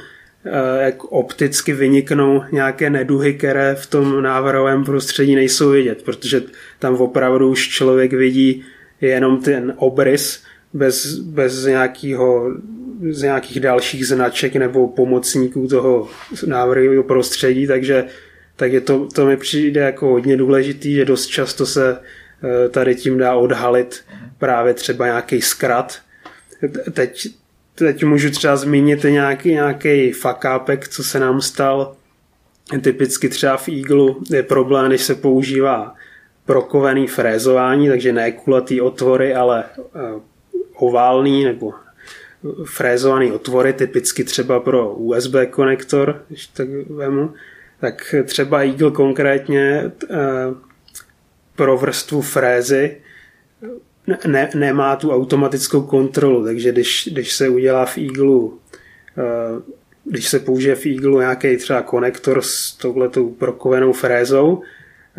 eh, 0.44 0.84
jak 0.84 1.04
opticky 1.04 1.72
vyniknou 1.72 2.42
nějaké 2.52 2.90
neduhy, 2.90 3.34
které 3.34 3.74
v 3.74 3.86
tom 3.86 4.22
návrhovém 4.22 4.84
prostředí 4.84 5.34
nejsou 5.34 5.70
vidět, 5.70 6.02
protože 6.02 6.42
tam 6.78 6.94
opravdu 6.94 7.50
už 7.50 7.68
člověk 7.68 8.12
vidí 8.12 8.64
jenom 9.00 9.40
ten 9.42 9.72
obrys 9.76 10.42
bez, 10.72 11.18
bez 11.18 11.64
nějakého 11.64 12.50
z 13.10 13.22
nějakých 13.22 13.60
dalších 13.60 14.06
značek 14.06 14.56
nebo 14.56 14.88
pomocníků 14.88 15.68
toho 15.68 16.08
návrhu 16.46 17.02
prostředí, 17.02 17.66
takže 17.66 18.04
tak 18.56 18.72
je 18.72 18.80
to, 18.80 19.08
to 19.14 19.26
mi 19.26 19.36
přijde 19.36 19.80
jako 19.80 20.06
hodně 20.06 20.36
důležitý, 20.36 20.94
že 20.94 21.04
dost 21.04 21.26
často 21.26 21.66
se 21.66 21.98
eh, 21.98 22.68
tady 22.68 22.94
tím 22.94 23.18
dá 23.18 23.34
odhalit 23.34 24.04
právě 24.38 24.74
třeba 24.74 25.06
nějaký 25.06 25.42
zkrat. 25.42 25.98
Teď, 26.92 27.28
teď 27.74 28.04
můžu 28.04 28.30
třeba 28.30 28.56
zmínit 28.56 29.04
nějaký, 29.04 29.48
nějaký 29.48 30.12
fakápek, 30.12 30.88
co 30.88 31.04
se 31.04 31.20
nám 31.20 31.40
stal. 31.40 31.96
Typicky 32.82 33.28
třeba 33.28 33.56
v 33.56 33.68
Eagle 33.68 34.14
je 34.30 34.42
problém, 34.42 34.88
když 34.88 35.02
se 35.02 35.14
používá 35.14 35.94
prokovaný 36.46 37.06
frézování, 37.06 37.88
takže 37.88 38.12
ne 38.12 38.32
kulatý 38.32 38.80
otvory, 38.80 39.34
ale 39.34 39.64
eh, 39.78 40.20
oválný 40.76 41.44
nebo 41.44 41.72
frézovaný 42.64 43.32
otvory, 43.32 43.72
typicky 43.72 44.24
třeba 44.24 44.60
pro 44.60 44.94
USB 44.94 45.34
konektor, 45.50 46.22
když 46.28 46.46
tak 46.46 46.68
vemu, 46.90 47.32
tak 47.80 48.14
třeba 48.24 48.62
Eagle 48.62 48.90
konkrétně 48.90 49.92
eh, 50.10 50.16
pro 51.56 51.76
vrstvu 51.78 52.22
frézy 52.22 52.96
ne, 54.26 54.50
nemá 54.54 54.96
tu 54.96 55.12
automatickou 55.12 55.82
kontrolu, 55.82 56.44
takže 56.44 56.72
když, 56.72 57.08
když 57.12 57.32
se 57.32 57.48
udělá 57.48 57.86
v 57.86 57.98
Eagle 57.98 58.48
eh, 59.18 59.62
když 60.04 60.28
se 60.28 60.38
použije 60.38 60.74
v 60.74 60.86
Eagle 60.86 61.18
nějaký 61.18 61.56
třeba 61.56 61.82
konektor 61.82 62.42
s 62.42 62.72
touhletou 62.72 63.30
prokovenou 63.30 63.92
frézou 63.92 64.62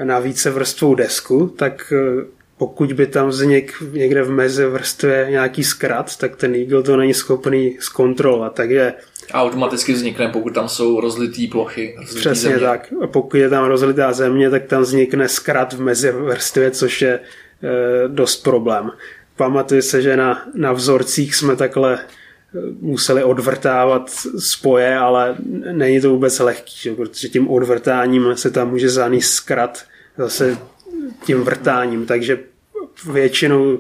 na 0.04 0.20
více 0.20 0.52
vrstvou 0.52 0.96
desku, 0.96 1.48
tak 1.48 1.94
eh, 1.96 2.26
pokud 2.58 2.94
by 2.94 3.08
tam 3.08 3.28
vznik 3.28 3.74
někde 3.92 4.24
v 4.24 4.32
mezi 4.32 4.66
vrstvě 4.66 5.28
nějaký 5.30 5.64
zkrat, 5.64 6.18
tak 6.18 6.36
ten 6.36 6.56
Eagle 6.56 6.84
to 6.84 6.98
není 6.98 7.14
schopný 7.14 7.78
zkontrolovat, 7.80 8.54
takže 8.54 8.94
a 9.32 9.44
automaticky 9.44 9.94
vznikne, 9.94 10.28
pokud 10.28 10.54
tam 10.54 10.70
jsou 10.70 11.00
rozlitý 11.00 11.48
plochy. 11.48 11.96
Rozlitý 11.98 12.20
Přesně 12.20 12.50
země. 12.50 12.60
tak. 12.60 12.94
A 13.04 13.08
pokud 13.08 13.38
je 13.38 13.50
tam 13.50 13.66
rozlitá 13.66 14.14
země, 14.14 14.50
tak 14.50 14.66
tam 14.66 14.82
vznikne 14.82 15.28
zkrat 15.28 15.74
v 15.74 15.82
mezi 15.82 16.12
vrstvě, 16.12 16.72
což 16.72 17.02
je 17.02 17.14
e, 17.14 17.20
dost 18.08 18.44
problém. 18.44 18.92
Pamatuju 19.36 19.82
se, 19.82 20.02
že 20.02 20.18
na, 20.18 20.46
na 20.56 20.72
vzorcích 20.74 21.36
jsme 21.36 21.56
takhle 21.56 21.94
e, 21.96 22.00
museli 22.82 23.24
odvrtávat 23.24 24.10
spoje, 24.40 24.98
ale 24.98 25.36
není 25.72 26.02
to 26.02 26.10
vůbec 26.10 26.40
lehký, 26.40 26.76
že? 26.82 26.96
protože 26.96 27.30
tím 27.30 27.50
odvrtáním 27.50 28.32
se 28.36 28.52
tam 28.52 28.70
může 28.70 28.90
zanést 28.90 29.34
zkrat 29.34 29.86
zase 30.18 30.58
tím 31.26 31.42
vrtáním, 31.42 32.06
takže 32.06 32.40
většinou 33.12 33.78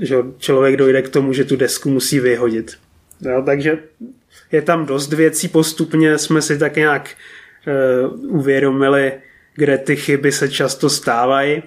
že 0.00 0.16
člověk 0.38 0.76
dojde 0.76 1.02
k 1.02 1.08
tomu, 1.08 1.32
že 1.32 1.44
tu 1.44 1.56
desku 1.56 1.90
musí 1.90 2.20
vyhodit. 2.20 2.76
Jo, 3.20 3.42
takže 3.46 3.78
je 4.52 4.62
tam 4.62 4.86
dost 4.86 5.12
věcí 5.12 5.48
postupně, 5.48 6.18
jsme 6.18 6.42
si 6.42 6.58
tak 6.58 6.76
nějak 6.76 7.10
uh, 8.06 8.36
uvědomili, 8.36 9.12
kde 9.54 9.78
ty 9.78 9.96
chyby 9.96 10.32
se 10.32 10.48
často 10.48 10.90
stávají. 10.90 11.62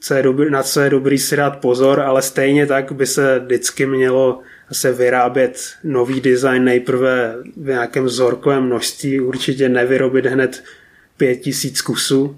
co 0.00 0.14
je 0.14 0.22
dobrý, 0.22 0.50
na 0.50 0.62
co 0.62 0.80
je 0.80 0.90
dobrý 0.90 1.18
si 1.18 1.36
dát 1.36 1.60
pozor, 1.60 2.00
ale 2.00 2.22
stejně 2.22 2.66
tak 2.66 2.92
by 2.92 3.06
se 3.06 3.38
vždycky 3.38 3.86
mělo 3.86 4.40
se 4.72 4.92
vyrábět 4.92 5.60
nový 5.84 6.20
design 6.20 6.64
nejprve 6.64 7.36
v 7.56 7.66
nějakém 7.66 8.04
vzorkovém 8.04 8.62
množství, 8.62 9.20
určitě 9.20 9.68
nevyrobit 9.68 10.26
hned 10.26 10.64
pět 11.16 11.36
tisíc 11.36 11.82
kusů, 11.82 12.36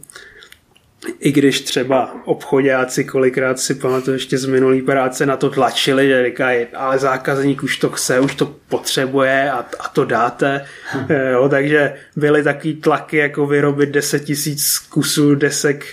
i 1.21 1.33
když 1.33 1.61
třeba 1.61 2.17
obchodáci 2.25 3.05
kolikrát 3.05 3.61
si 3.61 3.75
pamatuju 3.75 4.17
ještě 4.17 4.39
z 4.39 4.47
minulý 4.47 4.83
práce 4.83 5.27
na 5.27 5.37
to 5.37 5.51
tlačili, 5.51 6.09
že 6.09 6.25
říkají, 6.25 6.67
ale 6.75 6.99
zákazník 6.99 7.63
už 7.63 7.77
to 7.77 7.91
chce, 7.91 8.21
už 8.21 8.35
to 8.35 8.55
potřebuje 8.69 9.51
a, 9.51 9.67
a 9.79 9.89
to 9.89 10.05
dáte. 10.05 10.65
Hm. 10.95 11.07
Jo, 11.33 11.49
takže 11.49 11.95
byly 12.17 12.43
takový 12.43 12.77
tlaky, 12.77 13.17
jako 13.17 13.47
vyrobit 13.47 13.89
10 13.89 14.25
tisíc 14.25 14.79
kusů 14.79 15.35
desek 15.35 15.87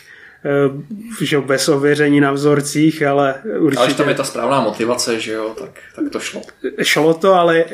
eh, 1.22 1.26
že 1.26 1.40
bez 1.40 1.70
ověření 1.70 2.20
na 2.20 2.32
vzorcích, 2.32 3.04
ale 3.04 3.36
určitě... 3.60 3.84
Ale 3.84 3.94
tam 3.94 4.10
je 4.10 4.16
ta 4.16 4.24
správná 4.24 4.62
motivace, 4.62 5.20
že 5.20 5.32
jo, 5.34 5.56
tak, 5.60 5.80
tak 5.96 6.06
to 6.12 6.20
šlo. 6.20 6.42
Šlo 6.84 7.14
to, 7.14 7.34
ale 7.34 7.66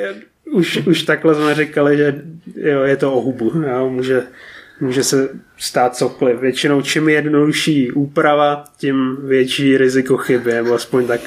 už, 0.52 0.78
už 0.88 1.04
takhle 1.04 1.36
jsme 1.36 1.56
říkali, 1.56 1.98
že 1.98 2.22
jo, 2.56 2.82
je 2.82 2.98
to 2.98 3.14
o 3.14 3.22
hubu. 3.22 3.52
Jo, 3.68 3.90
může, 3.90 4.24
může 4.82 5.04
se 5.04 5.30
stát 5.58 5.96
cokoliv. 5.96 6.40
Většinou 6.40 6.82
čím 6.82 7.10
jednodušší 7.10 7.92
úprava, 7.92 8.64
tím 8.78 9.18
větší 9.24 9.78
riziko 9.78 10.18
chyby, 10.18 10.54
nebo 10.54 10.74
aspoň 10.74 11.08
tak 11.08 11.22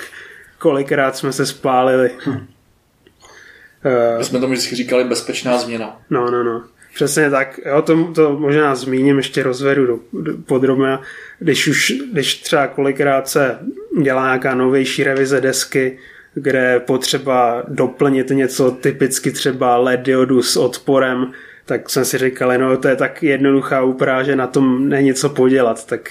kolikrát 0.58 1.16
jsme 1.16 1.32
se 1.32 1.46
spálili. 1.46 2.10
Hm. 2.26 2.30
Uh, 2.30 4.18
My 4.18 4.24
jsme 4.24 4.40
tomu 4.40 4.52
vždycky 4.52 4.76
říkali 4.76 5.04
bezpečná 5.04 5.58
změna. 5.58 6.00
No, 6.10 6.30
no, 6.30 6.44
no. 6.44 6.64
Přesně 6.94 7.30
tak. 7.30 7.60
Jo, 7.66 7.82
to, 7.82 8.12
to 8.14 8.38
možná 8.38 8.74
zmíním, 8.74 9.16
ještě 9.16 9.42
rozvedu 9.42 9.86
do, 9.86 9.98
do, 10.12 10.32
podrobně. 10.46 10.98
Když 11.38 11.68
už, 11.68 11.92
když 12.12 12.34
třeba 12.34 12.66
kolikrát 12.66 13.28
se 13.28 13.58
dělá 14.02 14.24
nějaká 14.24 14.54
novější 14.54 15.04
revize 15.04 15.40
desky, 15.40 15.98
kde 16.34 16.80
potřeba 16.80 17.62
doplnit 17.68 18.30
něco 18.30 18.70
typicky 18.70 19.30
třeba 19.30 19.76
LED 19.76 20.00
diodu 20.00 20.42
s 20.42 20.56
odporem, 20.56 21.32
tak 21.66 21.90
jsem 21.90 22.04
si 22.04 22.18
říkal, 22.18 22.58
no 22.58 22.76
to 22.76 22.88
je 22.88 22.96
tak 22.96 23.22
jednoduchá 23.22 23.82
úprava, 23.82 24.22
že 24.22 24.36
na 24.36 24.46
tom 24.46 24.88
není 24.88 25.14
co 25.14 25.28
podělat, 25.28 25.86
tak, 25.86 26.10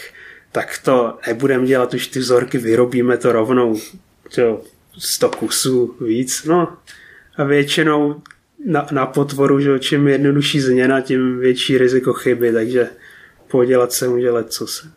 tak 0.52 0.80
to 0.84 1.18
nebudeme 1.28 1.66
dělat, 1.66 1.94
už 1.94 2.08
ty 2.08 2.20
vzorky 2.20 2.58
vyrobíme 2.58 3.18
to 3.18 3.32
rovnou, 3.32 3.80
čo, 4.30 4.62
100 4.98 5.30
kusů 5.30 5.96
víc, 6.02 6.44
no 6.46 6.78
a 7.38 7.44
většinou 7.44 8.22
na, 8.66 8.88
na 8.92 9.06
potvoru, 9.06 9.60
že 9.60 9.80
čím 9.80 10.08
jednodušší 10.08 10.60
změna, 10.60 11.02
tím 11.02 11.39
větší 11.39 11.78
riziko 11.78 12.13
chyby, 12.13 12.54
takže 12.54 12.89
podělat 13.48 13.92
se 13.94 14.08
může 14.08 14.30
co 14.44 14.68
se. 14.68 14.88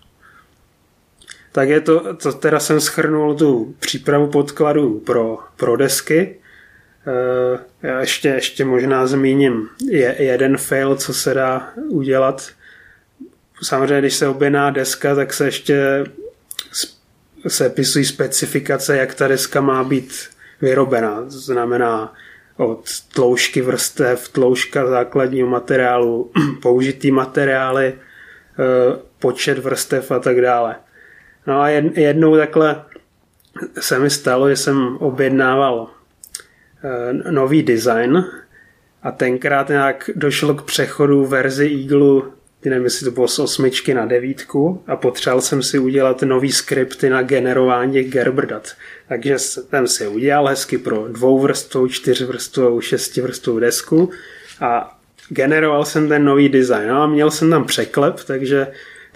Tak 1.53 1.69
je 1.69 1.81
to, 1.81 2.14
to 2.14 2.33
teda 2.33 2.61
jsem 2.61 2.81
schrnul 2.81 3.35
tu 3.35 3.75
přípravu 3.79 4.27
podkladů 4.27 5.01
pro, 5.01 5.38
pro 5.57 5.77
desky. 5.77 6.37
Eh, 7.07 7.59
já 7.83 8.01
ještě, 8.01 8.29
ještě 8.29 8.64
možná 8.64 9.07
zmíním 9.07 9.69
je, 9.90 10.14
jeden 10.19 10.57
fail, 10.57 10.97
co 10.97 11.14
se 11.14 11.35
dá 11.35 11.69
udělat. 11.88 12.49
Samozřejmě, 13.62 13.99
když 13.99 14.14
se 14.14 14.29
objedná 14.29 14.71
deska, 14.71 15.14
tak 15.14 15.33
se 15.33 15.45
ještě 15.45 16.05
sepisují 17.49 18.05
specifikace, 18.05 18.97
jak 18.97 19.14
ta 19.14 19.29
deska 19.29 19.61
má 19.61 19.85
být 19.85 20.29
vyrobená. 20.61 21.23
To 21.23 21.31
znamená 21.31 22.14
od 22.57 22.85
tloušky 23.14 23.61
vrstev, 23.61 24.29
tlouška 24.29 24.87
základního 24.87 25.49
materiálu, 25.49 26.31
použitý 26.62 27.11
materiály, 27.11 27.87
eh, 27.87 28.99
počet 29.19 29.59
vrstev 29.59 30.11
a 30.11 30.19
tak 30.19 30.40
dále. 30.40 30.77
No 31.47 31.61
a 31.61 31.69
jednou 31.69 32.37
takhle 32.37 32.85
se 33.81 33.99
mi 33.99 34.11
stalo, 34.11 34.49
že 34.49 34.57
jsem 34.57 34.97
objednával 34.97 35.95
nový 37.31 37.62
design 37.62 38.25
a 39.03 39.11
tenkrát 39.12 39.68
nějak 39.68 40.11
došlo 40.14 40.55
k 40.55 40.62
přechodu 40.62 41.27
verzi 41.27 41.81
Eagle, 41.83 42.22
nevím, 42.64 42.85
jestli 42.85 43.05
to 43.05 43.11
bylo 43.11 43.29
z 43.29 43.38
osmičky 43.38 43.94
na 43.94 44.07
devítku 44.07 44.83
a 44.87 44.96
potřeboval 44.96 45.40
jsem 45.40 45.62
si 45.62 45.79
udělat 45.79 46.22
nový 46.22 46.53
skripty 46.53 47.11
na 47.11 47.22
generování 47.22 48.03
Gerber 48.03 48.46
dat. 48.46 48.72
Takže 49.09 49.38
jsem 49.38 49.87
si 49.87 50.09
udělal 50.09 50.46
hezky 50.46 50.79
pro 50.79 51.09
dvouvrstvou, 51.09 51.88
čtyřvrstvou, 51.88 52.81
šestivrstvou 52.81 53.59
desku 53.59 54.11
a 54.61 54.99
generoval 55.29 55.85
jsem 55.85 56.09
ten 56.09 56.25
nový 56.25 56.49
design. 56.49 56.88
No 56.88 57.03
a 57.03 57.07
měl 57.07 57.31
jsem 57.31 57.51
tam 57.51 57.64
překlep, 57.64 58.25
takže 58.27 58.66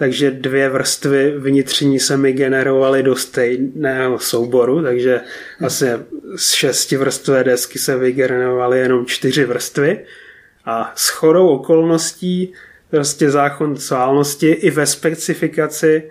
takže 0.00 0.30
dvě 0.30 0.68
vrstvy 0.68 1.34
vnitřní 1.38 2.00
se 2.00 2.16
mi 2.16 2.32
generovaly 2.32 3.02
do 3.02 3.16
stejného 3.16 4.18
souboru, 4.18 4.82
takže 4.82 5.20
asi 5.64 5.86
z 6.36 6.52
šesti 6.52 6.96
vrstvé 6.96 7.44
desky 7.44 7.78
se 7.78 7.96
vygenerovaly 7.96 8.78
jenom 8.78 9.06
čtyři 9.06 9.44
vrstvy. 9.44 10.04
A 10.64 10.92
s 10.96 11.08
chorou 11.08 11.48
okolností 11.48 12.52
prostě 12.90 13.30
zákon 13.30 13.76
sválnosti 13.76 14.50
i 14.50 14.70
ve 14.70 14.86
specifikaci 14.86 16.10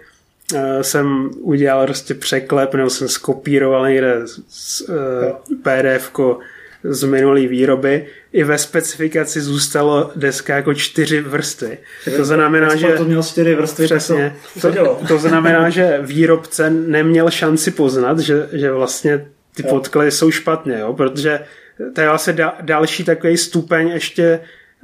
uh, 0.54 0.60
jsem 0.82 1.30
udělal 1.40 1.86
prostě 1.86 2.14
překlep 2.14 2.74
nebo 2.74 2.90
jsem 2.90 3.08
skopíroval 3.08 3.90
někde 3.90 4.22
z, 4.48 4.82
uh, 4.82 4.96
pdf 5.64 6.12
z 6.84 7.04
minulý 7.04 7.48
výroby. 7.48 8.06
I 8.34 8.44
ve 8.44 8.58
specifikaci 8.58 9.42
zůstalo 9.42 10.12
deska 10.16 10.56
jako 10.56 10.74
čtyři 10.74 11.22
vrstvy. 11.22 11.78
To 12.18 12.26
znamená, 12.26 12.76
že... 12.76 12.88
To 12.88 13.06
měl 13.06 13.24
čtyři 13.24 13.56
vrstvy, 13.56 13.86
přesně, 13.86 14.36
to, 14.62 14.72
to, 14.72 15.00
to 15.08 15.18
znamená, 15.18 15.70
že 15.70 16.00
výrobce 16.02 16.70
neměl 16.70 17.30
šanci 17.30 17.72
poznat, 17.72 18.20
že, 18.20 18.50
že 18.52 18.72
vlastně 18.72 19.26
ty 19.56 19.64
jo. 19.66 19.70
podklady 19.70 20.12
jsou 20.12 20.32
špatně, 20.32 20.80
jo? 20.80 20.94
protože 20.94 21.40
to 21.96 22.02
je 22.02 22.08
vlastně 22.08 22.34
da, 22.34 22.56
další 22.62 23.04
takový 23.04 23.38
stupeň 23.38 23.88
ještě 23.88 24.40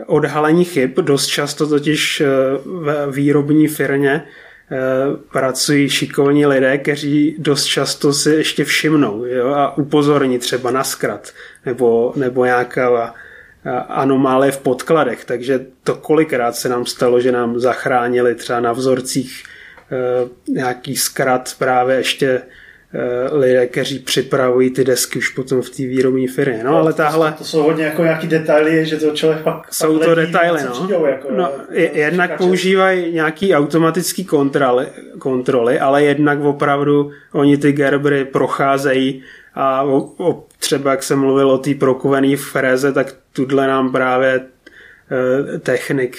odhalení 0.05 0.65
chyb. 0.65 0.91
Dost 1.01 1.27
často 1.27 1.67
totiž 1.67 2.21
eh, 2.21 2.25
v 2.65 3.11
výrobní 3.11 3.67
firmě 3.67 4.23
Eh, 4.71 5.17
pracují 5.31 5.89
šikovní 5.89 6.45
lidé, 6.45 6.77
kteří 6.77 7.35
dost 7.37 7.65
často 7.65 8.13
si 8.13 8.29
ještě 8.29 8.65
všimnou 8.65 9.25
jo, 9.25 9.47
a 9.47 9.77
upozorní 9.77 10.39
třeba 10.39 10.71
na 10.71 10.83
zkrat 10.83 11.31
nebo, 11.65 12.13
nebo 12.15 12.45
nějaká 12.45 13.13
anomálie 13.87 14.51
v 14.51 14.57
podkladech. 14.57 15.25
Takže 15.25 15.65
to 15.83 15.95
kolikrát 15.95 16.55
se 16.55 16.69
nám 16.69 16.85
stalo, 16.85 17.19
že 17.19 17.31
nám 17.31 17.59
zachránili 17.59 18.35
třeba 18.35 18.59
na 18.59 18.71
vzorcích 18.71 19.43
eh, 19.91 20.29
nějaký 20.47 20.95
zkrat 20.95 21.55
právě 21.59 21.95
ještě 21.95 22.41
Eh, 22.97 23.35
lidé, 23.35 23.67
kteří 23.67 23.99
připravují 23.99 24.69
ty 24.69 24.83
desky 24.83 25.19
už 25.19 25.29
potom 25.29 25.61
v 25.61 25.69
té 25.69 25.83
výrobní 25.83 26.27
firmě. 26.27 26.63
No, 26.63 26.77
ale 26.77 26.93
tahle... 26.93 27.33
To 27.37 27.43
jsou 27.43 27.63
hodně 27.63 27.85
jako 27.85 28.03
nějaký 28.03 28.27
detaily, 28.27 28.85
že 28.85 28.97
to 28.97 29.11
člověk 29.11 29.41
pak 29.41 29.73
Jsou 29.73 29.97
pak 29.97 30.07
to 30.07 30.15
detaily, 30.15 30.63
no. 30.63 30.71
Přijdou, 30.71 31.05
jako, 31.05 31.27
no 31.31 31.51
je, 31.71 31.97
jednak 31.97 32.29
čekače. 32.29 32.47
používají 32.47 33.13
nějaký 33.13 33.55
automatický 33.55 34.25
kontroly, 34.25 34.87
kontroly, 35.19 35.79
ale 35.79 36.03
jednak 36.03 36.39
opravdu 36.39 37.11
oni 37.33 37.57
ty 37.57 37.71
Gerbery 37.71 38.25
procházejí 38.25 39.23
a 39.55 39.83
o, 39.83 40.13
o, 40.17 40.47
třeba 40.59 40.91
jak 40.91 41.03
jsem 41.03 41.19
mluvil 41.19 41.51
o 41.51 41.57
té 41.57 41.73
prokuvené 41.73 42.37
fréze, 42.37 42.93
tak 42.93 43.15
tuhle 43.33 43.67
nám 43.67 43.91
právě 43.91 44.33
e, 44.35 45.59
technik 45.59 46.17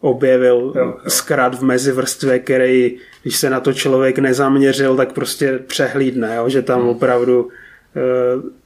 objevil 0.00 0.72
jo, 0.76 0.84
jo. 0.84 0.98
zkrát 1.08 1.54
v 1.54 1.62
mezivrstvě, 1.62 2.38
který, 2.38 2.98
když 3.22 3.36
se 3.36 3.50
na 3.50 3.60
to 3.60 3.72
člověk 3.72 4.18
nezaměřil, 4.18 4.96
tak 4.96 5.12
prostě 5.12 5.58
přehlídne, 5.58 6.36
jo? 6.36 6.48
že 6.48 6.62
tam 6.62 6.80
hmm. 6.80 6.88
opravdu 6.88 7.48
eh, 7.96 8.58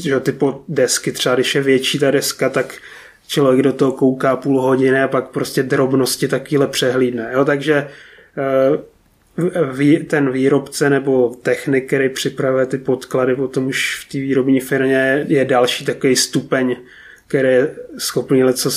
že 0.00 0.20
ty 0.20 0.34
desky, 0.68 1.12
třeba 1.12 1.34
když 1.34 1.54
je 1.54 1.62
větší 1.62 1.98
ta 1.98 2.10
deska, 2.10 2.48
tak 2.48 2.74
člověk 3.26 3.62
do 3.62 3.72
toho 3.72 3.92
kouká 3.92 4.36
půl 4.36 4.60
hodiny 4.60 5.02
a 5.02 5.08
pak 5.08 5.28
prostě 5.28 5.62
drobnosti 5.62 6.28
takýhle 6.28 6.66
přehlídne. 6.66 7.30
Jo? 7.32 7.44
Takže 7.44 7.88
ten 10.06 10.32
výrobce 10.32 10.90
nebo 10.90 11.36
technik, 11.42 11.86
který 11.86 12.08
připravuje 12.08 12.66
ty 12.66 12.78
podklady 12.78 13.34
potom 13.34 13.66
už 13.66 14.04
v 14.04 14.12
té 14.12 14.18
výrobní 14.18 14.60
firmě 14.60 15.24
je 15.28 15.44
další 15.44 15.84
takový 15.84 16.16
stupeň, 16.16 16.76
který 17.26 17.48
je 17.48 17.70
schopný 17.98 18.38
něco 18.38 18.70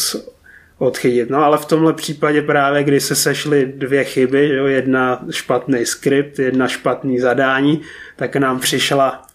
odchytit. 0.77 1.29
No 1.29 1.43
ale 1.43 1.57
v 1.57 1.65
tomhle 1.65 1.93
případě 1.93 2.41
právě, 2.41 2.83
kdy 2.83 2.99
se 2.99 3.15
sešly 3.15 3.73
dvě 3.75 4.03
chyby, 4.03 4.49
jo, 4.49 4.65
jedna 4.65 5.25
špatný 5.29 5.85
skript, 5.85 6.39
jedna 6.39 6.67
špatný 6.67 7.19
zadání, 7.19 7.81
tak 8.15 8.35
nám 8.35 8.59
přišla 8.59 9.25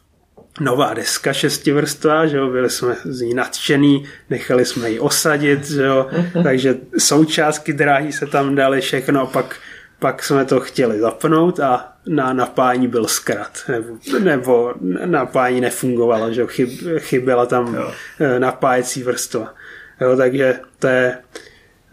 nová 0.61 0.95
deska 0.95 1.33
šestivrstva, 1.33 2.27
že 2.27 2.37
jo, 2.37 2.49
byli 2.51 2.71
jsme 2.71 2.97
z 3.05 3.21
ní 3.21 3.35
nadšený, 3.35 4.05
nechali 4.31 4.65
jsme 4.65 4.91
ji 4.91 4.99
osadit, 4.99 5.71
že 5.71 5.83
jo, 5.83 6.07
takže 6.43 6.77
součástky 6.99 7.73
dráhy 7.73 8.13
se 8.13 8.27
tam 8.27 8.55
dali 8.55 8.81
všechno 8.81 9.23
a 9.23 9.27
pak, 9.27 9.57
pak 9.99 10.23
jsme 10.25 10.45
to 10.45 10.61
chtěli 10.61 11.01
zapnout 11.01 11.61
a 11.61 11.93
na 12.09 12.33
napájení 12.33 12.89
byl 12.89 13.07
zkrat, 13.07 13.59
nebo, 13.69 13.99
nebo 14.19 14.75
napájení 15.05 15.61
nefungovalo, 15.61 16.33
že 16.33 16.47
chyb, 16.47 16.69
chyběla 16.99 17.47
tam 17.47 17.75
jo. 17.75 17.91
Eh, 18.21 18.39
napájecí 18.41 19.03
vrstva. 19.03 19.55
Jo, 20.01 20.17
takže 20.17 20.61
to 20.79 20.87
je, 20.87 21.19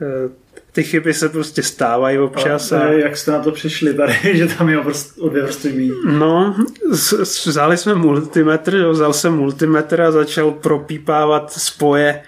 eh, 0.02 0.30
ty 0.72 0.84
chyby 0.84 1.14
se 1.14 1.30
prostě 1.30 1.64
stávají 1.64 2.18
občas. 2.20 2.72
A, 2.72 2.80
A, 2.80 2.86
jak 2.86 3.18
jste 3.18 3.32
na 3.32 3.40
to 3.40 3.52
přišli 3.52 3.94
tady, 3.94 4.14
že 4.38 4.48
tam 4.48 4.70
je 4.70 4.80
vrst, 4.80 5.18
o 5.20 5.30
dvě 5.30 5.44
vrstvy 5.44 5.72
míň? 5.72 5.92
no, 6.06 6.56
s- 6.92 7.46
vzali 7.46 7.78
jsme 7.78 7.96
multimetr, 7.96 8.76
jo, 8.76 8.92
vzal 8.92 9.14
jsem 9.14 9.34
multimetr 9.34 10.02
a 10.02 10.12
začal 10.12 10.52
propípávat 10.52 11.52
spoje 11.54 12.22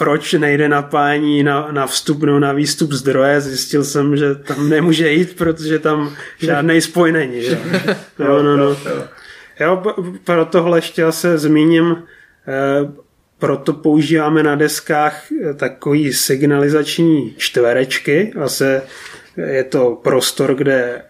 proč 0.00 0.32
nejde 0.32 0.68
napájení 0.68 1.42
na, 1.42 1.68
na 1.72 1.86
vstup 1.86 2.22
nebo 2.22 2.38
na 2.38 2.52
výstup 2.52 2.92
zdroje. 2.92 3.40
Zjistil 3.40 3.84
jsem, 3.84 4.16
že 4.16 4.34
tam 4.34 4.68
nemůže 4.68 5.12
jít, 5.12 5.36
protože 5.36 5.78
tam 5.78 6.16
žádný 6.38 6.80
spoj 6.80 7.12
není. 7.12 7.42
Že? 7.42 7.58
Jo, 8.18 8.42
no, 8.42 8.56
no. 8.56 8.76
jo. 9.60 9.82
Pro 10.24 10.44
tohle 10.44 10.78
ještě 10.78 11.12
se 11.12 11.38
zmíním, 11.38 11.96
eh, 12.48 12.92
proto 13.38 13.72
používáme 13.72 14.42
na 14.42 14.54
deskách 14.54 15.32
eh, 15.32 15.54
takový 15.54 16.12
signalizační 16.12 17.34
čtverečky. 17.36 18.32
Zase 18.34 18.82
je 19.36 19.64
to 19.64 20.00
prostor, 20.02 20.54
kde 20.54 21.02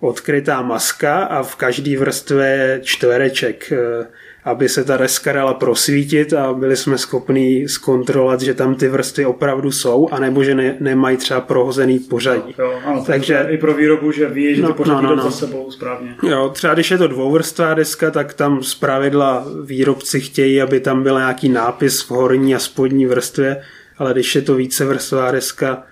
odkrytá 0.00 0.62
maska 0.62 1.24
a 1.24 1.42
v 1.42 1.56
každý 1.56 1.96
vrstvě 1.96 2.46
je 2.46 2.80
čtvereček, 2.82 3.72
eh, 3.72 4.06
aby 4.44 4.68
se 4.68 4.84
ta 4.84 4.96
deska 4.96 5.32
dala 5.32 5.54
prosvítit 5.54 6.32
a 6.32 6.52
byli 6.52 6.76
jsme 6.76 6.98
schopni 6.98 7.68
zkontrolovat, 7.68 8.40
že 8.40 8.54
tam 8.54 8.74
ty 8.74 8.88
vrstvy 8.88 9.26
opravdu 9.26 9.70
jsou, 9.72 10.08
anebo 10.12 10.44
že 10.44 10.54
ne, 10.54 10.76
nemají 10.80 11.16
třeba 11.16 11.40
prohozený 11.40 11.98
pořadí. 11.98 12.54
Jo, 12.58 12.80
ano, 12.84 13.04
Takže- 13.06 13.46
i 13.50 13.58
pro 13.58 13.74
výrobu, 13.74 14.12
že 14.12 14.28
ví, 14.28 14.54
že 14.56 14.62
No, 14.62 14.68
ty 14.68 14.74
pořadí 14.74 15.02
no, 15.02 15.08
no, 15.10 15.16
no. 15.16 15.22
za 15.22 15.30
sebou 15.30 15.70
správně. 15.70 16.14
Jo, 16.22 16.50
třeba 16.54 16.74
když 16.74 16.90
je 16.90 16.98
to 16.98 17.08
dvouvrstvá 17.08 17.74
deska, 17.74 18.10
tak 18.10 18.34
tam 18.34 18.62
z 18.62 18.74
pravidla 18.74 19.46
výrobci 19.64 20.20
chtějí, 20.20 20.62
aby 20.62 20.80
tam 20.80 21.02
byl 21.02 21.18
nějaký 21.18 21.48
nápis 21.48 22.02
v 22.02 22.10
horní 22.10 22.54
a 22.54 22.58
spodní 22.58 23.06
vrstvě, 23.06 23.62
ale 23.98 24.12
když 24.12 24.34
je 24.34 24.42
to 24.42 24.54
vícevrstvá 24.54 25.30
deska, 25.30 25.82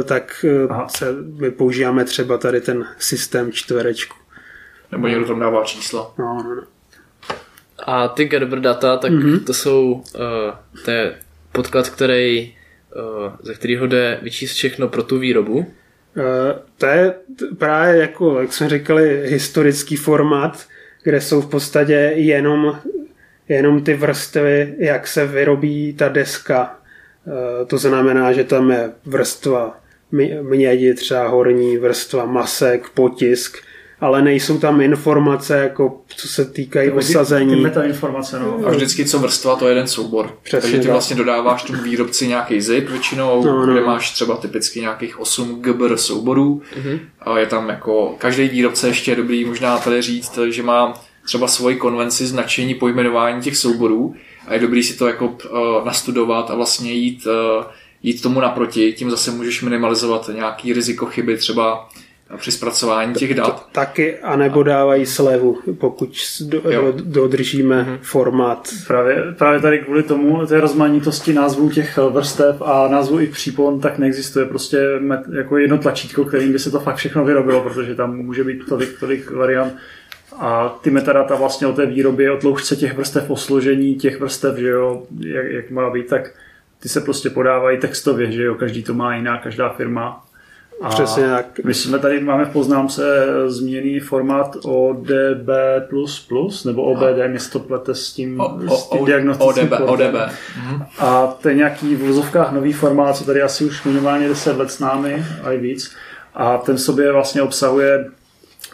eh, 0.00 0.02
tak 0.02 0.44
eh, 0.48 0.68
Aha. 0.68 0.88
se, 0.88 1.14
my 1.40 1.50
používáme 1.50 2.04
třeba 2.04 2.38
tady 2.38 2.60
ten 2.60 2.84
systém 2.98 3.52
čtverečku. 3.52 4.16
Nebo 4.92 5.06
někdo 5.08 5.26
tam 5.26 5.40
dává 5.40 5.64
čísla. 5.64 6.14
No, 6.18 6.24
no, 6.44 6.54
no. 6.54 6.62
A 7.86 8.08
ty 8.08 8.24
Gerber 8.24 8.60
data, 8.60 8.96
tak 8.96 9.12
Mhm. 9.12 9.22
mm-hmm. 9.22 9.44
to 9.44 9.54
jsou, 9.54 9.92
uh, 9.92 10.82
to 10.84 10.90
je 10.90 11.14
podklad, 11.52 11.88
který, 11.90 12.54
uh, 12.96 13.32
ze 13.42 13.54
kterého 13.54 13.86
jde 13.86 14.18
vyčíst 14.22 14.54
všechno 14.54 14.88
pro 14.88 15.02
tu 15.02 15.18
výrobu. 15.18 15.66
Eh, 16.16 16.58
To 16.78 16.86
je 16.86 17.14
právě 17.58 18.00
jako, 18.00 18.40
jak 18.40 18.52
jsme 18.52 18.68
říkali, 18.68 19.22
historický 19.24 19.96
formát, 19.96 20.66
kde 21.02 21.20
jsou 21.20 21.40
v 21.40 21.50
podstatě 21.50 21.92
jenom, 22.14 22.78
jenom 23.48 23.84
ty 23.84 23.94
vrstvy, 23.94 24.74
jak 24.78 25.06
se 25.06 25.26
vyrobí 25.26 25.92
ta 25.92 26.08
deska. 26.08 26.78
Eh, 27.26 27.64
To 27.64 27.78
znamená, 27.78 28.32
že 28.32 28.44
tam 28.44 28.70
je 28.70 28.90
vrstva 29.06 29.80
mě- 30.12 30.38
mědi, 30.42 30.94
třeba 30.94 31.28
horní 31.28 31.76
vrstva 31.78 32.24
masek, 32.24 32.88
potisk, 32.88 33.58
ale 34.00 34.22
nejsou 34.22 34.58
tam 34.58 34.80
informace, 34.80 35.56
jako 35.58 36.00
co 36.16 36.28
se 36.28 36.44
týkají 36.44 36.88
Ty- 36.88 36.92
Ty 36.92 36.98
osazení. 36.98 37.56
metainformace, 37.60 38.38
no. 38.40 38.60
A 38.66 38.70
vždycky 38.70 39.04
co 39.04 39.18
vrstva, 39.18 39.56
to 39.56 39.66
je 39.68 39.70
jeden 39.70 39.86
soubor. 39.88 40.34
Přesně 40.42 40.60
Takže 40.60 40.76
ty 40.78 40.82
tak. 40.84 40.92
vlastně 40.92 41.16
dodáváš 41.16 41.62
tomu 41.62 41.82
výrobci 41.82 42.28
nějaký 42.28 42.60
zip 42.60 42.88
většinou, 42.90 43.44
No, 43.44 43.66
no. 43.66 43.72
kde 43.72 43.80
máš 43.80 44.10
třeba 44.10 44.36
typicky 44.36 44.80
nějakých 44.80 45.20
8 45.20 45.62
GBR 45.62 45.96
souborů. 45.96 46.62
A 47.20 47.38
je 47.38 47.46
tam 47.46 47.68
jako, 47.68 48.14
každý 48.18 48.48
výrobce 48.48 48.88
ještě 48.88 49.10
je 49.10 49.16
dobrý 49.16 49.44
možná 49.44 49.78
tady 49.78 50.02
říct, 50.02 50.38
že 50.48 50.62
má 50.62 50.94
třeba 51.24 51.48
svoji 51.48 51.76
konvenci 51.76 52.26
značení 52.26 52.74
pojmenování 52.74 53.42
těch 53.42 53.56
souborů 53.56 54.14
a 54.46 54.54
je 54.54 54.60
dobrý 54.60 54.82
si 54.82 54.98
to 54.98 55.06
jako 55.06 55.26
uh, 55.26 55.84
nastudovat 55.84 56.50
a 56.50 56.54
vlastně 56.54 56.92
jít, 56.92 57.26
uh, 57.26 57.64
jít 58.02 58.22
tomu 58.22 58.40
naproti. 58.40 58.92
Tím 58.92 59.10
zase 59.10 59.30
můžeš 59.30 59.62
minimalizovat 59.62 60.30
nějaký 60.34 60.72
riziko 60.72 61.06
chyby 61.06 61.36
třeba 61.36 61.88
při 62.36 62.52
zpracování 62.52 63.14
těch 63.14 63.34
dat. 63.34 63.66
Taky, 63.72 64.18
anebo 64.18 64.62
dávají 64.62 65.06
slevu, 65.06 65.58
pokud 65.78 66.16
do, 66.40 66.60
do, 66.60 66.92
dodržíme 67.04 67.98
formát. 68.02 68.68
Právě, 68.86 69.24
právě 69.38 69.60
tady 69.60 69.78
kvůli 69.78 70.02
tomu, 70.02 70.46
té 70.46 70.60
rozmanitosti 70.60 71.32
názvů 71.32 71.70
těch 71.70 71.96
vrstev 71.96 72.62
a 72.62 72.88
názvů 72.88 73.20
i 73.20 73.26
přípon, 73.26 73.80
tak 73.80 73.98
neexistuje 73.98 74.46
prostě 74.46 74.78
met, 74.98 75.20
jako 75.38 75.58
jedno 75.58 75.78
tlačítko, 75.78 76.24
kterým 76.24 76.52
by 76.52 76.58
se 76.58 76.70
to 76.70 76.80
fakt 76.80 76.96
všechno 76.96 77.24
vyrobilo, 77.24 77.60
protože 77.60 77.94
tam 77.94 78.16
může 78.16 78.44
být 78.44 78.68
tolik, 78.68 79.00
tolik 79.00 79.30
variant. 79.30 79.76
A 80.38 80.78
ty 80.82 80.90
metadata 80.90 81.34
vlastně 81.34 81.66
o 81.66 81.72
té 81.72 81.86
výrobě, 81.86 82.32
o 82.32 82.36
tloušťce 82.36 82.76
těch 82.76 82.96
vrstev, 82.96 83.30
o 83.30 83.36
složení 83.36 83.94
těch 83.94 84.20
vrstev, 84.20 84.56
že 84.56 84.68
jo, 84.68 85.02
jak, 85.20 85.46
jak 85.46 85.70
má 85.70 85.90
být, 85.90 86.06
tak 86.06 86.30
ty 86.80 86.88
se 86.88 87.00
prostě 87.00 87.30
podávají 87.30 87.78
textově, 87.78 88.32
že 88.32 88.42
jo, 88.42 88.54
každý 88.54 88.82
to 88.82 88.94
má 88.94 89.16
jiná, 89.16 89.38
každá 89.38 89.68
firma. 89.68 90.24
A 90.80 90.88
Přesně 90.88 91.28
tak. 91.28 91.60
My 91.64 91.74
jsme 91.74 91.98
tady, 91.98 92.20
máme 92.20 92.44
v 92.44 92.52
poznámce 92.52 93.26
změněný 93.46 94.00
formát 94.00 94.56
ODB++, 94.64 95.50
nebo 96.64 96.82
OBD, 96.82 97.28
mě 97.28 97.40
se 97.40 97.50
to 97.50 97.58
plete 97.58 97.94
s 97.94 98.12
tím, 98.12 98.40
O, 98.40 98.58
o, 98.68 98.76
s 98.76 98.88
tím 98.88 99.04
diagnostickým 99.04 99.72
ODB. 99.72 99.88
ODB. 99.88 100.14
Mhm. 100.56 100.82
A 100.98 101.26
to 101.26 101.48
je 101.48 101.54
nějaký 101.54 101.94
v 101.94 102.06
vozovkách 102.06 102.52
nový 102.52 102.72
formát, 102.72 103.16
co 103.16 103.24
tady 103.24 103.42
asi 103.42 103.64
už 103.64 103.84
minimálně 103.84 104.28
10 104.28 104.56
let 104.56 104.70
s 104.70 104.78
námi 104.78 105.24
a 105.42 105.52
i 105.52 105.58
víc. 105.58 105.94
A 106.34 106.58
ten 106.58 106.78
sobě 106.78 107.12
vlastně 107.12 107.42
obsahuje 107.42 108.04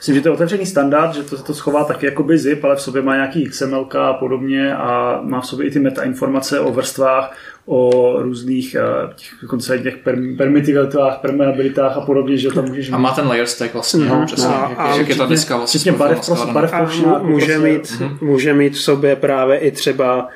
Myslím, 0.07 0.15
že 0.15 0.23
to 0.23 0.29
je 0.29 0.33
otevřený 0.33 0.67
standard, 0.67 1.15
že 1.15 1.23
to, 1.23 1.43
to 1.43 1.55
schová 1.55 1.85
taky 1.85 2.07
jako 2.07 2.27
zip, 2.35 2.65
ale 2.65 2.77
v 2.77 2.81
sobě 2.81 3.03
má 3.03 3.15
nějaký 3.15 3.45
XML 3.49 3.89
a 3.99 4.13
podobně 4.13 4.75
a 4.77 5.21
má 5.23 5.41
v 5.41 5.47
sobě 5.47 5.67
i 5.67 5.71
ty 5.71 5.79
metainformace 5.79 6.61
o 6.61 6.73
vrstvách, 6.73 7.37
o 7.67 8.13
různých 8.23 8.75
eh, 8.75 9.13
těch, 9.17 9.29
dokonce 9.43 9.79
těch 9.79 9.97
perm- 10.05 10.37
permittivitách, 10.37 11.19
permeabilitách 11.19 11.97
a 11.97 12.01
podobně, 12.01 12.37
že 12.37 12.49
tam 12.53 12.65
můžeš 12.65 12.93
A 12.93 12.99
má 12.99 13.13
ten 13.15 13.27
layer 13.29 13.47
stack 13.47 13.73
vlastně, 13.75 14.05
Mhm. 14.05 14.21
no, 14.21 14.27
přesně, 14.27 14.55
A- 14.55 14.69
jak, 14.71 14.79
a 14.79 14.97
jak 14.97 15.09
je 15.09 15.15
ta 15.17 15.27
deska 15.27 15.57
vlastně 15.57 15.93
barev, 15.93 16.27
prostě, 16.27 16.53
barev 16.53 16.73
mu- 17.05 17.25
může, 17.25 17.47
prostě- 17.47 17.59
mít, 18.05 18.23
může 18.23 18.55
mít 18.55 18.73
v 18.75 18.81
sobě 18.81 19.17
právě 19.17 19.59
i 19.59 19.71
třeba 19.71 20.29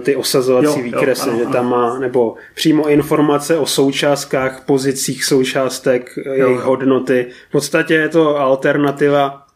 ty 0.00 0.16
osazovací 0.16 0.66
Jo, 0.66 0.74
jo, 0.76 0.82
výkresy, 0.82 1.30
ano, 1.30 1.38
že 1.38 1.46
tam 1.46 1.70
má, 1.70 1.98
nebo 1.98 2.34
přímo 2.54 2.88
informace 2.88 3.58
o 3.58 3.66
součástkách, 3.66 4.64
pozicích 4.66 5.24
součástek, 5.24 6.18
eh, 6.18 6.28
jejich 6.28 6.58
jo. 6.58 6.64
hodnoty. 6.64 7.26
V 7.48 7.52
podstatě 7.52 7.94
je 7.94 8.08
to 8.08 8.36
alternativa 8.36 9.46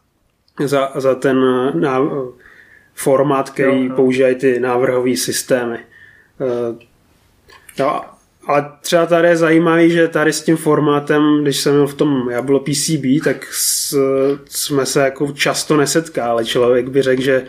za, 0.65 0.91
za 0.95 1.15
ten 1.15 1.43
eh, 1.43 1.79
ná, 1.79 1.99
formát, 2.93 3.49
který 3.49 3.83
Jo, 3.83 3.89
jo. 3.89 3.95
používají 3.95 4.35
ty 4.35 4.59
návrhové 4.59 5.17
systémy. 5.17 5.77
Eh, 6.41 6.91
No, 7.79 8.01
ale 8.47 8.71
třeba 8.81 9.05
tady 9.05 9.27
je 9.27 9.37
zajímavý, 9.37 9.91
že 9.91 10.07
tady 10.07 10.33
s 10.33 10.41
tím 10.41 10.57
formátem, 10.57 11.39
když 11.41 11.57
jsem 11.57 11.73
byl 11.73 11.87
v 11.87 11.93
tom 11.93 12.29
Jablo 12.29 12.59
PCB, 12.59 13.23
tak 13.23 13.45
s, 13.51 13.97
jsme 14.49 14.85
se 14.85 15.01
jako 15.01 15.31
často 15.31 15.77
nesetkali. 15.77 16.45
Člověk 16.45 16.89
by 16.89 17.01
řekl, 17.01 17.21
že 17.21 17.45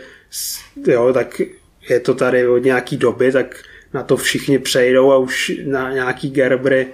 jo, 0.87 1.13
tak 1.13 1.41
je 1.89 1.99
to 1.99 2.13
tady 2.13 2.47
od 2.47 2.57
nějaký 2.57 2.97
doby, 2.97 3.31
tak 3.31 3.55
na 3.93 4.03
to 4.03 4.17
všichni 4.17 4.59
přejdou 4.59 5.11
a 5.11 5.17
už 5.17 5.51
na 5.65 5.93
nějaký 5.93 6.29
Gerbry 6.31 6.87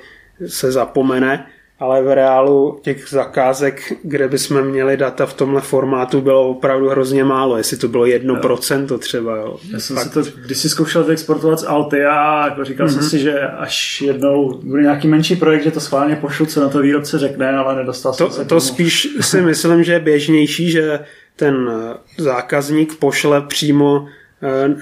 se 0.47 0.71
zapomene, 0.71 1.45
ale 1.79 2.03
v 2.03 2.15
reálu 2.15 2.79
těch 2.81 3.09
zakázek, 3.09 3.93
kde 4.03 4.27
bychom 4.27 4.61
měli 4.61 4.97
data 4.97 5.25
v 5.25 5.33
tomhle 5.33 5.61
formátu, 5.61 6.21
bylo 6.21 6.49
opravdu 6.49 6.89
hrozně 6.89 7.23
málo, 7.23 7.57
jestli 7.57 7.77
to 7.77 7.87
bylo 7.87 8.05
1% 8.05 8.97
třeba. 8.97 9.35
Jo. 9.35 9.57
Já 9.71 9.79
jsem 9.79 9.97
si 9.97 10.09
to 10.09 10.21
když 10.45 10.57
si 10.57 10.69
zkoušel 10.69 11.11
exportovat 11.11 11.59
z 11.59 11.63
Altia 11.63 12.15
a 12.15 12.47
jako 12.47 12.65
říkal 12.65 12.87
mm-hmm. 12.87 12.93
jsem 12.93 13.03
si, 13.03 13.19
že 13.19 13.39
až 13.39 14.01
jednou 14.01 14.59
bude 14.63 14.81
nějaký 14.81 15.07
menší 15.07 15.35
projekt, 15.35 15.63
že 15.63 15.71
to 15.71 15.79
schválně 15.79 16.15
pošlu, 16.15 16.45
co 16.45 16.61
na 16.61 16.69
to 16.69 16.81
výrobce 16.81 17.19
řekne, 17.19 17.57
ale 17.57 17.75
nedostal 17.75 18.13
jsem 18.13 18.31
se 18.31 18.37
To, 18.37 18.41
k 18.41 18.43
to 18.43 18.49
tomu. 18.49 18.61
spíš 18.61 19.07
si 19.21 19.41
myslím, 19.41 19.83
že 19.83 19.93
je 19.93 19.99
běžnější, 19.99 20.71
že 20.71 20.99
ten 21.35 21.71
zákazník 22.17 22.95
pošle 22.95 23.41
přímo 23.41 24.07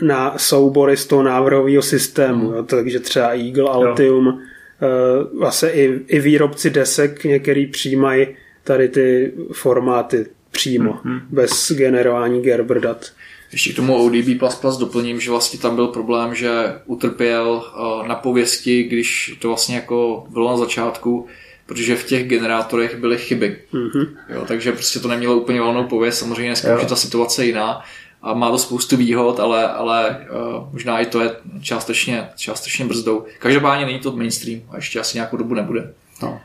na 0.01 0.38
soubory 0.38 0.97
z 0.97 1.05
toho 1.05 1.24
návrhového 1.24 1.82
systému. 1.82 2.51
Jo, 2.53 2.64
takže 2.64 2.99
třeba 2.99 3.28
Eagle, 3.36 3.70
Altium, 3.70 4.41
eh, 4.82 5.38
vlastně 5.39 5.70
i, 5.72 5.99
i 6.08 6.20
výrobci 6.20 6.70
desek 6.70 7.24
některý 7.24 7.68
přijímají 7.68 8.28
tady 8.64 8.88
ty 8.89 9.34
formáty 9.51 10.26
přímo, 10.51 10.99
Mhm. 11.03 11.20
bez 11.30 11.72
generování 11.72 12.41
Gerber 12.41 12.80
dat. 12.80 13.05
Ještě 13.51 13.74
k 13.74 13.76
tomu 13.76 14.05
ODB++ 14.05 14.39
doplním, 14.80 15.20
že 15.20 15.32
vlastně 15.32 15.60
tam 15.60 15.76
byl 15.76 15.88
problém, 15.88 16.36
že 16.36 16.51
utrpěl 16.86 17.64
uh, 18.01 18.08
na 18.08 18.16
pověsti, 18.16 18.84
když 18.84 19.38
to 19.41 19.47
vlastně 19.47 19.76
jako 19.76 20.26
bylo 20.30 20.49
na 20.51 20.58
začátku, 20.58 21.28
protože 21.66 21.95
v 21.95 22.03
těch 22.05 22.28
generátorech 22.28 22.97
byly 22.97 23.18
chyby. 23.18 23.58
Mhm. 23.74 24.05
Jo, 24.30 24.45
takže 24.47 24.72
prostě 24.72 24.99
to 24.99 25.08
nemělo 25.08 25.36
úplně 25.38 25.62
volnou 25.62 25.84
pověst, 25.84 26.20
samozřejmě 26.20 26.45
dneska 26.49 26.76
už 26.76 26.82
je 26.82 26.88
ta 26.88 26.95
situace 26.95 27.45
jiná 27.45 27.82
a 28.28 28.34
má 28.34 28.52
to 28.52 28.58
spoustu 28.58 28.98
výhod, 28.98 29.40
ale, 29.40 29.68
ale 29.68 30.18
uh, 30.58 30.74
možná 30.74 31.00
i 31.00 31.06
to 31.06 31.22
je 31.22 31.32
částečně, 31.62 32.28
částečně 32.36 32.86
brzdou. 32.86 33.26
Každopádně 33.40 33.86
není 33.86 34.00
to 34.00 34.12
mainstream 34.12 34.62
a 34.70 34.76
ještě 34.76 35.00
asi 35.00 35.18
nějakou 35.18 35.38
dobu 35.38 35.54
nebude. 35.54 35.94
No. 36.24 36.42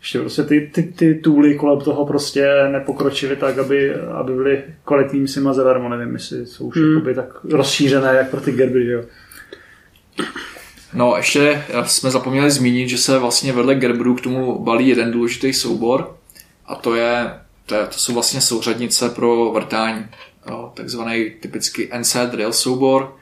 Ještě 0.00 0.18
prostě 0.18 0.42
ty, 0.42 0.70
ty, 0.74 0.82
ty 0.82 1.14
tooly 1.14 1.54
kolem 1.54 1.80
toho 1.80 2.06
prostě 2.06 2.48
nepokročily 2.72 3.36
tak, 3.36 3.58
aby, 3.58 3.94
aby 3.94 4.32
byly 4.34 4.62
kvalitní, 4.84 5.20
myslím, 5.20 5.48
a 5.48 5.52
zadarmo, 5.52 5.88
nevím, 5.88 6.14
jestli 6.14 6.46
jsou 6.46 6.66
už 6.66 6.76
Hmm. 6.76 6.94
jakoby 6.94 7.14
tak 7.14 7.44
rozšířené, 7.44 8.14
jak 8.14 8.30
pro 8.30 8.40
ty 8.40 8.52
gerby, 8.52 8.84
že 8.84 8.92
jo. 8.92 9.02
No 10.94 11.14
a 11.14 11.16
ještě 11.16 11.64
jsme 11.86 12.10
zapomněli 12.10 12.50
zmínit, 12.50 12.88
že 12.88 12.98
se 12.98 13.18
vlastně 13.18 13.52
vedle 13.52 13.74
Gerberu 13.74 14.14
k 14.14 14.20
tomu 14.20 14.64
balí 14.64 14.88
jeden 14.88 15.10
důležitý 15.10 15.52
soubor 15.52 16.16
a 16.66 16.74
to 16.74 16.94
je, 16.94 17.30
to, 17.66 17.74
je, 17.74 17.86
to 17.86 17.98
jsou 17.98 18.14
vlastně 18.14 18.40
souřadnice 18.40 19.08
pro 19.08 19.52
vrtání. 19.52 20.06
Jo, 20.50 20.72
takzvaný 20.76 21.30
typicky 21.40 21.90
NC 21.98 22.16
drill 22.30 22.52
soubor 22.52 23.16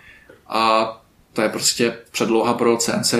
a 0.47 0.91
to 1.33 1.43
je 1.43 1.49
prostě 1.49 1.97
předloha 2.11 2.55
pro 2.55 2.77
CNC, 2.77 3.15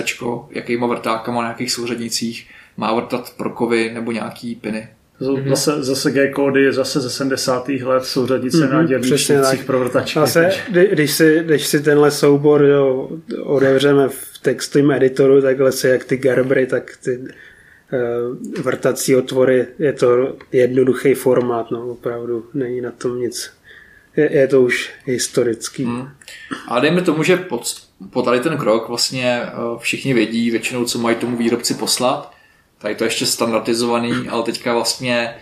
jakýma 0.49 0.87
vrtákama 0.87 1.41
na 1.41 1.47
nějakých 1.47 1.71
souřadnicích 1.71 2.47
má 2.77 2.93
vrtat 2.93 3.33
prokovy 3.37 3.91
nebo 3.93 4.11
nějaký 4.11 4.55
piny. 4.55 4.87
Mm-hmm. 5.21 5.49
Zase, 5.49 5.83
zase 5.83 6.11
G-kódy, 6.11 6.73
zase 6.73 6.99
ze 6.99 7.09
70. 7.09 7.67
let 7.67 8.05
souřadnice 8.05 8.57
mm-hmm, 8.57 8.73
na 8.73 8.83
dělníčnicích 8.83 9.63
pro 9.65 9.79
vrtačky. 9.79 10.19
Zase, 10.19 10.51
když 10.91 11.11
si, 11.11 11.41
když 11.45 11.67
si 11.67 11.79
tenhle 11.81 12.11
soubor 12.11 12.63
jo, 12.63 13.09
odevřeme 13.43 14.09
v 14.09 14.39
textovém 14.41 14.91
editoru, 14.91 15.41
takhle 15.41 15.71
se 15.71 15.89
jak 15.89 16.03
ty 16.03 16.17
Gerbry, 16.17 16.67
tak 16.67 16.97
ty 17.03 17.17
uh, 17.17 18.63
vrtací 18.63 19.15
otvory, 19.15 19.67
je 19.79 19.93
to 19.93 20.35
jednoduchý 20.51 21.13
formát, 21.13 21.71
no 21.71 21.87
opravdu 21.87 22.45
není 22.53 22.81
na 22.81 22.91
tom 22.91 23.19
nic. 23.19 23.51
Je, 24.17 24.33
je 24.33 24.47
to 24.47 24.61
už 24.61 24.91
historický. 25.05 25.85
Mm. 25.85 26.09
A 26.67 26.79
dejme 26.79 27.01
tomu, 27.01 27.23
že 27.23 27.37
pod, 27.37 27.75
po 28.09 28.21
tady 28.21 28.39
ten 28.39 28.57
krok 28.57 28.87
vlastně 28.87 29.41
eh, 29.43 29.51
všichni 29.77 30.13
vědí 30.13 30.51
většinou, 30.51 30.85
co 30.85 30.99
mají 30.99 31.15
tomu 31.15 31.37
výrobci 31.37 31.73
poslat, 31.73 32.35
Tady 32.77 32.95
to 32.95 33.03
je 33.03 33.07
ještě 33.07 33.25
standardizovaný, 33.25 34.29
ale 34.29 34.43
teďka 34.43 34.73
vlastně 34.73 35.35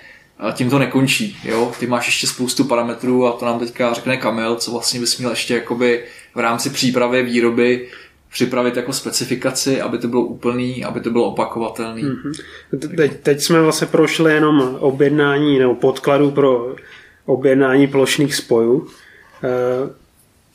tím 0.53 0.69
to 0.69 0.79
nekončí. 0.79 1.37
Jo? 1.43 1.71
Ty 1.79 1.87
máš 1.87 2.05
ještě 2.05 2.27
spoustu 2.27 2.63
parametrů 2.63 3.27
a 3.27 3.31
to 3.31 3.45
nám 3.45 3.59
teďka 3.59 3.93
řekne 3.93 4.17
Kamil, 4.17 4.55
co 4.55 4.71
vlastně 4.71 4.99
bys 4.99 5.17
měl 5.17 5.29
ještě 5.29 5.53
jakoby 5.53 6.03
v 6.35 6.39
rámci 6.39 6.69
přípravy 6.69 7.23
výroby 7.23 7.87
připravit 8.31 8.77
jako 8.77 8.93
specifikaci, 8.93 9.81
aby 9.81 9.97
to 9.97 10.07
bylo 10.07 10.21
úplný, 10.21 10.85
aby 10.85 10.99
to 10.99 11.09
bylo 11.09 11.25
opakovatelný. 11.25 12.03
Mm-hmm. 12.03 12.95
Teď, 12.95 13.19
teď 13.23 13.41
jsme 13.41 13.61
vlastně 13.61 13.87
prošli 13.87 14.33
jenom 14.33 14.77
objednání 14.79 15.59
nebo 15.59 15.75
podkladu 15.75 16.31
pro 16.31 16.75
objednání 17.25 17.87
plošných 17.87 18.35
spojů, 18.35 18.87
eh, 19.43 19.93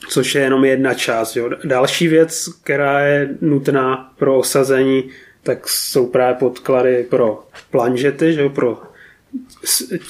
což 0.08 0.34
je 0.34 0.42
jenom 0.42 0.64
jedna 0.64 0.94
část. 0.94 1.36
Jo. 1.36 1.50
Další 1.64 2.08
věc, 2.08 2.48
která 2.62 3.00
je 3.00 3.28
nutná 3.40 4.12
pro 4.18 4.38
osazení 4.38 5.10
tak 5.42 5.68
jsou 5.68 6.06
právě 6.06 6.34
podklady 6.34 7.06
pro 7.10 7.44
planžety, 7.70 8.32
že 8.32 8.42
jo, 8.42 8.48
pro 8.50 8.82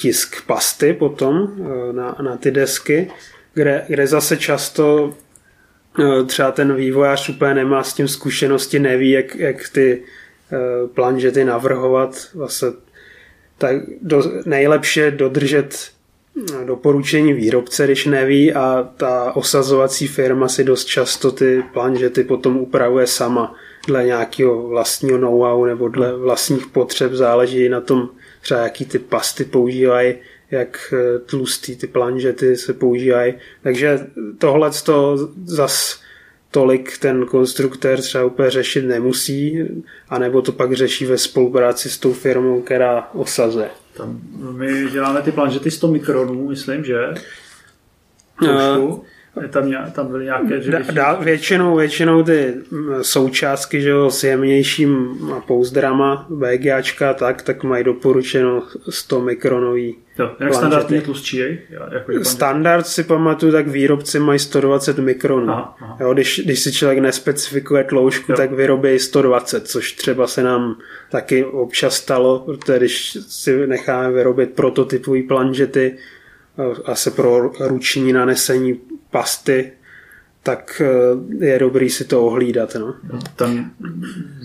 tisk 0.01 0.45
pasty 0.45 0.93
potom 0.93 1.47
eh, 1.59 1.93
na, 1.93 2.17
na 2.21 2.37
ty 2.37 2.51
desky, 2.51 3.11
kde, 3.53 3.85
kde 3.87 4.07
zase 4.07 4.37
často 4.37 5.13
eh, 5.99 6.23
třeba 6.23 6.51
ten 6.51 6.75
vývojář 6.75 7.29
úplně 7.29 7.53
nemá 7.53 7.83
s 7.83 7.93
tím 7.93 8.07
zkušenosti, 8.07 8.79
neví, 8.79 9.11
jak, 9.11 9.35
jak 9.35 9.69
ty 9.69 10.03
planžety 10.93 11.45
navrhovat. 11.45 12.27
Vlastně 12.33 12.67
tak 13.57 13.75
do, 14.01 14.23
nejlepší 14.45 14.99
je 14.99 15.11
dodržet 15.11 15.91
doporučení 16.65 17.33
výrobce, 17.33 17.85
když 17.85 18.05
neví 18.05 18.53
a 18.53 18.89
ta 18.97 19.35
osazovací 19.35 20.07
firma 20.07 20.47
si 20.47 20.63
dost 20.63 20.85
často 20.85 21.31
ty 21.31 21.63
planžety 21.73 22.23
potom 22.23 22.57
upravuje 22.57 23.07
sama 23.07 23.55
dle 23.87 24.05
nějakého 24.05 24.67
vlastního 24.67 25.17
know-how 25.17 25.65
nebo 25.65 25.87
dle 25.87 26.17
vlastních 26.17 26.67
potřeb, 26.67 27.11
záleží 27.11 27.69
na 27.69 27.81
tom 27.81 28.09
třeba 28.41 28.59
jaký 28.59 28.85
ty 28.85 28.99
pasty 28.99 29.45
používají, 29.45 30.15
jak 30.51 30.93
eh, 30.93 31.19
tlustý 31.19 31.75
ty 31.75 31.87
planžety 31.87 32.55
se 32.55 32.73
používají. 32.73 33.33
Takže 33.63 34.07
tohle 34.37 34.71
to 34.85 35.29
zas 35.45 36.01
tolik 36.51 36.97
ten 36.97 37.25
konstruktér 37.25 38.01
třeba 38.01 38.23
úplně 38.23 38.49
řešit 38.49 38.81
nemusí, 38.81 39.63
anebo 40.09 40.41
to 40.41 40.51
pak 40.51 40.73
řeší 40.73 41.05
ve 41.05 41.17
spolupráci 41.17 41.89
s 41.89 41.97
tou 41.97 42.13
firmou, 42.13 42.61
která 42.61 43.09
osazuje. 43.13 43.69
Tam 43.99 44.19
my 44.51 44.89
děláme 44.91 45.21
ty 45.21 45.31
planžety 45.31 45.71
100 45.71 45.87
mikronů, 45.87 46.49
myslím, 46.49 46.83
že? 46.85 47.13
Trošku. 48.39 49.05
Tam, 49.47 49.73
tam 49.91 50.07
byly 50.07 50.25
nějaké... 50.25 50.61
Že 50.61 50.71
da, 50.93 51.13
většinou, 51.13 51.75
většinou 51.75 52.23
ty 52.23 52.53
součástky 53.01 53.81
že 53.81 53.89
jo, 53.89 54.11
s 54.11 54.23
jemnějším 54.23 55.19
pouzdrama 55.47 56.25
BGAčka 56.29 57.13
tak, 57.13 57.41
tak 57.41 57.63
mají 57.63 57.83
doporučeno 57.83 58.63
100 58.89 59.21
mikronový 59.21 59.95
Jo, 60.19 60.31
jak 60.39 60.53
standardně 60.53 61.01
tlustší? 61.01 61.59
Jako 61.91 62.23
Standard 62.23 62.87
si 62.87 63.03
pamatuju, 63.03 63.51
tak 63.51 63.67
výrobci 63.67 64.19
mají 64.19 64.39
120 64.39 64.97
mikronů. 64.97 65.49
Aha, 65.49 65.75
aha. 65.81 65.97
Jo, 65.99 66.13
když, 66.13 66.41
když 66.45 66.59
si 66.59 66.71
člověk 66.71 66.99
nespecifikuje 66.99 67.83
tloušku, 67.83 68.31
jo. 68.31 68.37
tak 68.37 68.51
vyrobí 68.51 68.99
120, 68.99 69.67
což 69.67 69.91
třeba 69.91 70.27
se 70.27 70.43
nám 70.43 70.75
taky 71.11 71.45
občas 71.45 71.95
stalo, 71.95 72.39
protože 72.39 72.77
když 72.77 73.17
si 73.27 73.67
necháme 73.67 74.11
vyrobit 74.11 74.53
prototypový 74.53 75.23
planžety, 75.23 75.97
a 76.85 76.95
se 76.95 77.11
pro 77.11 77.51
ruční 77.59 78.13
nanesení 78.13 78.79
pasty, 79.11 79.71
tak 80.43 80.81
eh, 80.85 81.45
je 81.45 81.59
dobrý 81.59 81.89
si 81.89 82.05
to 82.05 82.25
ohlídat. 82.25 82.75
No. 82.75 82.93
Tam 83.35 83.71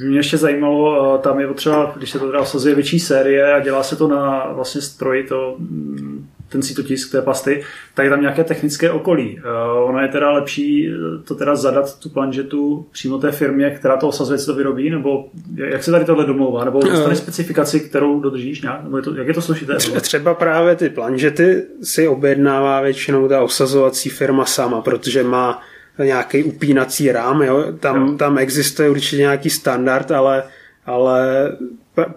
mě 0.05 0.19
ještě 0.19 0.37
zajímalo, 0.37 1.15
eh, 1.15 1.23
tam 1.23 1.41
je 1.41 1.47
potřeba, 1.47 1.93
když 1.97 2.11
se 2.11 2.19
to 2.19 2.27
teda 2.27 2.41
osazuje 2.41 2.75
větší 2.75 3.01
série 3.01 3.55
a 3.55 3.61
dělá 3.61 3.83
se 3.83 3.97
to 3.97 4.09
na 4.09 4.53
vlastně 4.53 4.81
stroji, 4.81 5.25
to 5.25 5.57
mm, 5.59 6.29
ten 6.55 6.63
sítotisk 6.63 7.13
té 7.13 7.23
pasty, 7.23 7.63
tak 7.95 8.05
je 8.05 8.11
tam 8.11 8.21
nějaké 8.21 8.45
technické 8.45 8.91
okolí. 8.91 9.39
Uh, 9.39 9.89
ono 9.89 10.01
je 10.01 10.09
teda 10.09 10.31
lepší 10.31 10.89
eh, 10.89 11.23
to 11.25 11.35
teda 11.35 11.57
zadat 11.57 11.99
tu 11.99 12.09
planžetu 12.09 12.87
přímo 12.93 13.19
té 13.19 13.33
firmě, 13.33 13.71
která 13.71 13.97
to 13.97 14.09
osazuje, 14.09 14.39
co 14.39 14.47
to 14.47 14.55
vyrobí, 14.55 14.91
nebo 14.91 15.29
jak 15.55 15.85
se 15.85 15.91
tady 15.91 16.05
tohle 16.05 16.27
domlouvá, 16.27 16.65
nebo 16.65 16.81
dostane 16.81 17.17
specifikaci, 17.17 17.81
kterou 17.81 18.21
dodržíš 18.21 18.63
nějak, 18.63 18.85
nebo 18.85 18.97
je 18.97 19.03
to, 19.03 19.15
jak 19.15 19.29
je 19.29 19.35
to 19.35 19.43
složité? 19.43 19.77
Třeba 20.01 20.35
právě 20.35 20.77
ty 20.77 20.89
planžety 20.89 21.63
si 21.83 22.09
objednává 22.09 22.81
většinou 22.81 23.29
ta 23.29 23.43
osazovací 23.43 24.11
firma 24.11 24.45
sama, 24.45 24.81
protože 24.81 25.23
má 25.23 25.63
nějaký 25.99 26.45
upínací 26.45 27.13
rám, 27.13 27.43
jo? 27.43 27.65
Tam, 27.81 28.09
jo. 28.09 28.17
tam 28.17 28.39
existuje 28.39 28.91
určitě 28.91 29.17
nějaký 29.17 29.51
standard, 29.51 30.11
ale, 30.11 30.43
ale 30.87 31.53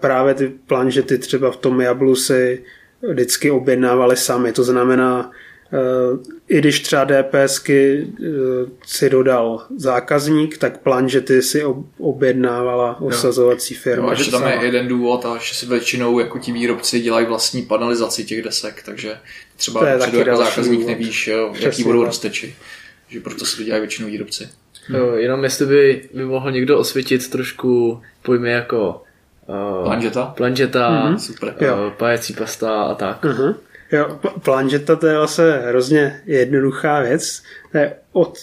právě 0.00 0.34
ty 0.34 0.52
planžety 0.66 1.18
třeba 1.18 1.50
v 1.50 1.56
tom 1.56 1.80
Jablu 1.80 2.14
si 2.14 2.64
vždycky 3.02 3.50
objednávali 3.50 4.16
sami. 4.16 4.52
To 4.52 4.64
znamená, 4.64 5.30
eh, 5.72 6.18
i 6.48 6.58
když 6.58 6.80
třeba 6.80 7.04
DPSky 7.04 8.06
eh, 8.06 8.26
si 8.86 9.10
dodal 9.10 9.66
zákazník, 9.76 10.58
tak 10.58 10.78
planžety 10.78 11.42
si 11.42 11.62
objednávala 11.98 13.00
osazovací 13.00 13.74
firma. 13.74 14.06
No, 14.06 14.12
a 14.12 14.14
že 14.14 14.30
tam 14.30 14.46
je 14.46 14.58
jeden 14.62 14.88
důvod 14.88 15.26
a 15.26 15.38
že 15.38 15.54
si 15.54 15.66
většinou 15.66 16.18
jako 16.18 16.38
ti 16.38 16.52
výrobci 16.52 17.00
dělají 17.00 17.26
vlastní 17.26 17.62
panelizaci 17.62 18.24
těch 18.24 18.42
desek, 18.42 18.82
takže 18.84 19.16
třeba 19.56 19.80
to 19.80 19.86
je 19.86 19.98
taky 19.98 20.16
jako 20.16 20.36
zákazník 20.36 20.80
důvod. 20.80 20.90
nevíš, 20.90 21.26
jo, 21.26 21.54
jaký 21.58 21.82
budou 21.84 22.04
rozteči. 22.04 22.54
Že 23.08 23.20
proto 23.20 23.46
si 23.46 23.56
to 23.56 23.62
dělají 23.62 23.80
většinou 23.80 24.08
výrobci. 24.08 24.48
Jo, 24.88 25.12
jenom 25.16 25.44
jestli 25.44 25.66
by, 25.66 26.08
by 26.14 26.24
mohl 26.24 26.52
někdo 26.52 26.78
osvětit 26.78 27.30
trošku 27.30 28.00
pojmy 28.22 28.50
jako 28.50 29.02
Uh, 29.48 29.84
planžeta? 29.84 30.26
Planžeta, 30.36 30.90
mm-hmm. 30.90 31.16
super. 31.16 31.54
Uh, 31.60 31.90
pajecí 31.90 32.34
pasta 32.34 32.82
a 32.82 32.94
tak. 32.94 33.24
Uh-huh. 33.24 33.54
Jo, 33.92 34.20
planžeta 34.44 34.96
to 34.96 35.06
je 35.06 35.16
vlastně 35.16 35.44
hrozně 35.44 36.20
jednoduchá 36.26 37.00
věc. 37.00 37.42
To 37.72 37.78
je 37.78 37.94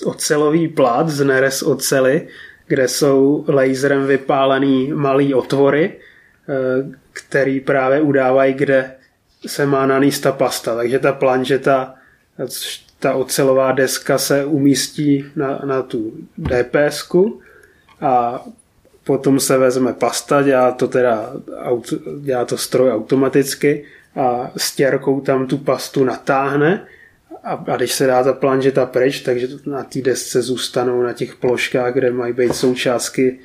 ocelový 0.05 0.67
plát 0.67 1.09
z 1.09 1.23
neres 1.23 1.63
ocely, 1.63 2.27
kde 2.67 2.87
jsou 2.87 3.45
laserem 3.47 4.05
vypálený 4.05 4.93
malý 4.93 5.33
otvory, 5.33 5.93
uh, 5.93 6.91
který 7.13 7.59
právě 7.59 8.01
udávají, 8.01 8.53
kde 8.53 8.91
se 9.47 9.65
má 9.65 9.85
naníst 9.85 10.23
ta 10.23 10.31
pasta. 10.31 10.75
Takže 10.75 10.99
ta 10.99 11.13
planžeta, 11.13 11.95
ta 12.99 13.13
ocelová 13.13 13.71
deska 13.71 14.17
se 14.17 14.45
umístí 14.45 15.25
na, 15.35 15.61
na 15.65 15.81
tu 15.81 16.13
DPSku 16.37 17.41
a 18.01 18.45
potom 19.05 19.39
se 19.39 19.57
vezme 19.57 19.93
pasta, 19.93 20.41
dělá 20.41 20.71
to 20.71 20.87
teda 20.87 21.33
dělá 22.19 22.45
to 22.45 22.57
stroj 22.57 22.91
automaticky 22.91 23.85
a 24.15 24.51
stěrkou 24.57 25.21
tam 25.21 25.47
tu 25.47 25.57
pastu 25.57 26.03
natáhne 26.03 26.87
a, 27.43 27.53
a 27.53 27.75
když 27.75 27.91
se 27.91 28.07
dá 28.07 28.23
ta 28.23 28.33
planžeta 28.33 28.85
pryč, 28.85 29.21
takže 29.21 29.47
na 29.65 29.83
té 29.83 30.01
desce 30.01 30.41
zůstanou 30.41 31.01
na 31.01 31.13
těch 31.13 31.35
ploškách, 31.35 31.93
kde 31.93 32.11
mají 32.11 32.33
být 32.33 32.55
součástky 32.55 33.39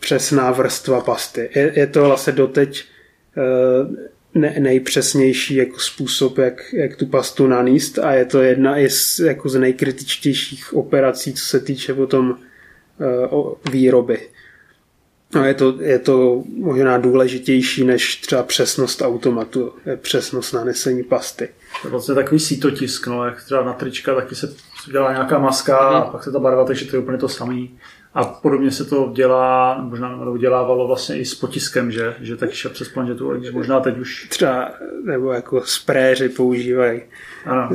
přesná 0.00 0.50
vrstva 0.50 1.00
pasty. 1.00 1.50
Je, 1.54 1.72
je 1.76 1.86
to 1.86 2.04
vlastně 2.04 2.32
doteď 2.32 2.84
eh, 3.36 4.14
ne, 4.34 4.54
nejpřesnější 4.58 5.54
jako 5.54 5.78
způsob, 5.78 6.38
jak, 6.38 6.74
jak 6.74 6.96
tu 6.96 7.06
pastu 7.06 7.46
naníst 7.46 7.98
a 7.98 8.12
je 8.12 8.24
to 8.24 8.42
jedna 8.42 8.78
i 8.78 8.90
z, 8.90 9.18
jako 9.18 9.48
z 9.48 9.54
nejkritičtějších 9.54 10.74
operací, 10.74 11.34
co 11.34 11.44
se 11.44 11.60
týče 11.60 11.94
potom 11.94 12.38
uh, 13.30 13.52
výroby. 13.72 14.18
No, 15.34 15.44
je, 15.44 15.54
to, 15.54 15.74
je 15.80 15.98
to 15.98 16.42
možná 16.56 16.98
důležitější 16.98 17.84
než 17.84 18.16
třeba 18.16 18.42
přesnost 18.42 19.02
automatu, 19.02 19.72
je 19.86 19.96
přesnost 19.96 20.52
nanesení 20.52 21.02
pasty. 21.02 21.48
To 21.82 21.88
je 21.88 21.90
vlastně 21.90 22.14
takový 22.14 22.40
sítotisk, 22.40 23.06
no, 23.06 23.24
jak 23.24 23.44
třeba 23.44 23.64
na 23.64 23.72
trička, 23.72 24.14
taky 24.14 24.34
se 24.34 24.54
dělá 24.90 25.12
nějaká 25.12 25.38
maska 25.38 25.78
a 25.78 26.10
pak 26.10 26.24
se 26.24 26.32
ta 26.32 26.38
barva, 26.38 26.64
takže 26.64 26.84
to 26.84 26.96
je 26.96 27.02
úplně 27.02 27.18
to 27.18 27.28
samý. 27.28 27.78
A 28.14 28.24
podobně 28.24 28.70
se 28.70 28.84
to 28.84 29.12
dělá, 29.14 29.78
možná 29.82 30.18
dělávalo 30.38 30.86
vlastně 30.86 31.18
i 31.18 31.24
s 31.24 31.34
potiskem, 31.34 31.90
že, 31.90 32.14
že 32.20 32.36
taky 32.36 32.54
šel 32.54 32.70
přes 32.70 32.88
planžetu, 32.88 33.30
ale 33.30 33.50
možná 33.52 33.80
teď 33.80 33.98
už... 33.98 34.26
Třeba, 34.30 34.70
nebo 35.04 35.32
jako 35.32 35.62
spréři 35.64 36.28
používají 36.28 37.02
Ano. 37.46 37.70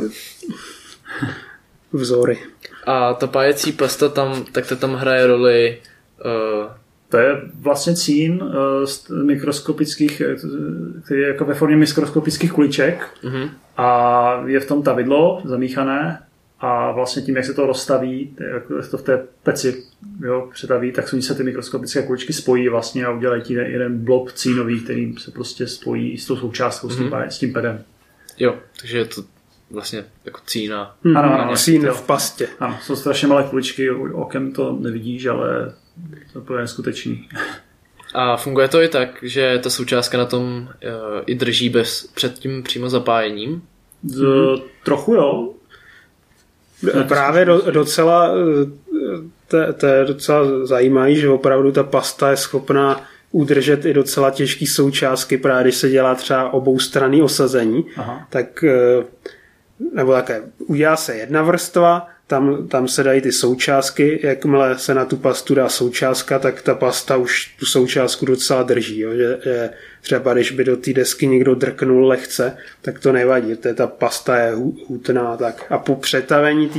vzory. 1.93 2.39
A 2.85 3.13
ta 3.13 3.27
pájecí 3.27 3.71
pasta 3.71 4.09
tam, 4.09 4.45
tak 4.51 4.67
to 4.67 4.75
tam 4.75 4.93
hraje 4.93 5.27
roli 5.27 5.81
uh, 6.25 6.71
To 7.09 7.17
je 7.17 7.41
vlastně 7.61 7.95
cín 7.95 8.43
eh, 8.43 8.87
z 8.87 9.09
mikroskopických, 9.23 10.21
eh, 10.21 10.35
který 11.05 11.21
je 11.21 11.27
jako 11.27 11.45
ve 11.45 11.53
formě 11.53 11.77
mikroskopických 11.77 12.51
kuliček 12.53 13.07
Mhm. 13.23 13.49
a 13.77 14.43
je 14.45 14.59
v 14.59 14.67
tom 14.67 14.83
tavidlo 14.83 15.41
zamíchané 15.45 16.21
a 16.59 16.91
vlastně 16.91 17.21
tím, 17.21 17.35
jak 17.35 17.45
se 17.45 17.53
to 17.53 17.65
rozstaví, 17.65 18.35
jak 18.53 18.83
se 18.85 18.91
to 18.91 18.97
v 18.97 19.01
té 19.03 19.23
peci 19.43 19.83
jo, 20.21 20.49
přetaví, 20.53 20.91
tak 20.91 21.07
se 21.19 21.35
ty 21.35 21.43
mikroskopické 21.43 22.01
kuličky 22.01 22.33
spojí 22.33 22.69
vlastně 22.69 23.05
a 23.05 23.11
udělají 23.11 23.41
ti 23.41 23.53
jeden 23.53 23.97
blob 24.05 24.31
cínový, 24.31 24.79
který 24.79 25.15
se 25.17 25.31
prostě 25.31 25.67
spojí 25.67 26.17
s 26.17 26.25
tou 26.25 26.37
součástkou, 26.37 26.89
s, 26.89 26.97
tím, 26.97 27.13
s 27.29 27.37
tím 27.39 27.53
pedem. 27.53 27.83
jo, 28.39 28.55
takže 28.79 28.97
je 28.97 29.05
to 29.05 29.21
vlastně 29.71 30.05
jako 30.25 30.39
cína. 30.45 30.95
Ano, 31.15 31.39
ano, 31.41 31.55
Sín 31.55 31.85
jo. 31.85 31.93
v 31.93 32.01
pastě. 32.05 32.47
Ano, 32.59 32.77
jsou 32.81 32.95
strašně 32.95 33.27
malé 33.27 33.43
kuličky, 33.43 33.91
okem 33.91 34.51
to 34.51 34.77
nevidíš, 34.79 35.25
ale 35.25 35.73
to 36.45 36.55
je 36.55 36.61
neskutečný. 36.61 37.29
A 38.13 38.37
funguje 38.37 38.67
to 38.67 38.81
i 38.81 38.87
tak, 38.87 39.09
že 39.21 39.59
ta 39.63 39.69
součástka 39.69 40.17
na 40.17 40.25
tom 40.25 40.43
uh, 40.43 40.69
i 41.25 41.35
drží 41.35 41.69
bez, 41.69 42.07
před 42.13 42.39
tím 42.39 42.63
přímo 42.63 42.89
zapájením. 42.89 43.61
Z, 44.03 44.23
Trochu 44.83 45.13
jo, 45.13 45.53
Právě 47.07 47.45
do, 47.45 47.71
docela, 47.71 48.29
eh, 48.29 48.65
to, 49.47 49.73
to 49.73 49.85
je 49.85 50.05
docela 50.05 50.65
zajímavé, 50.65 51.15
že 51.15 51.29
opravdu 51.29 51.71
ta 51.71 51.83
pasta 51.83 52.31
je 52.31 52.37
schopná 52.37 53.03
udržet 53.31 53.85
i 53.85 53.93
docela 53.93 54.31
těžký 54.31 54.67
součástky, 54.67 55.37
právě 55.37 55.63
když 55.63 55.75
se 55.75 55.89
dělá 55.89 56.15
třeba 56.15 56.53
oboustranný 56.53 57.21
osazení, 57.21 57.85
Aha. 57.97 58.27
tak 58.29 58.63
eh, 58.63 59.03
nebo 59.93 60.11
také, 60.11 60.41
udělá 60.57 60.95
se 60.95 61.15
jedna 61.15 61.41
vrstva, 61.41 62.07
tam, 62.29 62.67
tam 62.67 62.87
se 62.87 63.03
dají 63.03 63.21
ty 63.21 63.31
součástky, 63.31 64.19
jakmile 64.23 64.79
se 64.79 64.93
na 64.93 65.05
tu 65.05 65.17
pastu 65.17 65.55
dá 65.55 65.69
součástka, 65.69 66.39
tak 66.39 66.61
ta 66.61 66.75
pasta 66.75 67.17
už 67.17 67.55
tu 67.59 67.65
součástku 67.65 68.25
docela 68.25 68.63
drží, 68.63 68.99
jo? 68.99 69.15
Že, 69.15 69.37
že 69.43 69.69
třeba 70.01 70.33
když 70.33 70.51
by 70.51 70.63
do 70.63 70.77
té 70.77 70.93
desky 70.93 71.27
někdo 71.27 71.55
drknul 71.55 72.07
lehce, 72.07 72.57
tak 72.81 72.99
to 72.99 73.11
nevadí, 73.11 73.55
to 73.55 73.67
je, 73.67 73.73
ta 73.73 73.87
pasta 73.87 74.37
je 74.37 74.55
hu- 74.55 74.85
hutná. 74.87 75.37
Tak. 75.37 75.65
A 75.69 75.77
po 75.77 75.95
přetavení 75.95 76.71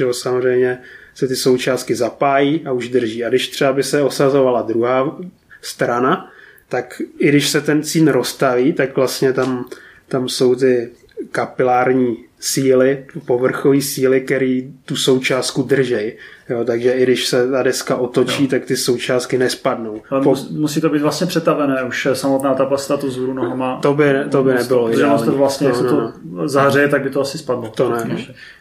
jo, 0.00 0.14
samozřejmě 0.14 0.78
se 1.14 1.28
ty 1.28 1.36
součástky 1.36 1.94
zapájí 1.94 2.66
a 2.66 2.72
už 2.72 2.88
drží. 2.88 3.24
A 3.24 3.28
když 3.28 3.48
třeba 3.48 3.72
by 3.72 3.82
se 3.82 4.02
osazovala 4.02 4.62
druhá 4.62 5.18
strana, 5.62 6.30
tak 6.68 7.02
i 7.18 7.28
když 7.28 7.48
se 7.48 7.60
ten 7.60 7.82
cín 7.82 8.08
rozstaví, 8.08 8.72
tak 8.72 8.96
vlastně 8.96 9.32
tam, 9.32 9.68
tam 10.08 10.28
jsou 10.28 10.54
ty 10.54 10.90
kapilární 11.32 12.29
síly, 12.40 13.04
povrchové 13.26 13.80
síly, 13.82 14.20
které 14.20 14.60
tu 14.84 14.96
součástku 14.96 15.62
držej. 15.62 16.16
Jo, 16.48 16.64
takže 16.64 16.92
i 16.92 17.02
když 17.02 17.26
se 17.26 17.50
ta 17.50 17.62
deska 17.62 17.96
otočí, 17.96 18.48
tak 18.48 18.64
ty 18.64 18.76
součástky 18.76 19.38
nespadnou. 19.38 20.02
Ale 20.10 20.22
Po, 20.22 20.30
mus, 20.30 20.50
musí 20.50 20.80
to 20.80 20.88
být 20.88 21.02
vlastně 21.02 21.26
přetavené, 21.26 21.82
už 21.82 22.08
samotná 22.12 22.54
ta 22.54 22.64
pasta 22.66 22.96
to 22.96 23.10
zhůru 23.10 23.32
nohama. 23.34 23.78
to 23.82 23.94
by, 23.94 24.14
to 24.30 24.42
by 24.44 24.54
nebylo 24.54 24.86
Protože 24.88 25.04
ono 25.04 25.16
to 25.16 25.22
ideální. 25.22 25.38
vlastně, 25.38 25.68
No, 25.68 25.74
se 25.74 25.82
no, 25.82 25.90
to 25.90 26.12
no. 26.24 26.48
zahřeje, 26.48 26.88
tak 26.88 27.02
by 27.02 27.10
to 27.10 27.20
asi 27.20 27.38
spadlo. 27.38 27.68
To 27.76 27.90
ne. 27.90 28.16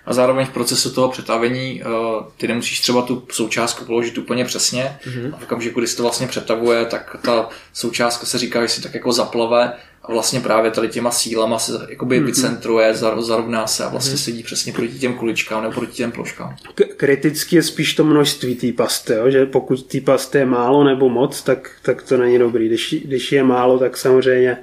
A 0.05 0.13
zároveň 0.13 0.45
v 0.45 0.53
procesu 0.53 0.91
toho 0.91 1.09
přetavení 1.09 1.83
uh, 1.83 1.91
ty 2.37 2.47
nemusíš 2.47 2.79
třeba 2.81 3.01
tu 3.01 3.23
součástku 3.31 3.85
položit 3.85 4.17
úplně 4.17 4.45
přesně. 4.45 4.97
Mm-hmm. 5.07 5.33
A 5.33 5.37
v 5.37 5.43
okamžiku, 5.43 5.79
kdy 5.79 5.87
se 5.87 5.97
to 5.97 6.03
vlastně 6.03 6.27
přetavuje, 6.27 6.85
tak 6.85 7.15
ta 7.21 7.49
součástka 7.73 8.25
se 8.25 8.37
říká, 8.37 8.61
že 8.61 8.67
si 8.67 8.81
tak 8.81 8.93
jako 8.93 9.11
zaplave 9.11 9.73
a 10.09 10.13
vlastně 10.13 10.39
právě 10.39 10.71
tady 10.71 10.87
těma 10.87 11.11
sílama 11.11 11.59
se 11.59 11.71
jakoby 11.89 12.19
mm-hmm. 12.19 12.25
vycentruje, 12.25 12.93
zar- 12.93 13.21
zarovná 13.21 13.67
se 13.67 13.83
a 13.83 13.89
vlastně 13.89 14.15
mm-hmm. 14.15 14.23
sedí 14.23 14.43
přesně 14.43 14.73
proti 14.73 14.99
těm 14.99 15.13
kuličkám 15.13 15.61
nebo 15.63 15.73
proti 15.73 15.93
těm 15.93 16.11
ploškám. 16.11 16.55
K- 16.75 16.95
kriticky 16.97 17.55
je 17.55 17.63
spíš 17.63 17.93
to 17.93 18.03
množství 18.03 18.55
té 18.55 18.71
pasty, 18.71 19.13
jo? 19.13 19.29
že 19.29 19.45
pokud 19.45 19.83
té 19.83 20.01
pasty 20.01 20.37
je 20.37 20.45
málo 20.45 20.83
nebo 20.83 21.09
moc, 21.09 21.41
tak, 21.41 21.71
tak 21.81 22.03
to 22.03 22.17
není 22.17 22.39
dobrý. 22.39 22.67
Když, 22.67 22.95
když 23.05 23.31
je 23.31 23.43
málo, 23.43 23.79
tak 23.79 23.97
samozřejmě 23.97 24.57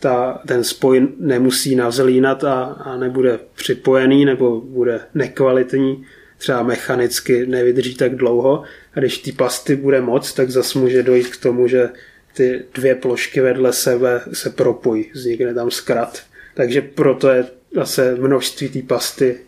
ta, 0.00 0.42
ten 0.46 0.64
spoj 0.64 1.08
nemusí 1.18 1.74
navzlínat 1.76 2.44
a, 2.44 2.64
a 2.64 2.96
nebude 2.96 3.38
připojený 3.54 4.24
nebo 4.24 4.60
bude 4.60 5.00
nekvalitní, 5.14 6.04
třeba 6.38 6.62
mechanicky 6.62 7.46
nevydrží 7.46 7.94
tak 7.94 8.16
dlouho. 8.16 8.62
A 8.94 9.00
když 9.00 9.18
ty 9.18 9.32
pasty 9.32 9.76
bude 9.76 10.00
moc, 10.00 10.32
tak 10.32 10.50
zase 10.50 10.78
může 10.78 11.02
dojít 11.02 11.28
k 11.28 11.42
tomu, 11.42 11.68
že 11.68 11.88
ty 12.34 12.64
dvě 12.74 12.94
plošky 12.94 13.40
vedle 13.40 13.72
sebe 13.72 14.20
se 14.32 14.50
propojí, 14.50 15.10
vznikne 15.14 15.54
tam 15.54 15.70
zkrat. 15.70 16.22
Takže 16.54 16.80
proto 16.80 17.28
je 17.28 17.46
zase 17.74 18.14
množství 18.14 18.68
té 18.68 18.82
pasty 18.82 19.40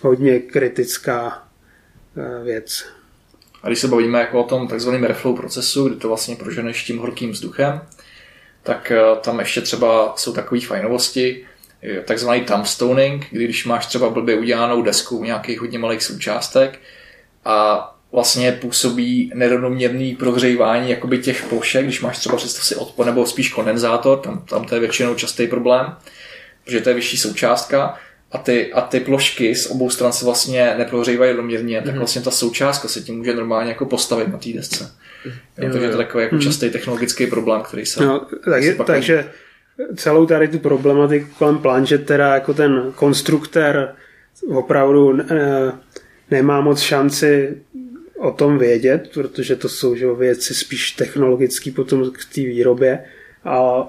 hodně 0.00 0.38
kritická 0.38 1.48
eh, 2.16 2.44
věc. 2.44 2.86
A 3.62 3.66
když 3.66 3.78
se 3.78 3.88
bavíme 3.88 4.20
jako 4.20 4.40
o 4.40 4.48
tom 4.48 4.68
takzvaném 4.68 5.04
reflow 5.04 5.36
procesu, 5.36 5.88
kdy 5.88 5.96
to 5.96 6.08
vlastně 6.08 6.36
proženeš 6.36 6.84
tím 6.84 6.98
horkým 6.98 7.30
vzduchem, 7.30 7.80
tak 8.62 8.90
eh, 8.90 9.00
tam 9.20 9.38
ještě 9.38 9.60
třeba 9.60 10.14
jsou 10.16 10.32
takové 10.32 10.60
fajnovosti, 10.60 11.46
takzvaný 12.04 12.40
thumbstoning, 12.40 13.26
kdy 13.30 13.44
když 13.44 13.66
máš 13.66 13.86
třeba 13.86 14.10
blbě 14.10 14.38
udělanou 14.38 14.82
desku 14.82 15.24
nějakých 15.24 15.60
hodně 15.60 15.78
malých 15.78 16.02
součástek 16.02 16.78
a 17.44 17.99
vlastně 18.12 18.52
působí 18.52 19.32
nerovnoměrný 19.34 20.16
prohřívání 20.16 20.90
jakoby 20.90 21.18
těch 21.18 21.48
plošek, 21.48 21.84
když 21.84 22.00
máš 22.00 22.18
třeba 22.18 22.36
představ 22.36 22.64
si 22.64 22.76
odpor 22.76 23.06
nebo 23.06 23.26
spíš 23.26 23.52
kondenzátor, 23.52 24.18
tam, 24.18 24.44
tam 24.50 24.64
to 24.64 24.74
je 24.74 24.80
většinou 24.80 25.14
častý 25.14 25.46
problém, 25.46 25.86
protože 26.64 26.80
to 26.80 26.88
je 26.88 26.94
vyšší 26.94 27.16
součástka 27.16 27.98
a 28.32 28.38
ty, 28.38 28.72
a 28.72 28.80
ty 28.80 29.00
plošky 29.00 29.54
z 29.54 29.66
obou 29.70 29.90
stran 29.90 30.12
se 30.12 30.24
vlastně 30.24 30.74
neprohřívají 30.78 31.32
rovnoměrně, 31.32 31.82
tak 31.82 31.96
vlastně 31.96 32.22
ta 32.22 32.30
součástka 32.30 32.88
se 32.88 33.00
tím 33.00 33.18
může 33.18 33.34
normálně 33.34 33.68
jako 33.68 33.86
postavit 33.86 34.28
na 34.28 34.38
té 34.38 34.52
desce. 34.52 34.92
Jo, 35.24 35.32
takže 35.72 35.78
to 35.78 35.84
je 35.84 35.96
takový 35.96 36.24
jako 36.24 36.38
častý 36.38 36.70
technologický 36.70 37.26
problém, 37.26 37.62
který 37.62 37.86
se... 37.86 38.04
No, 38.04 38.20
tak, 38.44 38.62
pak- 38.76 38.86
takže 38.86 39.30
celou 39.96 40.26
tady 40.26 40.48
tu 40.48 40.58
problematiku 40.58 41.28
kolem 41.38 41.58
planže, 41.58 41.98
teda 41.98 42.34
jako 42.34 42.54
ten 42.54 42.92
konstruktér 42.94 43.94
opravdu 44.48 45.20
eh, 45.20 45.72
nemá 46.30 46.60
moc 46.60 46.80
šanci 46.80 47.56
o 48.20 48.30
tom 48.30 48.58
vědět, 48.58 49.10
protože 49.14 49.56
to 49.56 49.68
jsou 49.68 49.96
že, 49.96 50.06
věci 50.06 50.54
spíš 50.54 50.90
technologické 50.92 51.70
potom 51.70 52.10
k 52.10 52.34
té 52.34 52.40
výrobě 52.40 53.04
a 53.44 53.88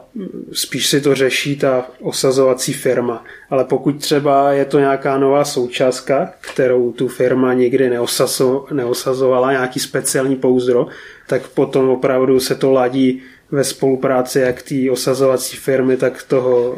spíš 0.51 0.87
si 0.87 1.01
to 1.01 1.15
řeší 1.15 1.55
ta 1.55 1.91
osazovací 1.99 2.73
firma. 2.73 3.25
Ale 3.49 3.63
pokud 3.63 3.91
třeba 3.99 4.51
je 4.51 4.65
to 4.65 4.79
nějaká 4.79 5.17
nová 5.17 5.45
součástka, 5.45 6.33
kterou 6.41 6.91
tu 6.91 7.07
firma 7.07 7.53
nikdy 7.53 7.89
neosazo, 7.89 8.65
neosazovala, 8.71 9.51
nějaký 9.51 9.79
speciální 9.79 10.35
pouzdro, 10.35 10.87
tak 11.27 11.47
potom 11.47 11.89
opravdu 11.89 12.39
se 12.39 12.55
to 12.55 12.71
ladí 12.71 13.21
ve 13.51 13.63
spolupráci 13.63 14.39
jak 14.39 14.61
té 14.61 14.75
osazovací 14.91 15.57
firmy, 15.57 15.97
tak 15.97 16.23
toho 16.23 16.77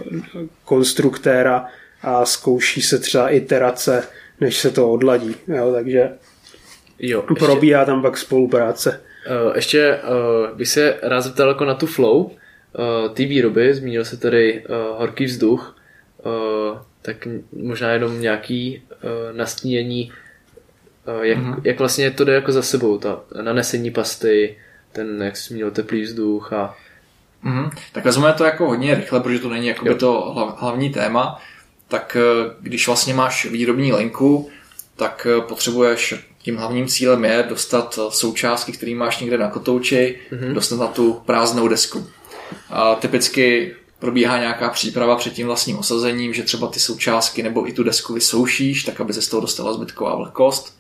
konstruktéra 0.66 1.66
a 2.02 2.26
zkouší 2.26 2.82
se 2.82 3.00
třeba 3.00 3.30
iterace, 3.30 4.04
než 4.42 4.58
se 4.58 4.70
to 4.70 4.92
odladí. 4.92 5.36
Jo, 5.48 5.72
takže 5.74 6.10
Jo, 7.06 7.24
ještě, 7.30 7.46
probíhá 7.46 7.86
tam 7.86 8.02
pak 8.02 8.18
spolupráce. 8.18 9.02
uh, 9.48 9.56
ještě 9.56 10.00
uh, 10.50 10.58
bych 10.58 10.68
se 10.68 10.98
rád 11.04 11.22
zeptal 11.22 11.48
jako 11.48 11.66
na 11.66 11.74
tu 11.74 11.86
flow 11.88 12.26
uh, 12.26 12.32
ty 13.14 13.26
výroby, 13.26 13.74
zmínil 13.74 14.06
se 14.06 14.18
tady 14.18 14.64
uh, 14.70 15.00
horký 15.00 15.26
vzduch, 15.26 15.78
uh, 16.26 16.78
tak 17.02 17.28
možná 17.52 17.90
jenom 17.90 18.22
nějaký 18.22 18.84
uh, 18.92 19.38
nastínění, 19.38 20.12
uh, 21.18 21.24
jak, 21.24 21.38
mm-hmm. 21.38 21.62
jak 21.64 21.80
vlastně 21.80 22.12
to 22.12 22.24
jde 22.24 22.34
jako 22.34 22.52
za 22.52 22.62
sebou, 22.62 22.98
ta 22.98 23.20
nanesení 23.42 23.92
pasty, 23.92 24.58
ten, 24.92 25.24
jak 25.24 25.38
jsi 25.38 25.48
zmínil, 25.48 25.72
teplý 25.72 26.02
vzduch 26.02 26.54
a 26.54 26.78
Mhm. 27.46 27.70
Tak 27.92 28.06
vezmeme 28.06 28.34
to 28.34 28.44
jako 28.44 28.68
hodně 28.68 28.96
rychle, 28.96 29.20
protože 29.20 29.40
to 29.40 29.50
není 29.50 29.68
jakoby 29.68 29.90
Jo. 29.90 29.96
to 29.98 30.32
hlav, 30.34 30.62
hlavní 30.62 30.90
téma. 30.90 31.42
Tak 31.88 32.18
když 32.60 32.88
vlastně 32.88 33.14
máš 33.14 33.46
výrobní 33.46 33.94
linku, 33.94 34.50
tak 34.96 35.28
potřebuješ, 35.48 36.16
tím 36.44 36.58
hlavním 36.58 36.88
cílem 36.88 37.26
je 37.26 37.46
dostat 37.50 38.00
eh, 38.02 38.12
součástky, 38.12 38.72
které 38.72 38.96
máš 38.96 39.20
někde 39.20 39.38
na 39.38 39.50
kotouči, 39.50 40.20
mm-hmm. 40.32 40.54
dostat 40.54 40.80
na 40.80 40.88
tu 40.88 41.14
prázdnou 41.26 41.68
desku. 41.68 42.08
A 42.70 42.96
typicky 42.96 43.76
probíhá 44.00 44.40
nějaká 44.40 44.70
příprava 44.70 45.16
před 45.16 45.34
tím 45.34 45.48
vlastním 45.48 45.78
osazením, 45.78 46.34
že 46.34 46.44
třeba 46.44 46.68
ty 46.68 46.80
součástky 46.80 47.44
nebo 47.44 47.70
i 47.70 47.74
tu 47.74 47.84
desku 47.84 48.14
vysoušíš, 48.14 48.84
tak 48.84 49.02
aby 49.02 49.14
se 49.14 49.22
z 49.22 49.28
toho 49.28 49.42
dostala 49.42 49.74
zbytková 49.74 50.16
vlhkost. 50.16 50.78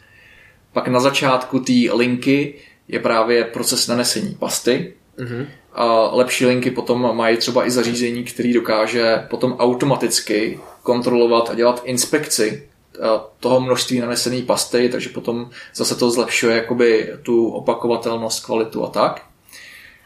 Pak 0.73 0.87
na 0.87 0.99
začátku 0.99 1.59
té 1.59 1.73
linky 1.93 2.55
je 2.87 2.99
právě 2.99 3.43
proces 3.43 3.87
nanesení 3.87 4.35
pasty. 4.39 4.93
Mm-hmm. 5.17 5.45
A 5.73 6.15
lepší 6.15 6.45
linky 6.45 6.71
potom 6.71 7.15
mají 7.15 7.37
třeba 7.37 7.67
i 7.67 7.71
zařízení, 7.71 8.23
který 8.23 8.53
dokáže 8.53 9.25
potom 9.29 9.53
automaticky 9.53 10.59
kontrolovat 10.83 11.49
a 11.49 11.53
dělat 11.53 11.81
inspekci 11.85 12.67
toho 13.39 13.59
množství 13.59 13.99
nanesené 13.99 14.41
pasty, 14.41 14.89
takže 14.89 15.09
potom 15.09 15.49
zase 15.75 15.95
to 15.95 16.11
zlepšuje 16.11 16.55
jakoby 16.55 17.13
tu 17.23 17.49
opakovatelnost, 17.49 18.45
kvalitu 18.45 18.83
a 18.83 18.87
tak 18.87 19.21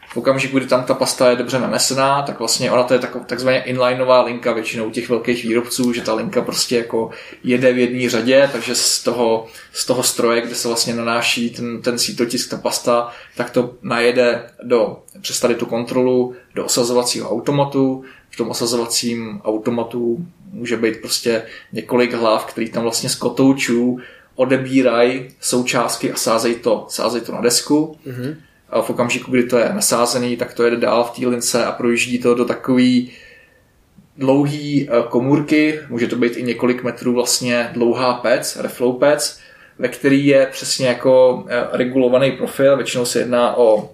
v 0.09 0.17
okamžiku, 0.17 0.57
kdy 0.57 0.67
tam 0.67 0.83
ta 0.83 0.93
pasta 0.93 1.29
je 1.29 1.35
dobře 1.35 1.59
nanesená, 1.59 2.21
tak 2.21 2.39
vlastně 2.39 2.71
ona 2.71 2.83
to 2.83 2.93
je 2.93 2.99
tak, 2.99 3.25
takzvaně 3.25 3.63
inlineová 3.63 4.21
linka 4.21 4.53
většinou 4.53 4.89
těch 4.89 5.09
velkých 5.09 5.43
výrobců, 5.43 5.93
že 5.93 6.01
ta 6.01 6.13
linka 6.13 6.41
prostě 6.41 6.77
jako 6.77 7.09
jede 7.43 7.73
v 7.73 7.77
jedné 7.77 8.09
řadě, 8.09 8.49
takže 8.51 8.75
z 8.75 9.03
toho, 9.03 9.45
z 9.73 9.85
toho 9.85 10.03
stroje, 10.03 10.41
kde 10.41 10.55
se 10.55 10.67
vlastně 10.67 10.93
nanáší 10.93 11.49
ten, 11.49 11.81
ten 11.81 11.99
sítotisk, 11.99 12.49
ta 12.49 12.57
pasta, 12.57 13.09
tak 13.35 13.49
to 13.49 13.73
najede 13.81 14.49
do, 14.63 14.99
přes 15.21 15.39
tady 15.39 15.55
tu 15.55 15.65
kontrolu, 15.65 16.35
do 16.55 16.65
osazovacího 16.65 17.29
automatu. 17.29 18.03
V 18.29 18.37
tom 18.37 18.49
osazovacím 18.49 19.41
automatu 19.43 20.25
může 20.51 20.77
být 20.77 21.01
prostě 21.01 21.43
několik 21.73 22.13
hlav, 22.13 22.45
který 22.45 22.69
tam 22.69 22.83
vlastně 22.83 23.09
z 23.09 23.15
kotoučů 23.15 23.99
odebírají 24.35 25.29
součástky 25.39 26.11
a 26.11 26.15
sázejí 26.15 26.55
to, 26.55 26.85
sázejí 26.89 27.23
to 27.23 27.31
na 27.31 27.41
desku. 27.41 27.97
Mm-hmm 28.07 28.35
a 28.69 28.81
v 28.81 28.89
okamžiku, 28.89 29.31
kdy 29.31 29.43
to 29.43 29.57
je 29.57 29.69
nasázený, 29.73 30.37
tak 30.37 30.53
to 30.53 30.63
jede 30.63 30.77
dál 30.77 31.03
v 31.03 31.19
té 31.19 31.27
lince 31.27 31.65
a 31.65 31.71
projíždí 31.71 32.19
to 32.19 32.35
do 32.35 32.45
takový 32.45 33.11
dlouhý 34.17 34.89
eh, 34.89 35.03
komůrky, 35.09 35.79
může 35.89 36.07
to 36.07 36.15
být 36.15 36.37
i 36.37 36.43
několik 36.43 36.83
metrů 36.83 37.13
vlastně 37.13 37.69
dlouhá 37.73 38.13
pec, 38.13 38.55
reflow 38.55 38.99
pec, 38.99 39.39
ve 39.79 39.87
který 39.87 40.27
je 40.27 40.47
přesně 40.51 40.87
jako 40.87 41.45
eh, 41.47 41.67
regulovaný 41.71 42.31
profil, 42.31 42.77
většinou 42.77 43.05
se 43.05 43.19
jedná 43.19 43.57
o 43.57 43.89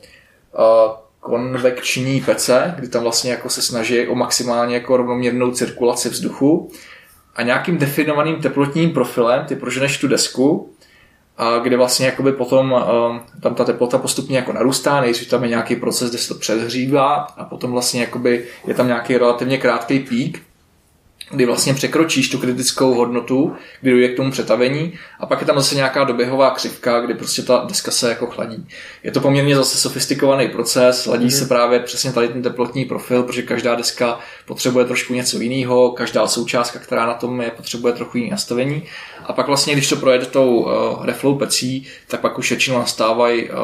eh, 0.55 1.02
konvekční 1.23 2.21
pece, 2.21 2.73
kdy 2.77 2.87
tam 2.87 3.03
vlastně 3.03 3.31
jako 3.31 3.49
se 3.49 3.61
snaží 3.61 4.07
o 4.07 4.15
maximálně 4.15 4.75
jako 4.75 4.97
rovnoměrnou 4.97 5.51
cirkulaci 5.51 6.09
vzduchu 6.09 6.71
a 7.35 7.41
nějakým 7.41 7.77
definovaným 7.77 8.35
teplotním 8.35 8.91
profilem 8.91 9.45
ty 9.45 9.55
proženeš 9.55 9.97
tu 9.97 10.07
desku 10.07 10.73
a 11.37 11.57
kde 11.57 11.77
vlastně 11.77 12.05
jakoby 12.05 12.31
potom 12.31 12.71
um, 12.71 13.21
tam 13.41 13.55
ta 13.55 13.65
teplota 13.65 13.97
postupně 13.97 14.37
jako 14.37 14.53
narůstá, 14.53 15.01
nejdřív 15.01 15.29
tam 15.29 15.43
je 15.43 15.49
nějaký 15.49 15.75
proces, 15.75 16.09
kde 16.09 16.17
se 16.17 16.27
to 16.27 16.39
předhřívá 16.39 17.13
a 17.13 17.45
potom 17.45 17.71
vlastně 17.71 18.01
jakoby 18.01 18.45
je 18.67 18.73
tam 18.73 18.87
nějaký 18.87 19.17
relativně 19.17 19.57
krátký 19.57 19.99
pík, 19.99 20.41
kdy 21.31 21.45
vlastně 21.45 21.73
překročíš 21.73 22.29
tu 22.29 22.37
kritickou 22.37 22.93
hodnotu, 22.93 23.55
kdy 23.81 23.91
dojde 23.91 24.07
k 24.07 24.15
tomu 24.15 24.31
přetavení 24.31 24.93
a 25.19 25.25
pak 25.25 25.41
je 25.41 25.47
tam 25.47 25.55
zase 25.55 25.75
nějaká 25.75 26.03
doběhová 26.03 26.51
křivka, 26.51 26.99
kdy 26.99 27.13
prostě 27.13 27.41
ta 27.41 27.65
deska 27.67 27.91
se 27.91 28.09
jako 28.09 28.27
chladí. 28.27 28.67
Je 29.03 29.11
to 29.11 29.19
poměrně 29.19 29.55
zase 29.55 29.77
sofistikovaný 29.77 30.47
proces, 30.47 31.05
ladí 31.05 31.23
mm. 31.23 31.31
se 31.31 31.45
právě 31.45 31.79
přesně 31.79 32.13
tady 32.13 32.27
ten 32.27 32.41
teplotní 32.41 32.85
profil, 32.85 33.23
protože 33.23 33.41
každá 33.41 33.75
deska 33.75 34.19
potřebuje 34.45 34.85
trošku 34.85 35.13
něco 35.13 35.39
jiného, 35.39 35.91
každá 35.91 36.27
součástka, 36.27 36.79
která 36.79 37.05
na 37.05 37.13
tom 37.13 37.41
je, 37.41 37.51
potřebuje 37.51 37.93
trochu 37.93 38.17
jiné 38.17 38.31
nastavení. 38.31 38.83
A 39.25 39.33
pak 39.33 39.47
vlastně, 39.47 39.73
když 39.73 39.89
to 39.89 39.95
projede 39.95 40.25
tou 40.25 40.55
uh, 40.55 41.05
reflow 41.05 41.37
pecí, 41.37 41.87
tak 42.07 42.21
pak 42.21 42.39
už 42.39 42.49
většinou 42.49 42.77
nastávají 42.77 43.49
uh, 43.49 43.55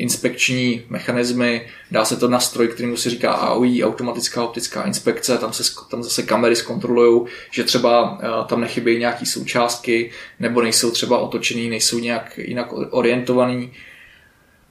inspekční 0.00 0.82
mechanismy, 0.88 1.66
dá 1.90 2.04
se 2.04 2.16
to 2.16 2.28
na 2.28 2.40
stroj, 2.40 2.68
kterýmu 2.68 2.96
se 2.96 3.10
říká 3.10 3.32
AOI, 3.32 3.84
automatická 3.84 4.44
optická 4.44 4.82
inspekce, 4.82 5.38
tam, 5.38 5.52
se, 5.52 5.62
tam 5.90 6.02
zase 6.02 6.22
kamery 6.22 6.56
zkontrolují, 6.56 7.26
že 7.50 7.64
třeba 7.64 8.12
uh, 8.12 8.46
tam 8.46 8.60
nechybějí 8.60 8.98
nějaký 8.98 9.26
součástky, 9.26 10.10
nebo 10.38 10.62
nejsou 10.62 10.90
třeba 10.90 11.18
otočený, 11.18 11.68
nejsou 11.70 11.98
nějak 11.98 12.38
jinak 12.38 12.68
orientovaný. 12.90 13.72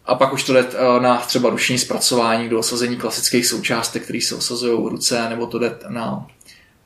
A 0.05 0.15
pak 0.15 0.34
už 0.34 0.43
to 0.43 0.53
jde 0.53 0.63
uh, 0.63 1.01
na 1.01 1.17
třeba 1.17 1.49
ruční 1.49 1.80
zpracování 1.80 2.49
do 2.49 2.59
osazení 2.59 2.95
klasických 2.95 3.45
součástek, 3.45 4.03
které 4.03 4.21
se 4.21 4.36
osazují 4.36 4.89
ruce, 4.89 5.30
nebo 5.30 5.47
to 5.47 5.59
jde 5.59 5.77
na, 5.89 6.27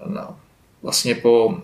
na 0.05 0.37
vlastně 0.81 1.15
po 1.15 1.45
uh, 1.45 1.55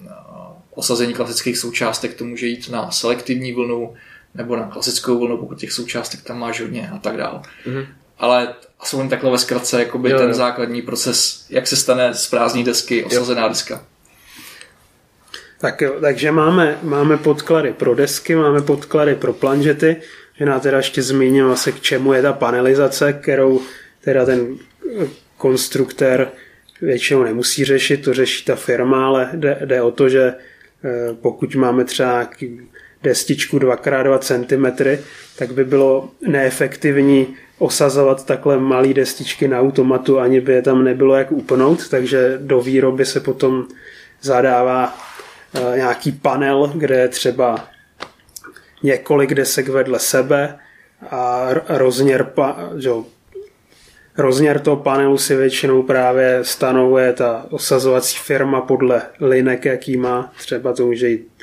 osazení 0.75 1.13
klasických 1.13 1.57
součástek 1.57 2.13
to 2.13 2.25
může 2.25 2.47
jít 2.47 2.69
na 2.69 2.91
selektivní 2.91 3.53
vlnu, 3.53 3.95
nebo 4.36 4.55
na 4.55 4.63
klasickou 4.63 5.19
vlnu, 5.19 5.38
pokud 5.38 5.59
těch 5.59 5.71
součástek 5.71 6.21
tam 6.21 6.39
máš 6.39 6.61
hodně 6.61 6.89
a 6.93 6.97
tak 6.97 7.17
dále. 7.17 7.41
Mm-hmm. 7.65 7.88
Ale 8.17 8.55
aspoň 8.80 9.09
takhle 9.09 9.32
ve 9.32 9.38
zkratce 9.38 9.80
jakoby 9.80 10.09
jo, 10.09 10.17
ten 10.17 10.27
jo. 10.27 10.34
základní 10.34 10.82
proces, 10.82 11.45
jak 11.49 11.67
se 11.67 11.75
stane 11.75 12.13
z 12.13 12.27
prázdní 12.27 12.63
desky 12.63 13.03
osazená 13.03 13.41
jo. 13.41 13.49
deska. 13.49 13.86
Tak 15.59 15.82
jo, 15.82 15.95
takže 16.01 16.32
máme, 16.32 16.80
máme 16.84 17.17
podklady 17.17 17.73
pro 17.73 17.95
desky, 17.95 18.36
máme 18.36 18.61
podklady 18.61 19.15
pro 19.15 19.34
planžety, 19.34 19.95
že 20.38 20.45
já 20.45 20.59
teda 20.59 20.77
ještě 20.77 21.01
zmíním 21.01 21.45
vlastně 21.45 21.71
k 21.71 21.82
čemu 21.82 22.13
je 22.13 22.21
ta 22.21 22.34
panelizace, 22.34 23.13
kterou 23.13 23.61
teda 24.01 24.25
ten 24.25 24.57
konstruktér 25.38 26.32
většinou 26.82 27.23
nemusí 27.23 27.65
řešit, 27.65 27.97
to 27.97 28.13
řeší 28.13 28.45
ta 28.45 28.55
firma, 28.55 29.07
ale 29.07 29.30
jde, 29.34 29.59
jde 29.65 29.82
o 29.82 29.91
to, 29.91 30.09
že 30.09 30.34
eh, 30.84 31.13
pokud 31.21 31.55
máme 31.55 31.86
třeba 31.86 32.27
destičku 33.04 33.60
2x2 33.60 34.20
cm, 34.20 34.84
tak 35.38 35.54
by 35.54 35.64
bylo 35.64 36.10
neefektivní 36.28 37.36
osazovat 37.58 38.26
takhle 38.26 38.58
malé 38.58 38.93
destičky 38.93 39.47
na 39.47 39.60
automatu, 39.60 40.20
ani 40.20 40.41
by 40.41 40.54
je 40.54 40.62
tam 40.62 40.84
nebylo 40.84 41.16
jak 41.16 41.32
upnout, 41.32 41.89
takže 41.89 42.38
do 42.41 42.62
výroby 42.62 43.06
se 43.06 43.20
potom 43.20 43.68
zadává 44.22 44.97
eh, 45.54 45.78
nějaký 45.78 46.12
panel, 46.12 46.72
kde 46.76 46.95
je 46.95 47.08
třeba 47.08 47.68
několik 48.84 49.34
desek 49.34 49.68
vedle 49.68 50.00
sebe 50.00 50.60
a 51.10 51.50
rozměr, 51.70 52.24
pa, 52.24 52.70
že, 52.78 52.89
rozměr 54.18 54.60
toho 54.60 54.78
panelu 54.78 55.18
si 55.18 55.36
většinou 55.36 55.84
právě 55.84 56.39
stanovuje 56.41 57.14
ta 57.14 57.45
osazovací 57.50 58.18
firma 58.18 58.62
podle 58.62 59.02
linek, 59.20 59.66
jaký 59.66 59.97
má. 59.97 60.34
Třeba 60.38 60.74
to 60.74 60.86
může 60.86 61.10
jít 61.10 61.39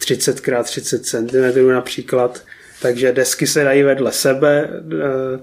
30x30 0.00 0.98
cm 1.00 1.68
například, 1.68 2.44
takže 2.82 3.12
desky 3.12 3.46
se 3.46 3.64
dají 3.64 3.82
vedle 3.82 4.12
sebe, 4.12 4.68
eh, 4.68 5.40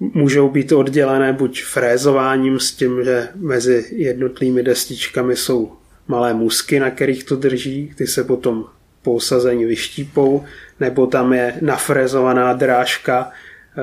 můžou 0.00 0.48
být 0.48 0.72
oddělené 0.72 1.32
buď 1.32 1.62
frézováním 1.62 2.60
s 2.60 2.72
tím, 2.72 3.04
že 3.04 3.28
mezi 3.34 3.86
jednotlivými 3.92 4.62
destičkami 4.62 5.36
jsou 5.36 5.72
malé 6.08 6.34
musky, 6.34 6.80
na 6.80 6.90
kterých 6.90 7.24
to 7.24 7.36
drží, 7.36 7.92
ty 7.96 8.06
se 8.06 8.24
potom 8.24 8.64
po 9.02 9.12
usazení 9.12 9.64
vyštípou, 9.64 10.44
nebo 10.80 11.06
tam 11.06 11.32
je 11.32 11.54
nafrezovaná 11.60 12.52
drážka, 12.52 13.30
eh, 13.30 13.82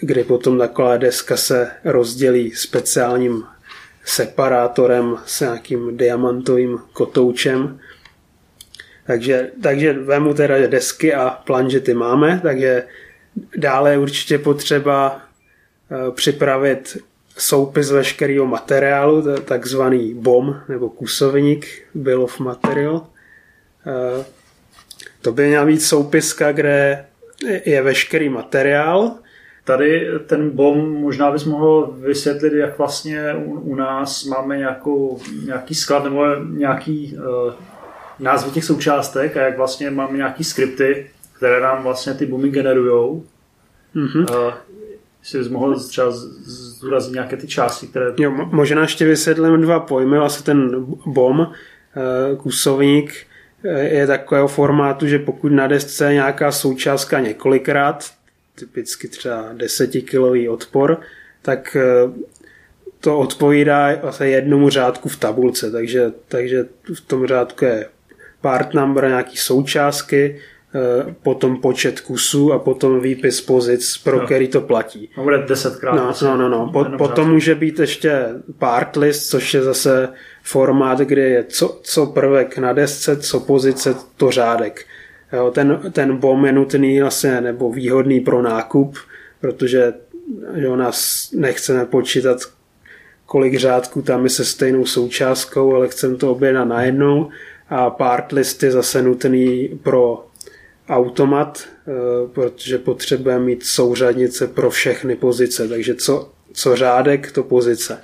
kdy 0.00 0.24
potom 0.24 0.58
taková 0.58 0.96
deska 0.96 1.36
se 1.36 1.70
rozdělí 1.84 2.50
speciálním 2.50 3.44
separátorem 4.04 5.16
s 5.26 5.40
nějakým 5.40 5.96
diamantovým 5.96 6.78
kotoučem 6.92 7.78
takže, 9.06 9.50
takže 9.62 9.92
vemu 9.92 10.34
teda 10.34 10.66
desky 10.66 11.14
a 11.14 11.30
planžety 11.30 11.94
máme, 11.94 12.40
takže 12.42 12.84
dále 13.56 13.90
je 13.90 13.98
určitě 13.98 14.38
potřeba 14.38 15.20
eh, 15.90 16.10
připravit 16.10 16.96
soupis 17.38 17.90
veškerého 17.90 18.46
materiálu, 18.46 19.24
takzvaný 19.44 20.14
BOM 20.14 20.56
nebo 20.68 20.90
kusovník, 20.90 21.66
Bill 21.94 22.22
of 22.22 22.40
Material. 22.40 23.06
Eh, 23.86 24.24
to 25.22 25.32
by 25.32 25.48
měla 25.48 25.66
být 25.66 25.82
soupiska, 25.82 26.52
kde 26.52 27.04
je 27.64 27.82
veškerý 27.82 28.28
materiál. 28.28 29.14
Tady 29.64 30.08
ten 30.26 30.50
BOM 30.50 30.90
možná 30.92 31.30
bys 31.30 31.44
mohl 31.44 31.96
vysvětlit, 31.98 32.52
jak 32.52 32.78
vlastně 32.78 33.34
u, 33.34 33.60
u 33.60 33.74
nás 33.74 34.24
máme 34.24 34.58
nějakou, 34.58 35.20
nějaký 35.44 35.74
sklad 35.74 36.04
nebo 36.04 36.24
nějaký 36.50 37.16
uh, 37.16 37.52
názvy 38.22 38.50
těch 38.50 38.64
součástek 38.64 39.36
a 39.36 39.42
jak 39.42 39.56
vlastně 39.56 39.90
máme 39.90 40.16
nějaký 40.16 40.44
skripty, 40.44 41.10
které 41.36 41.60
nám 41.60 41.82
vlastně 41.82 42.14
ty 42.14 42.26
boomy 42.26 42.48
generujou. 42.48 43.24
Mm-hmm. 43.96 44.46
Uh, 44.46 44.54
si 45.22 45.38
bys 45.38 45.48
mohl 45.48 45.80
třeba 45.80 46.10
zdůraznit 46.10 47.14
nějaké 47.14 47.36
ty 47.36 47.46
části, 47.46 47.86
které... 47.86 48.06
Jo, 48.18 48.30
možná 48.30 48.82
ještě 48.82 49.04
vysvětlím 49.04 49.60
dva 49.60 49.80
pojmy. 49.80 50.18
Vlastně 50.18 50.44
ten 50.44 50.86
BOM, 51.06 51.40
uh, 51.40 51.46
kusovník, 52.36 53.26
eh, 53.64 53.80
je 53.80 54.06
takového 54.06 54.48
formátu, 54.48 55.06
že 55.06 55.18
pokud 55.18 55.52
na 55.52 55.66
desce 55.66 56.04
je 56.04 56.14
nějaká 56.14 56.52
součástka 56.52 57.20
několikrát, 57.20 58.10
typicky 58.54 59.08
třeba 59.08 59.48
10 59.52 60.00
kilový 60.00 60.48
odpor, 60.48 61.00
tak 61.42 61.76
eh, 61.76 62.12
to 63.00 63.18
odpovídá 63.18 63.94
vlastně 64.02 64.26
jednomu 64.26 64.68
řádku 64.68 65.08
v 65.08 65.16
tabulce, 65.16 65.70
takže, 65.70 66.12
takže 66.28 66.66
v 66.94 67.00
tom 67.00 67.26
řádku 67.26 67.64
je 67.64 67.86
part 68.42 68.74
number, 68.74 69.08
nějaký 69.08 69.36
součástky, 69.36 70.40
eh, 70.74 71.14
potom 71.22 71.60
počet 71.60 72.00
kusů 72.00 72.52
a 72.52 72.58
potom 72.58 73.00
výpis 73.00 73.40
pozic, 73.40 73.98
pro 73.98 74.18
no. 74.18 74.24
který 74.24 74.48
to 74.48 74.60
platí. 74.60 75.10
No, 75.16 75.22
bude 75.22 75.38
desetkrát. 75.38 75.94
No, 75.96 76.12
no, 76.22 76.36
no, 76.36 76.48
no. 76.48 76.70
Po, 76.72 76.84
potom 76.98 77.30
může 77.30 77.54
být 77.54 77.78
ještě 77.78 78.28
part 78.58 78.96
list, 78.96 79.28
což 79.28 79.54
je 79.54 79.62
zase 79.62 80.08
formát, 80.42 80.98
kde 80.98 81.22
je 81.22 81.44
co, 81.44 81.80
co 81.82 82.06
prvek 82.06 82.58
na 82.58 82.72
desce, 82.72 83.16
co 83.16 83.40
pozice, 83.40 83.94
to 84.16 84.30
řádek. 84.30 84.86
Jo, 85.32 85.50
ten, 85.50 85.80
ten 85.92 86.16
BOM 86.16 86.44
je 86.44 86.52
nutný 86.52 87.00
vlastně, 87.00 87.40
nebo 87.40 87.72
výhodný 87.72 88.20
pro 88.20 88.42
nákup, 88.42 88.96
protože 89.40 89.92
jo, 90.54 90.76
nás 90.76 91.30
nechceme 91.32 91.84
počítat, 91.84 92.38
kolik 93.26 93.58
řádků 93.58 94.02
tam 94.02 94.24
je 94.24 94.30
se 94.30 94.44
stejnou 94.44 94.86
součástkou, 94.86 95.74
ale 95.74 95.88
chceme 95.88 96.16
to 96.16 96.30
objednat 96.30 96.64
najednou 96.64 97.30
a 97.72 97.90
part 97.90 98.32
list 98.32 98.62
je 98.62 98.72
zase 98.72 99.02
nutný 99.02 99.68
pro 99.82 100.26
automat, 100.88 101.64
eh, 101.64 101.92
protože 102.32 102.78
potřebujeme 102.78 103.44
mít 103.44 103.66
souřadnice 103.66 104.46
pro 104.46 104.70
všechny 104.70 105.16
pozice, 105.16 105.68
takže 105.68 105.94
co, 105.94 106.30
co 106.52 106.76
řádek, 106.76 107.32
to 107.32 107.42
pozice. 107.42 108.02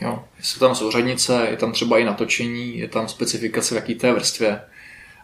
Jo, 0.00 0.24
jsou 0.42 0.60
tam 0.60 0.74
souřadnice, 0.74 1.46
je 1.50 1.56
tam 1.56 1.72
třeba 1.72 1.98
i 1.98 2.04
natočení, 2.04 2.78
je 2.78 2.88
tam 2.88 3.08
specifikace 3.08 3.74
v 3.74 3.76
jaký 3.76 3.94
té 3.94 4.12
vrstvě. 4.12 4.60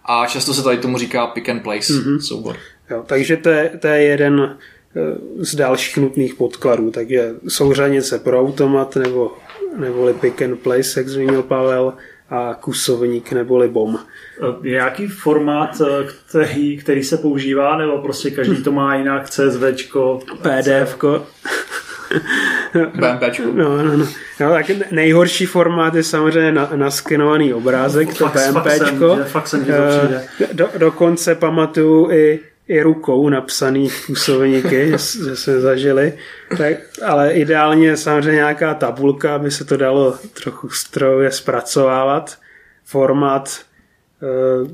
A 0.04 0.26
často 0.26 0.54
se 0.54 0.62
tady 0.62 0.78
tomu 0.78 0.98
říká 0.98 1.26
pick 1.26 1.48
and 1.48 1.62
place 1.62 1.92
mm-hmm. 1.92 2.18
soubor. 2.18 2.56
Jo, 2.90 3.04
takže 3.06 3.36
to 3.36 3.48
je, 3.48 3.68
to 3.80 3.86
je 3.86 4.02
jeden 4.02 4.58
eh, 4.96 5.44
z 5.44 5.54
dalších 5.54 5.96
nutných 5.96 6.34
podkladů. 6.34 6.90
Takže 6.90 7.34
souřadnice 7.48 8.18
pro 8.18 8.40
automat 8.40 8.96
nebo, 8.96 9.32
neboli 9.76 10.14
pick 10.14 10.42
and 10.42 10.56
place, 10.56 11.00
jak 11.00 11.08
zmínil 11.08 11.42
Pavel, 11.42 11.94
a 12.30 12.54
kusovník 12.60 13.32
neboli 13.32 13.68
BOM. 13.68 13.98
Je 14.62 14.70
nějaký 14.70 15.06
formát, 15.06 15.80
eh, 15.80 16.06
který, 16.28 16.76
který 16.76 17.02
se 17.04 17.16
používá, 17.16 17.76
nebo 17.78 17.98
prostě 17.98 18.30
každý 18.30 18.62
to 18.62 18.72
má 18.72 18.94
jinak, 18.96 19.30
CSVčko, 19.30 20.20
PDF. 20.42 20.96
BMPčko. 22.94 23.42
No, 23.54 23.76
no, 23.82 23.96
no. 23.96 24.06
no, 24.40 24.50
tak 24.50 24.66
nejhorší 24.90 25.46
formát 25.46 25.94
je 25.94 26.02
samozřejmě 26.02 26.52
na, 26.52 26.70
naskenovaný 26.76 27.54
obrázek, 27.54 28.18
to 28.18 28.26
Fax- 28.26 28.52
BMPčko. 28.52 29.16
to 29.32 29.40
přijde. 29.40 30.24
Eh, 30.40 30.48
Do, 30.52 30.68
dokonce 30.78 31.34
pamatuju 31.34 32.10
i, 32.10 32.40
i 32.70 32.82
rukou 32.82 33.28
napsaný 33.28 33.88
působníky, 34.06 34.90
že, 34.90 34.98
jsme 35.36 35.60
zažili. 35.60 36.12
Tak, 36.56 36.76
ale 37.06 37.32
ideálně 37.32 37.96
samozřejmě 37.96 38.32
nějaká 38.32 38.74
tabulka, 38.74 39.34
aby 39.34 39.50
se 39.50 39.64
to 39.64 39.76
dalo 39.76 40.18
trochu 40.42 40.68
strojově 40.68 41.30
zpracovávat. 41.30 42.38
Formát 42.84 43.60
eh, 44.22 44.70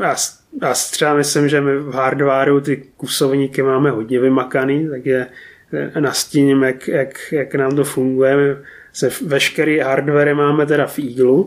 já, 0.00 0.16
já 0.62 0.74
si 0.74 0.92
třeba 0.92 1.14
myslím, 1.14 1.48
že 1.48 1.60
my 1.60 1.78
v 1.78 1.94
hardwareu 1.94 2.60
ty 2.60 2.76
kusovníky 2.96 3.62
máme 3.62 3.90
hodně 3.90 4.20
vymakaný, 4.20 4.88
takže 4.88 5.26
nastíním, 6.00 6.62
jak, 6.62 6.88
jak, 6.88 7.32
jak 7.32 7.54
nám 7.54 7.76
to 7.76 7.84
funguje. 7.84 8.36
My 8.36 8.56
se 8.92 9.10
veškerý 9.26 9.78
hardware 9.78 10.34
máme 10.34 10.66
teda 10.66 10.86
v 10.86 10.98
Eagle 10.98 11.44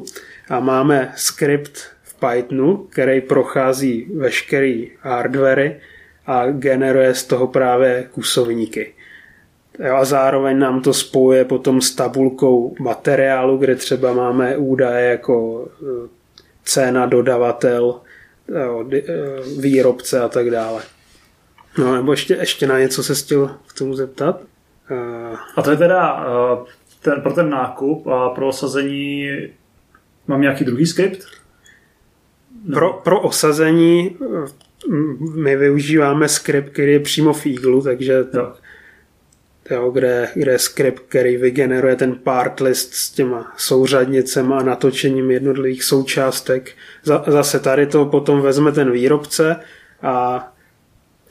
a 0.49 0.59
máme 0.59 1.11
skript 1.15 1.92
Pythonu, 2.27 2.77
který 2.77 3.21
prochází 3.21 4.07
veškerý 4.15 4.91
hardware 4.99 5.79
a 6.25 6.45
generuje 6.51 7.13
z 7.13 7.23
toho 7.23 7.47
právě 7.47 8.07
kusovníky. 8.11 8.93
A 9.93 10.05
zároveň 10.05 10.59
nám 10.59 10.81
to 10.81 10.93
spojuje 10.93 11.45
potom 11.45 11.81
s 11.81 11.95
tabulkou 11.95 12.75
materiálu, 12.79 13.57
kde 13.57 13.75
třeba 13.75 14.13
máme 14.13 14.57
údaje 14.57 15.09
jako 15.09 15.67
eh, 15.81 16.09
cena, 16.63 17.05
dodavatel, 17.05 18.01
di- 18.87 19.03
eh, 19.07 19.59
výrobce 19.61 20.19
a 20.21 20.27
tak 20.27 20.49
dále. 20.49 20.83
No 21.77 21.95
nebo 21.95 22.13
ještě, 22.13 22.33
ještě 22.33 22.67
na 22.67 22.79
něco 22.79 23.03
se 23.03 23.15
chtěl 23.15 23.55
k 23.67 23.77
tomu 23.77 23.95
zeptat? 23.95 24.41
A 25.55 25.61
to 25.61 25.71
je 25.71 25.77
teda 25.77 26.25
eh, 26.27 26.65
ten, 27.01 27.21
pro 27.21 27.33
ten 27.33 27.49
nákup 27.49 28.07
a 28.07 28.29
pro 28.29 28.47
osazení 28.47 29.29
mám 30.27 30.41
nějaký 30.41 30.65
druhý 30.65 30.85
skript? 30.85 31.42
Pro, 32.73 32.93
pro 32.93 33.21
osazení 33.21 34.17
eh, 34.21 34.49
my 35.35 35.55
využíváme 35.55 36.29
skript, 36.29 36.69
který 36.73 36.91
je 36.91 36.99
přímo 36.99 37.33
v 37.33 37.45
Eagle, 37.45 37.81
takže 37.81 38.13
Jo. 38.33 38.53
jo, 39.71 39.91
kde, 39.91 40.29
kde 40.35 40.51
je 40.51 40.59
skript, 40.59 41.03
který 41.07 41.37
vygeneruje 41.37 41.95
ten 41.95 42.15
part 42.15 42.59
list 42.59 42.93
s 42.93 43.11
těma 43.11 43.53
souřadnicema 43.57 44.59
a 44.59 44.63
natočením 44.63 45.31
jednotlivých 45.31 45.83
součástek. 45.83 46.71
Za- 47.03 47.23
Zase 47.27 47.59
tady 47.59 47.85
to 47.87 48.05
potom 48.05 48.41
vezme 48.41 48.71
ten 48.71 48.91
výrobce 48.91 49.55
a 50.01 50.47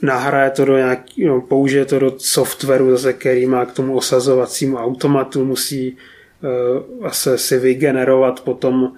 nahraje 0.02 0.50
to 0.50 0.64
do 0.64 0.76
nějaký, 0.76 1.24
no, 1.24 1.40
použije 1.40 1.84
to 1.84 1.98
do 1.98 2.14
softwaru, 2.18 2.90
zase, 2.90 3.12
který 3.12 3.46
má 3.46 3.64
k 3.66 3.72
tomu 3.72 3.96
osazovacímu 3.96 4.76
automatu, 4.76 5.44
musí 5.44 5.96
uh, 6.42 7.02
zase 7.08 7.38
si 7.38 7.58
vygenerovat 7.58 8.40
potom 8.40 8.92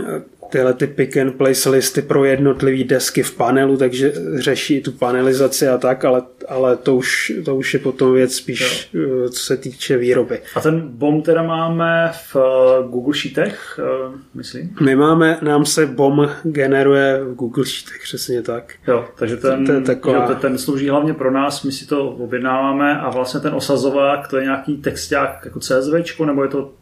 eh, 0.00 0.22
tyhle 0.50 0.74
ty 0.74 0.86
pick 0.86 1.16
and 1.16 1.30
place 1.36 1.70
listy 1.70 2.02
pro 2.02 2.24
jednotlivé 2.24 2.84
desky 2.84 3.22
v 3.22 3.34
panelu, 3.36 3.76
takže 3.76 4.12
řeší 4.34 4.82
tu 4.82 4.92
panelizaci 4.92 5.68
a 5.68 5.78
tak, 5.78 6.04
ale, 6.04 6.22
ale 6.48 6.76
to, 6.76 6.96
už, 6.96 7.32
to 7.44 7.56
už 7.56 7.74
je 7.74 7.80
potom 7.80 8.12
věc 8.14 8.34
spíš, 8.34 8.90
jo. 8.92 9.28
co 9.28 9.40
se 9.40 9.56
týče 9.56 9.96
výroby. 9.96 10.40
A 10.54 10.60
ten 10.60 10.80
BOM 10.88 11.22
teda 11.22 11.42
máme 11.42 12.10
v 12.12 12.36
eh, 12.36 12.88
Google 12.88 13.14
Sheetech, 13.14 13.80
eh, 13.82 14.18
myslím. 14.34 14.76
My 14.80 14.96
máme, 14.96 15.38
nám 15.42 15.66
se 15.66 15.86
BOM 15.86 16.30
generuje 16.42 17.24
v 17.24 17.34
Google 17.34 17.64
Sheetech, 17.66 18.02
přesně 18.02 18.42
tak. 18.42 18.74
Jo, 18.88 19.04
takže 19.18 19.36
ten, 19.36 19.66
To 19.66 19.72
je 19.72 19.80
taková- 19.80 20.16
jo, 20.16 20.28
to- 20.28 20.34
ten 20.34 20.58
slouží 20.58 20.88
hlavně 20.88 21.14
pro 21.14 21.30
nás, 21.30 21.62
my 21.62 21.72
si 21.72 21.86
to 21.86 22.08
objednáváme 22.10 23.00
a 23.00 23.10
vlastně 23.10 23.40
ten 23.40 23.54
osazovák, 23.54 24.28
to 24.28 24.36
je 24.36 24.42
nějaký 24.44 24.76
texták 24.76 25.40
jako 25.44 25.60
CSV, 25.60 26.24
nebo 26.26 26.42
je 26.42 26.48
to 26.48 26.72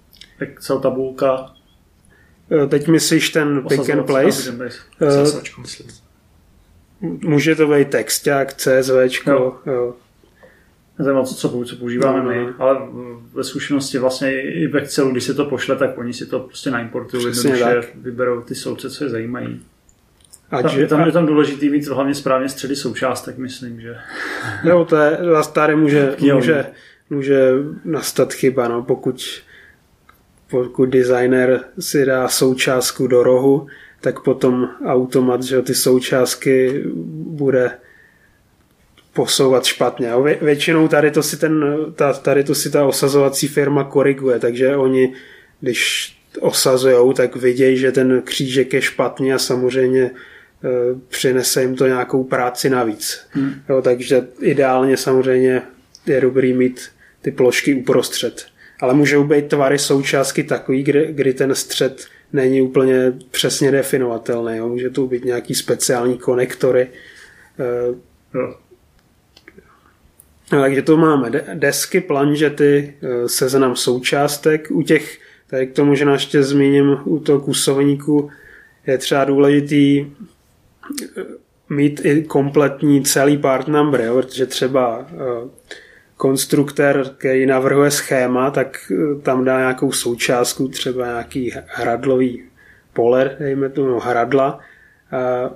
Excel 0.40 0.78
tabulka? 0.80 1.50
Eh, 2.50 2.66
Teď 2.66 2.88
myslíš 2.88 3.30
ten 3.30 3.62
pick 3.68 3.90
and 3.90 4.06
place? 4.06 4.54
Eh, 5.00 5.24
CSVčko, 5.24 5.60
myslím. 5.60 5.88
Může 7.00 7.54
to 7.56 7.66
být 7.66 7.90
texták, 7.90 8.54
CSVčko, 8.54 9.30
Jo. 9.30 9.56
jo. 9.66 9.94
Zajímavé, 10.98 11.26
co, 11.26 11.34
co, 11.34 11.64
co 11.64 11.76
používáme 11.76 12.18
No, 12.18 12.24
no, 12.24 12.30
my, 12.30 12.46
no. 12.46 12.52
ale 12.58 12.78
ve 13.34 13.44
zkušenosti 13.44 13.98
vlastně 13.98 14.42
i 14.42 14.66
v 14.66 14.76
Excelu, 14.76 15.10
když 15.10 15.24
se 15.24 15.34
to 15.34 15.44
pošle, 15.44 15.76
tak 15.76 15.98
oni 15.98 16.12
si 16.12 16.26
to 16.26 16.40
prostě 16.40 16.70
naimportují, 16.70 17.24
jednoduše 17.24 17.64
tak. 17.64 17.84
vyberou 17.94 18.40
ty 18.40 18.54
souce, 18.54 18.90
co 18.90 19.04
je 19.04 19.10
zajímají. 19.10 19.60
Ať, 20.50 20.62
Tam, 20.64 20.78
je, 20.78 20.86
tam, 20.86 21.06
je 21.06 21.12
tam 21.12 21.26
důležitý 21.26 21.70
mít 21.70 21.86
hlavně 21.86 22.14
správně 22.14 22.48
středy 22.48 22.76
součástek, 22.76 23.38
myslím, 23.38 23.80
že. 23.80 23.96
Jo, 24.64 24.84
to 24.84 24.96
je, 24.96 25.18
tady 25.52 25.76
může, 25.76 26.16
může, 26.34 26.66
může 27.10 27.50
nastat 27.84 28.32
chyba, 28.32 28.68
no, 28.68 28.82
pokud, 28.82 29.24
pokud 30.54 30.86
designer 30.86 31.60
si 31.78 32.06
dá 32.06 32.28
součástku 32.28 33.06
do 33.06 33.22
rohu, 33.22 33.66
tak 34.00 34.20
potom 34.20 34.68
automat, 34.86 35.42
že 35.42 35.62
ty 35.62 35.74
součástky 35.74 36.82
bude 37.14 37.70
posouvat 39.12 39.64
špatně. 39.64 40.12
Vě, 40.24 40.38
většinou 40.42 40.88
tady 40.88 41.10
to, 41.10 41.22
si 41.22 41.36
ten, 41.36 41.76
ta, 41.94 42.12
tady 42.12 42.44
to 42.44 42.54
si 42.54 42.70
ta 42.70 42.84
osazovací 42.84 43.48
firma 43.48 43.84
koriguje, 43.84 44.38
takže 44.38 44.76
oni, 44.76 45.12
když 45.60 46.14
osazujou, 46.40 47.12
tak 47.12 47.36
vidějí, 47.36 47.76
že 47.76 47.92
ten 47.92 48.22
křížek 48.24 48.72
je 48.72 48.82
špatný 48.82 49.32
a 49.32 49.38
samozřejmě 49.38 50.10
eh, 50.10 50.68
přinese 51.08 51.62
jim 51.62 51.76
to 51.76 51.86
nějakou 51.86 52.24
práci 52.24 52.70
navíc. 52.70 53.26
Hmm. 53.30 53.54
Jo, 53.68 53.82
takže 53.82 54.26
ideálně 54.40 54.96
samozřejmě 54.96 55.62
je 56.06 56.20
dobrý 56.20 56.52
mít 56.52 56.80
ty 57.22 57.30
plošky 57.30 57.74
uprostřed. 57.74 58.53
Ale 58.80 58.94
můžou 58.94 59.24
být 59.24 59.48
tvary 59.48 59.78
součástky 59.78 60.44
takový, 60.44 60.82
kdy, 60.82 61.08
kdy 61.10 61.34
ten 61.34 61.54
střed 61.54 62.06
není 62.32 62.62
úplně 62.62 63.12
přesně 63.30 63.70
definovatelný. 63.70 64.56
Jo. 64.56 64.68
Může 64.68 64.90
to 64.90 65.06
být 65.06 65.24
nějaký 65.24 65.54
speciální 65.54 66.18
konektory. 66.18 66.88
Eh. 67.60 67.94
No, 70.52 70.60
takže 70.60 70.82
to 70.82 70.96
máme 70.96 71.30
de- 71.30 71.44
desky, 71.54 72.00
planžety, 72.00 72.94
eh, 73.02 73.28
seznam 73.28 73.76
součástek. 73.76 74.68
U 74.70 74.82
těch, 74.82 75.18
tady 75.50 75.66
k 75.66 75.72
tomu 75.72 75.90
možná 75.90 76.12
ještě 76.12 76.42
zmíním, 76.42 76.98
u 77.04 77.18
toho 77.18 77.40
kusovníku 77.40 78.30
je 78.86 78.98
třeba 78.98 79.24
důležitý 79.24 80.06
eh, 80.06 81.22
mít 81.68 82.00
i 82.04 82.22
kompletní 82.22 83.04
celý 83.04 83.38
part 83.38 83.68
number, 83.68 84.00
jo, 84.00 84.22
protože 84.22 84.46
třeba 84.46 85.06
konstruktor, 86.16 87.06
který 87.18 87.46
navrhuje 87.46 87.90
schéma, 87.90 88.50
tak 88.50 88.92
eh, 88.92 89.20
tam 89.22 89.44
dá 89.44 89.58
nějakou 89.58 89.92
součástku, 89.92 90.68
třeba 90.68 91.06
nějaký 91.06 91.54
hradlový 91.66 92.42
pole, 92.92 93.36
dejme 93.38 93.68
tomu 93.68 94.00
hradla, 94.00 94.60
eh, 95.12 95.50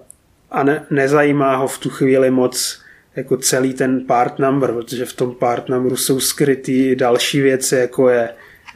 a 0.51 0.63
ne, 0.63 0.87
nezajímá 0.91 1.57
ho 1.57 1.69
v 1.69 1.79
tu 1.79 1.91
chvíli 1.91 2.31
moc 2.31 2.83
jako 3.17 3.37
celý 3.37 3.75
ten 3.75 4.07
part 4.07 4.39
number, 4.39 4.73
protože 4.73 5.05
v 5.05 5.13
tom 5.13 5.35
part 5.35 5.69
numberu 5.69 5.97
jsou 5.97 6.21
skrytý 6.21 6.97
další 6.97 7.41
věci, 7.41 7.77
jako 7.77 8.09
je 8.09 8.29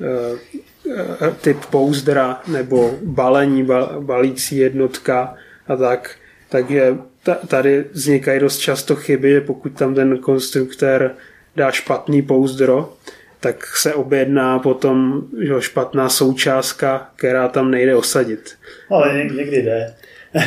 eh, 0.03 1.33
typ 1.41 1.65
pouzdra 1.71 2.41
nebo 2.47 2.99
balení, 3.05 3.65
ba, 3.65 4.01
balící 4.01 4.57
jednotka 4.57 5.35
a 5.67 5.77
tak. 5.77 6.11
Takže 6.49 6.97
ta, 7.23 7.35
tady 7.35 7.85
vznikají 7.93 8.41
dost 8.41 8.59
často 8.59 8.97
chyby, 8.97 9.41
pokud 9.41 9.73
tam 9.79 9.95
ten 9.95 10.19
konstruktér 10.19 11.15
dá 11.57 11.71
špatný 11.71 12.23
pouzdro, 12.23 12.93
tak 13.41 13.77
se 13.77 13.95
objedná 13.95 14.59
potom 14.59 15.23
že, 15.43 15.53
jo, 15.53 15.61
špatná 15.61 16.09
součástka, 16.09 17.11
která 17.17 17.49
tam 17.49 17.71
nejde 17.71 17.95
osadit. 17.95 18.55
Ale 18.91 19.15
někdy 19.35 19.63
jde. 19.63 19.95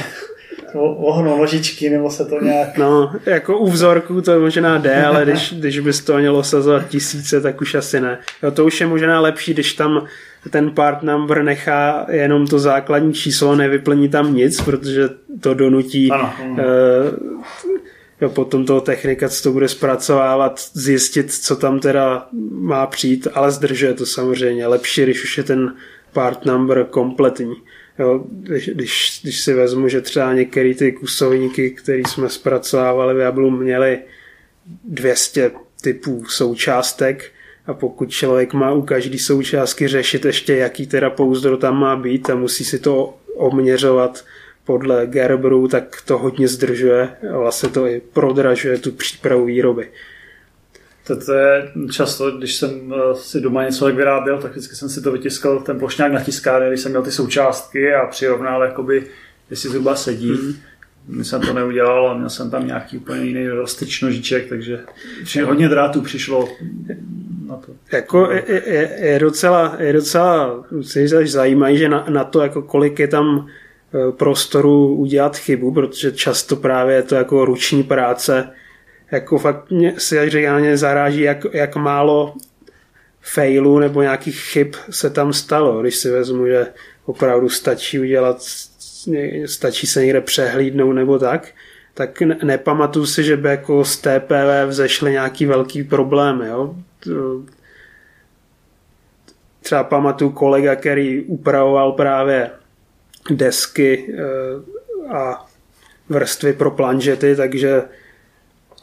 ohnou 0.80 1.38
nožičky, 1.38 1.89
nebo 1.89 2.12
se 2.12 2.26
to 2.26 2.41
nějak... 2.41 2.78
No, 2.78 3.12
jako 3.26 3.58
u 3.58 3.68
vzorků 3.68 4.22
to 4.22 4.39
možná 4.39 4.78
jde, 4.78 5.06
ale 5.06 5.26
když, 5.26 5.53
když 5.53 5.80
bys 5.80 6.01
to 6.01 6.18
mělo 6.18 6.43
sazovat 6.43 6.89
tisíce, 6.89 7.41
tak 7.41 7.62
už 7.62 7.76
asi 7.76 8.01
ne. 8.01 8.20
Jo, 8.43 8.51
to 8.51 8.66
už 8.66 8.82
je 8.82 8.88
možná 8.88 9.22
lepší, 9.22 9.53
když 9.53 9.74
tam 9.74 10.06
ten 10.49 10.72
part 10.72 11.03
number 11.03 11.43
nechá 11.43 12.06
jenom 12.10 12.47
to 12.47 12.60
základní 12.60 13.14
číslo, 13.14 13.56
nevyplní 13.56 14.10
tam 14.10 14.36
nic, 14.36 14.62
protože 14.62 15.10
to 15.41 15.53
donutí 15.53 16.12
Ano, 16.12 16.34
ano. 16.43 16.53
Uh, 16.53 16.60
jo, 18.22 18.30
potom 18.30 18.66
toho 18.66 18.82
technika, 18.82 19.30
co 19.30 19.43
to 19.43 19.51
bude 19.51 19.68
zpracovávat, 19.68 20.70
zjistit, 20.74 21.34
co 21.34 21.55
tam 21.55 21.80
teda 21.80 22.28
má 22.51 22.88
přijít, 22.88 23.28
ale 23.34 23.51
zdržuje 23.51 23.93
to 23.93 24.05
samozřejmě. 24.05 24.68
Lepší, 24.68 25.03
když 25.03 25.24
už 25.24 25.38
je 25.38 25.43
ten 25.43 25.76
part 26.13 26.45
number 26.45 26.86
kompletní. 26.89 27.55
Jo, 27.99 28.24
když, 28.30 28.70
když, 28.70 29.20
když 29.24 29.39
si 29.39 29.53
vezmu, 29.53 29.88
že 29.88 30.01
třeba 30.01 30.34
některé 30.34 30.74
ty 30.74 30.91
kusovníky, 30.91 31.72
které 31.72 31.99
jsme 31.99 32.30
zpracovávali 32.30 33.13
v 33.13 33.20
Jablu, 33.20 33.51
měli 33.51 33.99
200 34.84 35.51
typů 35.82 36.26
součástek 36.28 37.32
a 37.66 37.74
pokud 37.74 38.09
člověk 38.09 38.53
má 38.53 38.74
u 38.74 38.82
každé 38.82 39.20
součástky 39.20 39.88
řešit 39.88 40.26
ještě, 40.26 40.55
jaký 40.55 40.88
teda 40.88 41.09
pouzdro 41.09 41.57
tam 41.57 41.80
má 41.80 41.95
být 41.95 42.30
a 42.30 42.36
musí 42.36 42.66
si 42.66 42.80
to 42.80 43.18
oměřovat 43.36 44.26
podle 44.66 45.07
Gerberu, 45.07 45.68
tak 45.68 46.01
to 46.05 46.18
hodně 46.18 46.47
zdržuje 46.47 47.09
a 47.34 47.38
vlastně 47.38 47.70
to 47.70 47.88
i 47.88 48.01
prodražuje 48.13 48.78
tu 48.78 48.91
přípravu 48.91 49.45
výroby. 49.45 49.91
To, 51.26 51.34
je 51.34 51.72
často, 51.91 52.32
když 52.32 52.55
jsem 52.55 52.93
eh, 52.93 53.16
si 53.16 53.41
doma 53.41 53.63
něco 53.63 53.86
tak 53.86 53.95
vyráběl, 53.95 54.41
tak 54.41 54.51
vždycky 54.51 54.76
jsem 54.76 54.89
si 54.89 55.01
to 55.01 55.11
vytiskal 55.11 55.59
ten 55.59 55.80
plošňák 55.80 56.11
na 56.11 56.24
tiskárně, 56.24 56.68
když 56.68 56.82
jsem 56.82 56.91
měl 56.91 57.03
ty 57.03 57.11
součástky 57.11 57.93
a 57.93 58.05
přirovnal, 58.05 58.63
jakoby, 58.63 59.07
jestli 59.49 59.70
zhruba 59.70 59.95
sedí. 59.95 60.32
Mm. 60.32 60.53
My 61.07 61.26
jsem 61.26 61.41
to 61.41 61.53
neudělal 61.53 62.09
a 62.09 62.18
měl 62.18 62.30
jsem 62.30 62.51
tam 62.51 62.68
nějaký 62.68 62.97
úplně 62.97 63.24
jiný 63.24 63.47
roztyč 63.47 64.01
nožiček, 64.01 64.49
takže 64.49 64.80
hodně 65.45 65.70
drátů 65.70 66.01
přišlo 66.01 66.49
na 67.47 67.55
to. 67.55 67.72
Jako 67.91 68.32
je, 68.32 68.43
je, 68.47 68.89
je 69.01 69.20
docela, 69.20 69.76
je 69.80 69.93
docela 69.93 70.63
zajímavé, 71.26 71.78
že 71.78 71.89
na, 71.89 72.05
na 72.09 72.24
to, 72.24 72.41
jako 72.41 72.61
kolik 72.61 72.99
je 72.99 73.07
tam 73.07 73.47
prostoru 74.17 74.95
udělat 74.95 75.37
chybu, 75.37 75.73
protože 75.73 76.11
často 76.11 76.55
právě 76.55 76.95
je 76.95 77.03
to 77.03 77.15
jako 77.15 77.45
ruční 77.45 77.83
práce, 77.83 78.49
jako 79.11 79.37
fakt 79.37 79.71
mě 79.71 79.93
si 79.97 80.29
reálně 80.29 80.77
zaráží, 80.77 81.21
jak, 81.21 81.45
jak 81.53 81.75
málo 81.75 82.33
failů 83.21 83.79
nebo 83.79 84.01
nějakých 84.01 84.39
chyb 84.39 84.73
se 84.89 85.09
tam 85.09 85.33
stalo, 85.33 85.81
když 85.81 85.95
si 85.95 86.11
vezmu, 86.11 86.47
že 86.47 86.67
opravdu 87.05 87.49
stačí 87.49 87.99
udělat, 87.99 88.37
stačí 89.45 89.87
se 89.87 90.01
někde 90.01 90.21
přehlídnout 90.21 90.93
nebo 90.93 91.19
tak, 91.19 91.51
tak 91.93 92.21
nepamatuju 92.21 93.05
si, 93.05 93.23
že 93.23 93.37
by 93.37 93.47
jako 93.47 93.85
z 93.85 93.97
TPV 93.97 94.67
vzešly 94.67 95.11
nějaký 95.11 95.45
velký 95.45 95.83
problémy. 95.83 96.47
Jo? 96.47 96.75
Třeba 99.61 99.83
pamatuju 99.83 100.31
kolega, 100.31 100.75
který 100.75 101.21
upravoval 101.21 101.91
právě 101.91 102.51
desky 103.30 104.13
eh, 104.13 105.15
a 105.15 105.45
vrstvy 106.09 106.53
pro 106.53 106.71
planžety, 106.71 107.36
takže 107.36 107.84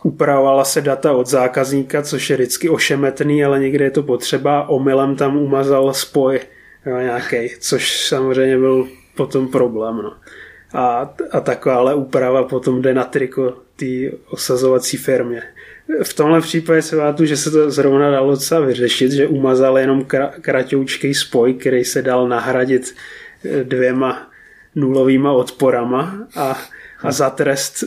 upravovala 0.03 0.64
se 0.64 0.80
data 0.80 1.12
od 1.12 1.26
zákazníka, 1.26 2.03
což 2.03 2.30
je 2.30 2.36
vždycky 2.36 2.68
ošemetný, 2.68 3.45
ale 3.45 3.61
někde 3.61 3.84
je 3.84 3.90
to 3.90 4.03
potřeba. 4.03 4.68
Omylem 4.68 5.16
tam 5.16 5.36
umazal 5.36 5.95
spoj 5.95 6.40
jo, 6.86 6.99
nějaký, 6.99 7.49
což 7.61 8.07
samozřejmě 8.07 8.59
byl 8.59 8.88
potom 9.16 9.49
problém. 9.49 9.97
No. 9.97 10.14
A, 10.74 11.14
a 11.30 11.40
takováhle 11.40 11.95
úprava 11.95 12.45
potom 12.45 12.82
jde 12.82 12.95
na 12.95 13.05
triko 13.05 13.57
té 13.76 14.16
osazovací 14.30 14.97
firmě. 14.97 15.43
V 16.03 16.14
tomhle 16.14 16.40
případě 16.40 16.82
se 16.82 16.97
vátu, 16.97 17.24
že 17.24 17.36
se 17.36 17.51
to 17.51 17.70
zrovna 17.70 18.11
dalo 18.11 18.30
docela 18.30 18.61
vyřešit, 18.61 19.12
že 19.12 19.26
umazal 19.26 19.78
jenom 19.78 20.05
kratoučký 20.40 21.14
spoj, 21.14 21.55
který 21.55 21.84
se 21.84 22.03
dal 22.03 22.28
nahradit 22.28 22.95
dvěma 23.62 24.32
nulovýma 24.75 25.33
odporama 25.33 26.14
a 26.37 26.59
a 27.03 27.12
za 27.12 27.31
trest 27.31 27.85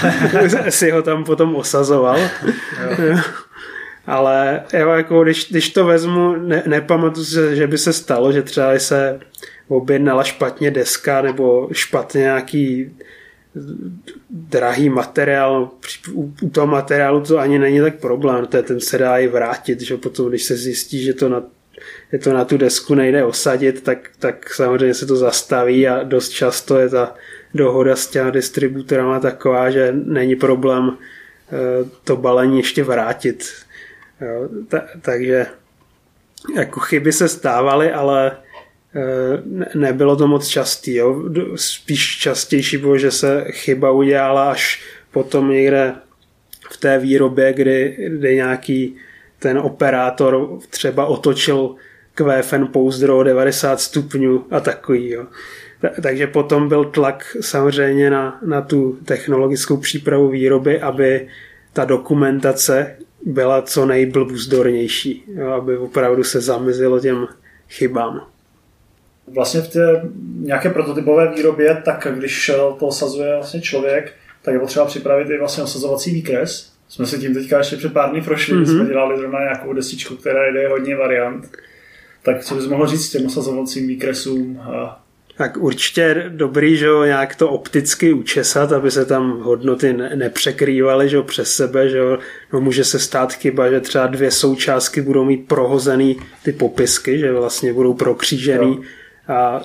si 0.68 0.90
ho 0.90 1.02
tam 1.02 1.24
potom 1.24 1.56
osazoval. 1.56 2.20
Ale 4.06 4.62
jo, 4.72 4.88
jako 4.88 5.24
když, 5.24 5.50
když 5.50 5.70
to 5.70 5.86
vezmu, 5.86 6.36
ne, 6.36 6.62
nepamatuju 6.66 7.26
se, 7.26 7.56
že 7.56 7.66
by 7.66 7.78
se 7.78 7.92
stalo, 7.92 8.32
že 8.32 8.42
třeba 8.42 8.78
se 8.78 9.20
objednala 9.68 10.24
špatně 10.24 10.70
deska 10.70 11.22
nebo 11.22 11.68
špatně 11.72 12.20
nějaký 12.20 12.96
drahý 14.30 14.88
materiál, 14.88 15.70
u, 16.12 16.34
u 16.42 16.50
toho 16.50 16.66
materiálu 16.66 17.20
to 17.20 17.38
ani 17.38 17.58
není 17.58 17.80
tak 17.80 18.00
problém, 18.00 18.46
to 18.46 18.56
je, 18.56 18.62
ten 18.62 18.80
se 18.80 18.98
dá 18.98 19.18
i 19.18 19.28
vrátit, 19.28 19.80
že 19.80 19.96
potom, 19.96 20.28
když 20.28 20.42
se 20.42 20.56
zjistí, 20.56 21.02
že 21.02 21.14
to 21.14 21.28
na, 21.28 21.42
to 22.22 22.32
na 22.32 22.44
tu 22.44 22.56
desku 22.56 22.94
nejde 22.94 23.24
osadit, 23.24 23.82
tak, 23.82 24.10
tak 24.18 24.54
samozřejmě 24.54 24.94
se 24.94 25.06
to 25.06 25.16
zastaví 25.16 25.88
a 25.88 26.02
dost 26.02 26.28
často 26.28 26.78
je 26.78 26.88
ta 26.88 27.14
dohoda 27.54 27.96
s 27.96 28.06
těma 28.06 28.30
distributorama 28.30 29.20
taková, 29.20 29.70
že 29.70 29.92
není 29.92 30.36
problém 30.36 30.96
eh, 30.96 31.88
to 32.04 32.16
balení 32.16 32.56
ještě 32.56 32.84
vrátit. 32.84 33.52
Jo, 34.20 34.48
ta, 34.68 34.84
takže 35.02 35.46
jako 36.56 36.80
chyby 36.80 37.12
se 37.12 37.28
stávaly, 37.28 37.92
ale 37.92 38.36
eh, 38.94 39.78
nebylo 39.78 40.16
to 40.16 40.26
moc 40.26 40.46
častý. 40.46 40.94
Jo. 40.94 41.22
Spíš 41.56 42.18
častější 42.18 42.76
bylo, 42.76 42.98
že 42.98 43.10
se 43.10 43.44
chyba 43.50 43.90
udělala 43.90 44.50
až 44.50 44.82
potom 45.10 45.50
někde 45.50 45.94
v 46.70 46.76
té 46.76 46.98
výrobě, 46.98 47.52
kdy, 47.52 47.96
kdy 48.08 48.34
nějaký 48.34 48.96
ten 49.38 49.58
operátor 49.58 50.58
třeba 50.70 51.06
otočil 51.06 51.74
QFN 52.14 52.64
pouzdro 52.64 53.22
90 53.22 53.80
stupňů 53.80 54.46
a 54.50 54.60
takový. 54.60 55.10
Jo 55.10 55.26
takže 56.02 56.26
potom 56.26 56.68
byl 56.68 56.84
tlak 56.84 57.36
samozřejmě 57.40 58.10
na, 58.10 58.40
na 58.46 58.62
tu 58.62 58.98
technologickou 59.04 59.76
přípravu 59.76 60.28
výroby, 60.28 60.80
aby 60.80 61.28
ta 61.72 61.84
dokumentace 61.84 62.96
byla 63.24 63.62
co 63.62 63.86
nejblbuzdornější, 63.86 65.24
jo, 65.34 65.48
aby 65.48 65.76
opravdu 65.76 66.24
se 66.24 66.40
zamezilo 66.40 67.00
těm 67.00 67.26
chybám. 67.68 68.26
Vlastně 69.34 69.60
v 69.60 69.68
té 69.68 70.02
nějaké 70.40 70.70
prototypové 70.70 71.32
výrobě, 71.34 71.82
tak 71.84 72.06
když 72.14 72.50
to 72.78 72.86
osazuje 72.86 73.34
vlastně 73.34 73.60
člověk, 73.60 74.12
tak 74.42 74.54
je 74.54 74.60
potřeba 74.60 74.86
připravit 74.86 75.30
i 75.30 75.38
vlastně 75.38 75.62
osazovací 75.62 76.10
výkres. 76.10 76.72
Jsme 76.88 77.06
si 77.06 77.18
tím 77.18 77.34
teďka 77.34 77.58
ještě 77.58 77.76
před 77.76 77.92
pár 77.92 78.10
dní 78.10 78.20
prošli, 78.20 78.54
mm-hmm. 78.54 78.76
jsme 78.76 78.86
dělali 78.86 79.18
zrovna 79.18 79.40
nějakou 79.40 79.72
desičku, 79.72 80.16
která 80.16 80.52
jde 80.52 80.68
hodně 80.68 80.96
variant. 80.96 81.56
Tak 82.22 82.44
co 82.44 82.54
bys 82.54 82.66
mohl 82.66 82.86
říct 82.86 83.10
těm 83.10 83.26
osazovacím 83.26 83.88
výkresům? 83.88 84.60
A 84.60 85.04
tak 85.38 85.56
určitě 85.56 86.24
dobrý, 86.28 86.76
že 86.76 86.86
jo, 86.86 87.04
nějak 87.04 87.36
to 87.36 87.48
opticky 87.48 88.12
učesat, 88.12 88.72
aby 88.72 88.90
se 88.90 89.04
tam 89.04 89.40
hodnoty 89.40 89.92
ne- 89.92 90.16
nepřekrývaly, 90.16 91.08
že 91.08 91.16
jo, 91.16 91.22
přes 91.22 91.54
sebe, 91.54 91.88
že 91.88 91.98
jo. 91.98 92.18
No 92.52 92.60
může 92.60 92.84
se 92.84 92.98
stát 92.98 93.32
chyba, 93.32 93.70
že 93.70 93.80
třeba 93.80 94.06
dvě 94.06 94.30
součástky 94.30 95.00
budou 95.00 95.24
mít 95.24 95.48
prohozený 95.48 96.16
ty 96.44 96.52
popisky, 96.52 97.18
že 97.18 97.32
vlastně 97.32 97.72
budou 97.72 97.94
prokřížený 97.94 98.68
jo. 98.68 98.82
a 99.28 99.64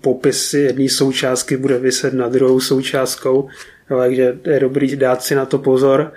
popis 0.00 0.54
jedné 0.54 0.88
součástky 0.88 1.56
bude 1.56 1.78
vyset 1.78 2.14
na 2.14 2.28
druhou 2.28 2.60
součástkou, 2.60 3.48
jo, 3.90 3.98
takže 3.98 4.38
je 4.44 4.60
dobrý 4.60 4.96
dát 4.96 5.22
si 5.22 5.34
na 5.34 5.46
to 5.46 5.58
pozor 5.58 6.12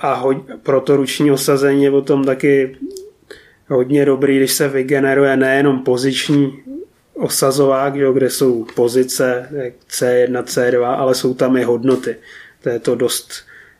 a 0.00 0.14
ho- 0.14 0.44
pro 0.62 0.80
to 0.80 0.96
ruční 0.96 1.30
osazení 1.30 1.84
je 1.84 1.90
potom 1.90 2.24
taky 2.24 2.76
hodně 3.68 4.04
dobrý, 4.04 4.36
když 4.36 4.52
se 4.52 4.68
vygeneruje 4.68 5.36
nejenom 5.36 5.84
poziční 5.84 6.58
osazovák, 7.14 7.94
jo, 7.94 8.12
kde 8.12 8.30
jsou 8.30 8.66
pozice 8.74 9.48
C1, 9.90 10.42
C2, 10.42 10.84
ale 10.84 11.14
jsou 11.14 11.34
tam 11.34 11.56
i 11.56 11.62
hodnoty. 11.62 12.16
To 12.62 12.68
je 12.68 12.78
to 12.78 12.94
dost 12.94 13.32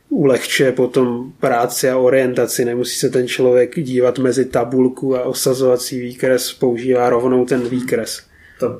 ulehčuje 0.09 0.71
potom 0.71 1.31
práci 1.39 1.89
a 1.89 1.97
orientaci. 1.97 2.65
Nemusí 2.65 2.99
se 2.99 3.09
ten 3.09 3.27
člověk 3.27 3.79
dívat 3.79 4.19
mezi 4.19 4.45
tabulku 4.45 5.17
a 5.17 5.23
osazovací 5.23 5.99
výkres, 5.99 6.53
používá 6.53 7.09
rovnou 7.09 7.45
ten 7.45 7.69
výkres. 7.69 8.23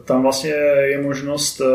Tam 0.06 0.22
vlastně 0.22 0.52
je 0.82 1.02
možnost, 1.02 1.62
eh, 1.62 1.66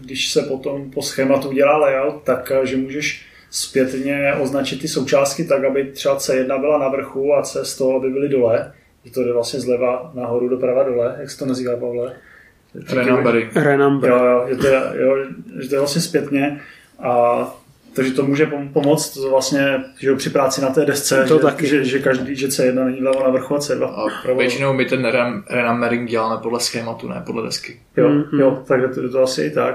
když 0.00 0.32
se 0.32 0.42
potom 0.42 0.90
po 0.90 1.02
schématu 1.02 1.52
dělá 1.52 1.76
layout, 1.76 2.22
tak 2.24 2.52
eh, 2.54 2.66
že 2.66 2.76
můžeš 2.76 3.27
zpětně 3.50 4.34
označit 4.40 4.80
ty 4.80 4.88
součástky 4.88 5.44
tak, 5.44 5.64
aby 5.64 5.84
třeba 5.84 6.18
C1 6.18 6.60
byla 6.60 6.78
na 6.78 6.88
vrchu 6.88 7.34
a 7.34 7.42
C 7.42 7.64
z 7.64 7.76
toho, 7.78 7.96
aby 7.96 8.10
byly 8.10 8.28
dole. 8.28 8.72
Že 9.04 9.12
to 9.12 9.24
jde 9.24 9.32
vlastně 9.32 9.60
zleva 9.60 10.10
nahoru, 10.14 10.48
doprava 10.48 10.82
dole. 10.82 11.16
Jak 11.20 11.30
se 11.30 11.38
to 11.38 11.46
nazývá, 11.46 11.76
Pavle? 11.76 12.12
Renumbery. 12.94 13.48
Renumber. 13.54 14.10
Jo, 14.10 14.24
jo, 14.24 14.46
že 14.48 14.56
to 14.56 14.66
je, 14.66 14.80
jo, 14.94 15.16
že 15.60 15.68
to 15.68 15.74
je 15.74 15.78
vlastně 15.78 16.00
zpětně 16.02 16.60
a 17.02 17.38
takže 17.94 18.12
to 18.12 18.26
může 18.26 18.48
pomoct 18.72 19.16
vlastně 19.30 19.84
že 20.00 20.14
při 20.16 20.30
práci 20.30 20.60
na 20.60 20.70
té 20.70 20.84
desce, 20.84 21.24
to 21.28 21.36
že, 21.36 21.42
taky. 21.42 21.66
Že, 21.66 21.84
že, 21.84 21.98
každý, 21.98 22.36
že 22.36 22.46
C1 22.46 22.84
není 22.84 23.00
vlevo 23.00 23.22
na 23.24 23.30
vrchu 23.30 23.54
a 23.54 23.58
C2 23.58 23.84
A 23.84 24.06
pravo. 24.22 24.38
většinou 24.38 24.72
my 24.72 24.84
ten 24.84 25.04
renumbering 25.50 26.08
děláme 26.10 26.42
podle 26.42 26.60
schématu, 26.60 27.08
ne 27.08 27.22
podle 27.26 27.42
desky. 27.42 27.80
Jo, 27.96 28.08
Mhm. 28.08 28.40
jo, 28.40 28.62
takže 28.68 28.88
to, 28.88 29.08
to 29.10 29.22
asi 29.22 29.42
i 29.42 29.50
tak. 29.50 29.74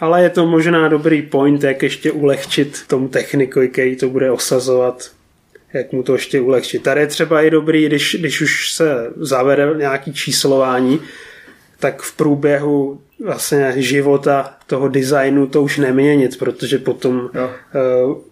Ale 0.00 0.22
je 0.22 0.30
to 0.30 0.46
možná 0.46 0.88
dobrý 0.88 1.22
point, 1.22 1.62
jak 1.62 1.82
ještě 1.82 2.12
ulehčit 2.12 2.86
tomu 2.86 3.08
techniku, 3.08 3.60
který 3.72 3.96
to 3.96 4.08
bude 4.08 4.30
osazovat 4.30 5.10
jak 5.72 5.92
mu 5.92 6.02
to 6.02 6.12
ještě 6.12 6.40
ulehčit. 6.40 6.82
Tady 6.82 7.00
je 7.00 7.06
třeba 7.06 7.42
i 7.42 7.50
dobrý, 7.50 7.86
když, 7.86 8.16
když 8.20 8.40
už 8.40 8.72
se 8.72 9.12
zavede 9.16 9.74
nějaký 9.76 10.12
číslování, 10.12 11.00
tak 11.80 12.02
v 12.02 12.16
průběhu 12.16 13.00
vlastně 13.24 13.72
života 13.76 14.54
toho 14.66 14.88
designu 14.88 15.46
to 15.46 15.62
už 15.62 15.78
neměnit, 15.78 16.38
protože 16.38 16.78
potom. 16.78 17.30
Eh, 17.34 17.48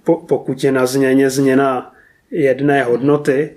po, 0.05 0.17
pokud 0.17 0.65
je 0.65 0.73
na 0.73 0.87
změně 0.87 1.31
změna 1.31 1.95
jedné 2.31 2.83
hodnoty, 2.83 3.51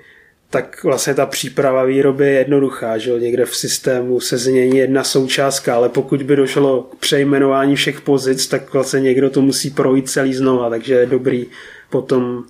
tak 0.50 0.84
vlastně 0.84 1.14
ta 1.14 1.26
příprava 1.26 1.84
výroby 1.84 2.26
je 2.26 2.32
jednoduchá, 2.32 2.98
že 2.98 3.12
někde 3.12 3.46
v 3.46 3.56
systému 3.56 4.20
se 4.20 4.38
změní 4.38 4.78
jedna 4.78 5.04
součástka, 5.04 5.76
ale 5.76 5.90
pokud 5.90 6.24
by 6.24 6.36
došlo 6.36 6.84
k 6.84 6.96
přejmenování 6.96 7.76
všech 7.76 8.02
pozic, 8.02 8.48
tak 8.48 8.74
vlastně 8.74 9.00
někdo 9.00 9.30
to 9.30 9.42
musí 9.42 9.70
projít 9.70 10.10
celý 10.10 10.34
znova, 10.34 10.70
takže 10.70 10.94
je 10.94 11.06
dobrý 11.06 11.48
potom 11.90 12.44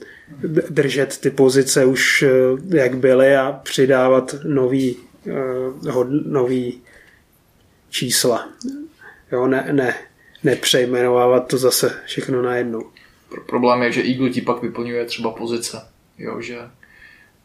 držet 0.69 1.17
ty 1.17 1.29
pozice 1.29 1.85
už 1.85 2.23
eh, 2.23 2.77
jak 2.77 2.97
byly 2.97 3.35
a 3.35 3.59
přidávat 3.63 4.35
nový, 4.43 4.97
uh, 5.85 6.09
nový 6.09 6.81
čísla. 7.89 8.49
Jo, 9.31 9.47
ne, 9.47 9.67
ne, 9.71 9.95
nepřejmenovávat 10.43 11.47
to 11.47 11.57
zase 11.57 11.95
všechno 12.05 12.41
najednou. 12.41 12.83
Problém 13.45 13.81
je, 13.81 13.91
že 13.91 14.03
Eagle 14.03 14.29
ti 14.29 14.41
pak 14.41 14.61
vyplňuje 14.61 15.05
třeba 15.05 15.31
pozice. 15.31 15.81
Jo, 16.17 16.41
že 16.41 16.57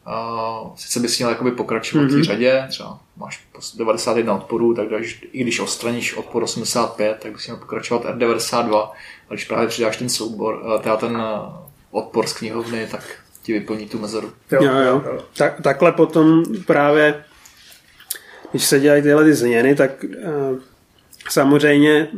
uh, 0.06 0.76
sice 0.76 1.00
bys 1.00 1.18
měl 1.18 1.30
jakoby 1.30 1.50
pokračovat 1.50 2.04
mm-hmm. 2.04 2.08
v 2.08 2.10
té 2.10 2.16
mhm. 2.16 2.24
řadě, 2.24 2.64
třeba 2.68 2.98
máš 3.16 3.46
91 3.76 4.34
odporů, 4.34 4.74
tak 4.74 4.88
když, 4.88 5.28
i 5.32 5.42
když 5.42 5.60
odstraníš 5.60 6.14
odpor 6.14 6.42
85, 6.42 7.18
tak 7.22 7.32
bys 7.32 7.46
měl 7.46 7.56
pokračovat 7.56 8.04
R92, 8.04 8.82
a 9.28 9.34
když 9.34 9.44
právě 9.44 9.68
přidáš 9.68 9.96
ten 9.96 10.08
soubor, 10.08 10.62
uh, 10.64 10.82
teda 10.82 10.96
ten 10.96 11.16
uh, 11.16 11.22
odpor 11.90 12.26
z 12.26 12.32
knihovny, 12.32 12.88
tak 12.90 13.02
ti 13.42 13.52
vyplní 13.52 13.88
tu 13.88 13.98
mezeru. 13.98 14.32
Jo, 14.50 14.62
jo. 14.62 14.80
jo. 14.80 15.24
Tak, 15.36 15.60
takhle 15.62 15.92
potom 15.92 16.42
právě, 16.66 17.24
když 18.50 18.64
se 18.64 18.80
dělají 18.80 19.02
tyhle 19.02 19.24
ty 19.24 19.34
změny, 19.34 19.74
tak 19.74 20.04
uh, 20.04 20.58
samozřejmě 21.30 22.08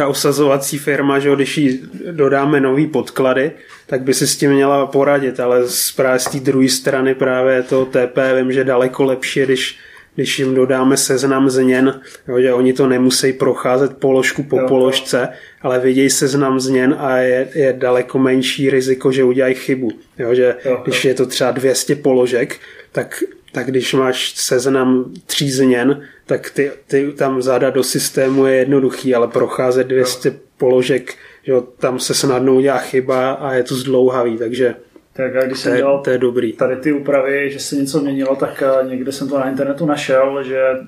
ta 0.00 0.08
osazovací 0.08 0.78
firma, 0.78 1.18
že 1.18 1.34
když 1.34 1.58
jí 1.58 1.80
dodáme 2.10 2.60
nový 2.60 2.86
podklady, 2.86 3.52
tak 3.86 4.02
by 4.02 4.14
si 4.14 4.26
s 4.26 4.36
tím 4.36 4.52
měla 4.52 4.86
poradit, 4.86 5.40
ale 5.40 5.68
z, 5.68 5.92
právě 5.92 6.18
z 6.18 6.24
té 6.24 6.40
druhé 6.40 6.68
strany 6.68 7.14
právě 7.14 7.62
to 7.62 7.84
TP 7.84 8.18
vím, 8.36 8.52
že 8.52 8.64
daleko 8.64 9.04
lepší, 9.04 9.40
když 9.40 9.78
když 10.14 10.38
jim 10.38 10.54
dodáme 10.54 10.96
seznam 10.96 11.50
změn, 11.50 12.00
jo, 12.28 12.40
že 12.40 12.52
oni 12.52 12.72
to 12.72 12.86
nemusí 12.86 13.32
procházet 13.32 13.96
položku 13.96 14.42
po 14.42 14.58
jo, 14.58 14.68
položce, 14.68 15.28
ale 15.62 15.78
vidějí 15.78 16.10
seznam 16.10 16.60
změn 16.60 16.96
a 16.98 17.16
je, 17.16 17.48
je 17.54 17.72
daleko 17.72 18.18
menší 18.18 18.70
riziko, 18.70 19.12
že 19.12 19.24
udělají 19.24 19.54
chybu. 19.54 19.90
Jo, 20.18 20.34
že 20.34 20.56
jo, 20.64 20.80
když 20.84 21.04
je 21.04 21.14
to 21.14 21.26
třeba 21.26 21.50
200 21.50 21.96
položek, 21.96 22.56
tak, 22.92 23.22
tak 23.52 23.66
když 23.66 23.94
máš 23.94 24.32
seznam 24.36 25.12
tří 25.26 25.50
změn, 25.50 26.02
tak 26.26 26.50
ty, 26.50 26.70
ty 26.86 27.12
tam 27.12 27.42
zadat 27.42 27.74
do 27.74 27.82
systému 27.82 28.46
je 28.46 28.54
jednoduchý, 28.54 29.14
ale 29.14 29.28
procházet 29.28 29.86
200 29.86 30.28
jo. 30.28 30.34
položek, 30.56 31.14
že 31.42 31.52
tam 31.78 31.98
se 31.98 32.14
snadno 32.14 32.54
udělá 32.54 32.78
chyba 32.78 33.30
a 33.30 33.52
je 33.52 33.62
to 33.62 33.74
zdlouhavý, 33.74 34.38
takže 34.38 34.74
tak 35.12 35.36
a 35.36 35.46
když 35.46 35.58
jsem 35.58 35.76
dělal 35.76 35.98
to 35.98 36.10
je 36.10 36.18
dobrý. 36.18 36.52
tady 36.52 36.76
ty 36.76 36.92
úpravy, 36.92 37.50
že 37.50 37.58
se 37.58 37.76
něco 37.76 38.00
měnilo, 38.00 38.36
tak 38.36 38.62
eh, 38.62 38.88
někde 38.88 39.12
jsem 39.12 39.28
to 39.28 39.38
na 39.38 39.48
internetu 39.48 39.86
našel, 39.86 40.42
že, 40.42 40.60
eh, 40.60 40.84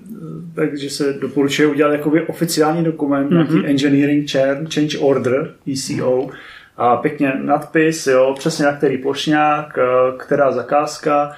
takže 0.55 0.91
se 0.91 1.13
doporučuje 1.13 1.69
udělat 1.69 1.93
jakoby 1.93 2.27
oficiální 2.27 2.85
dokument, 2.85 3.31
mm-hmm. 3.31 3.53
nějaký 3.53 3.67
Engineering 3.67 4.31
Change 4.75 4.99
Order, 4.99 5.55
ECO, 5.73 6.31
a 6.77 6.97
pěkně 6.97 7.33
nadpis, 7.43 8.07
jo, 8.07 8.35
přesně 8.39 8.65
na 8.65 8.77
který 8.77 8.99
plošňák, 8.99 9.79
eh, 9.79 9.83
která 10.17 10.53
zakázka, 10.53 11.33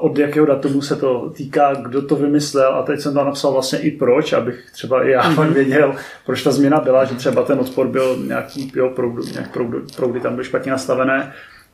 od 0.00 0.18
jakého 0.18 0.46
datumu 0.46 0.82
se 0.82 0.96
to 0.96 1.30
týká, 1.36 1.74
kdo 1.74 2.02
to 2.02 2.16
vymyslel 2.16 2.74
a 2.74 2.82
teď 2.82 3.00
jsem 3.00 3.14
tam 3.14 3.26
napsal 3.26 3.52
vlastně 3.52 3.78
i 3.78 3.90
proč, 3.90 4.32
abych 4.32 4.70
třeba 4.72 5.04
i 5.04 5.10
já 5.10 5.22
mm-hmm. 5.22 5.52
věděl, 5.52 5.94
proč 6.26 6.42
ta 6.42 6.50
změna 6.50 6.80
byla, 6.80 7.04
že 7.04 7.14
třeba 7.14 7.42
ten 7.42 7.58
odpor 7.58 7.86
byl 7.86 8.16
nějaký, 8.26 8.72
jo, 8.76 8.90
proudy, 8.90 9.32
nějak 9.32 9.52
proudy, 9.52 9.78
proudy 9.96 10.20
tam 10.20 10.34
byly 10.34 10.44
špatně 10.44 10.72
nastavené 10.72 11.32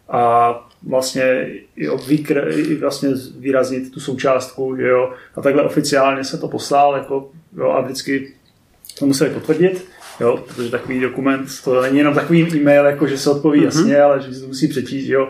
a 0.08 0.54
vlastně 0.86 1.48
i, 1.76 1.88
obvykr, 1.88 2.48
i 2.56 2.74
vlastně 2.74 3.08
výraznit 3.38 3.92
tu 3.92 4.00
součástku, 4.00 4.76
že 4.76 4.88
jo, 4.88 5.12
a 5.36 5.42
takhle 5.42 5.62
oficiálně 5.62 6.24
se 6.24 6.38
to 6.38 6.48
poslal, 6.48 6.96
jako, 6.96 7.30
jo, 7.56 7.70
a 7.70 7.80
vždycky 7.80 8.34
to 8.98 9.06
museli 9.06 9.30
potvrdit, 9.30 9.88
jo, 10.20 10.44
protože 10.46 10.70
takový 10.70 11.00
dokument, 11.00 11.48
to 11.64 11.82
není 11.82 11.98
jenom 11.98 12.14
takový 12.14 12.56
e-mail, 12.56 12.84
jako 12.84 13.06
že 13.06 13.18
se 13.18 13.30
odpoví 13.30 13.60
mm-hmm. 13.60 13.64
jasně, 13.64 14.00
ale 14.00 14.20
že 14.20 14.34
si 14.34 14.40
to 14.40 14.46
musí 14.46 14.68
přečíst, 14.68 15.08
jo, 15.08 15.28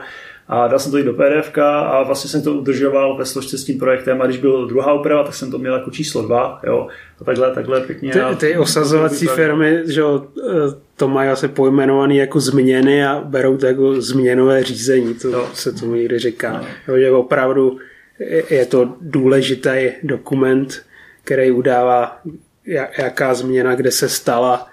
a 0.49 0.69
dal 0.69 0.79
jsem 0.79 0.93
to 0.93 0.99
i 0.99 1.03
do 1.03 1.13
PDF 1.13 1.59
a 1.59 2.03
vlastně 2.03 2.31
jsem 2.31 2.43
to 2.43 2.55
udržoval 2.55 3.17
ve 3.17 3.25
složce 3.25 3.59
s 3.59 3.65
tím 3.65 3.79
projektem 3.79 4.23
a 4.23 4.27
když 4.27 4.39
byla 4.39 4.67
druhá 4.67 4.93
úprava, 4.93 5.25
tak 5.25 5.35
jsem 5.35 5.51
to 5.51 5.59
měl 5.59 5.75
jako 5.75 5.91
číslo 5.91 6.23
dva, 6.23 6.61
jo, 6.67 6.89
a 7.21 7.25
takhle, 7.25 7.55
takhle 7.55 7.81
pěkně. 7.81 8.13
Ty, 8.13 8.37
ty 8.37 8.57
osazovací 8.57 9.27
firmy, 9.27 9.83
že 9.87 10.03
eh, 10.03 10.45
to 10.97 11.09
mají 11.09 11.31
asi 11.31 11.49
pojmenovaný 11.49 12.17
jako 12.17 12.41
změny 12.41 13.07
a 13.07 13.21
berou 13.25 13.57
to 13.57 13.67
jako 13.67 14.01
změnové 14.01 14.63
řízení, 14.63 15.15
to 15.15 15.29
jo. 15.29 15.49
se 15.55 15.73
tomu 15.73 15.95
někdy 15.95 16.19
říká, 16.19 16.53
no. 16.53 16.95
jo, 16.95 17.01
že 17.01 17.11
opravdu 17.11 17.79
je 18.51 18.67
to 18.67 18.95
důležitý 19.01 19.91
dokument, 20.03 20.83
který 21.25 21.51
udává, 21.51 22.21
jaká 22.99 23.35
změna, 23.35 23.75
kde 23.75 23.91
se 23.91 24.09
stala, 24.09 24.69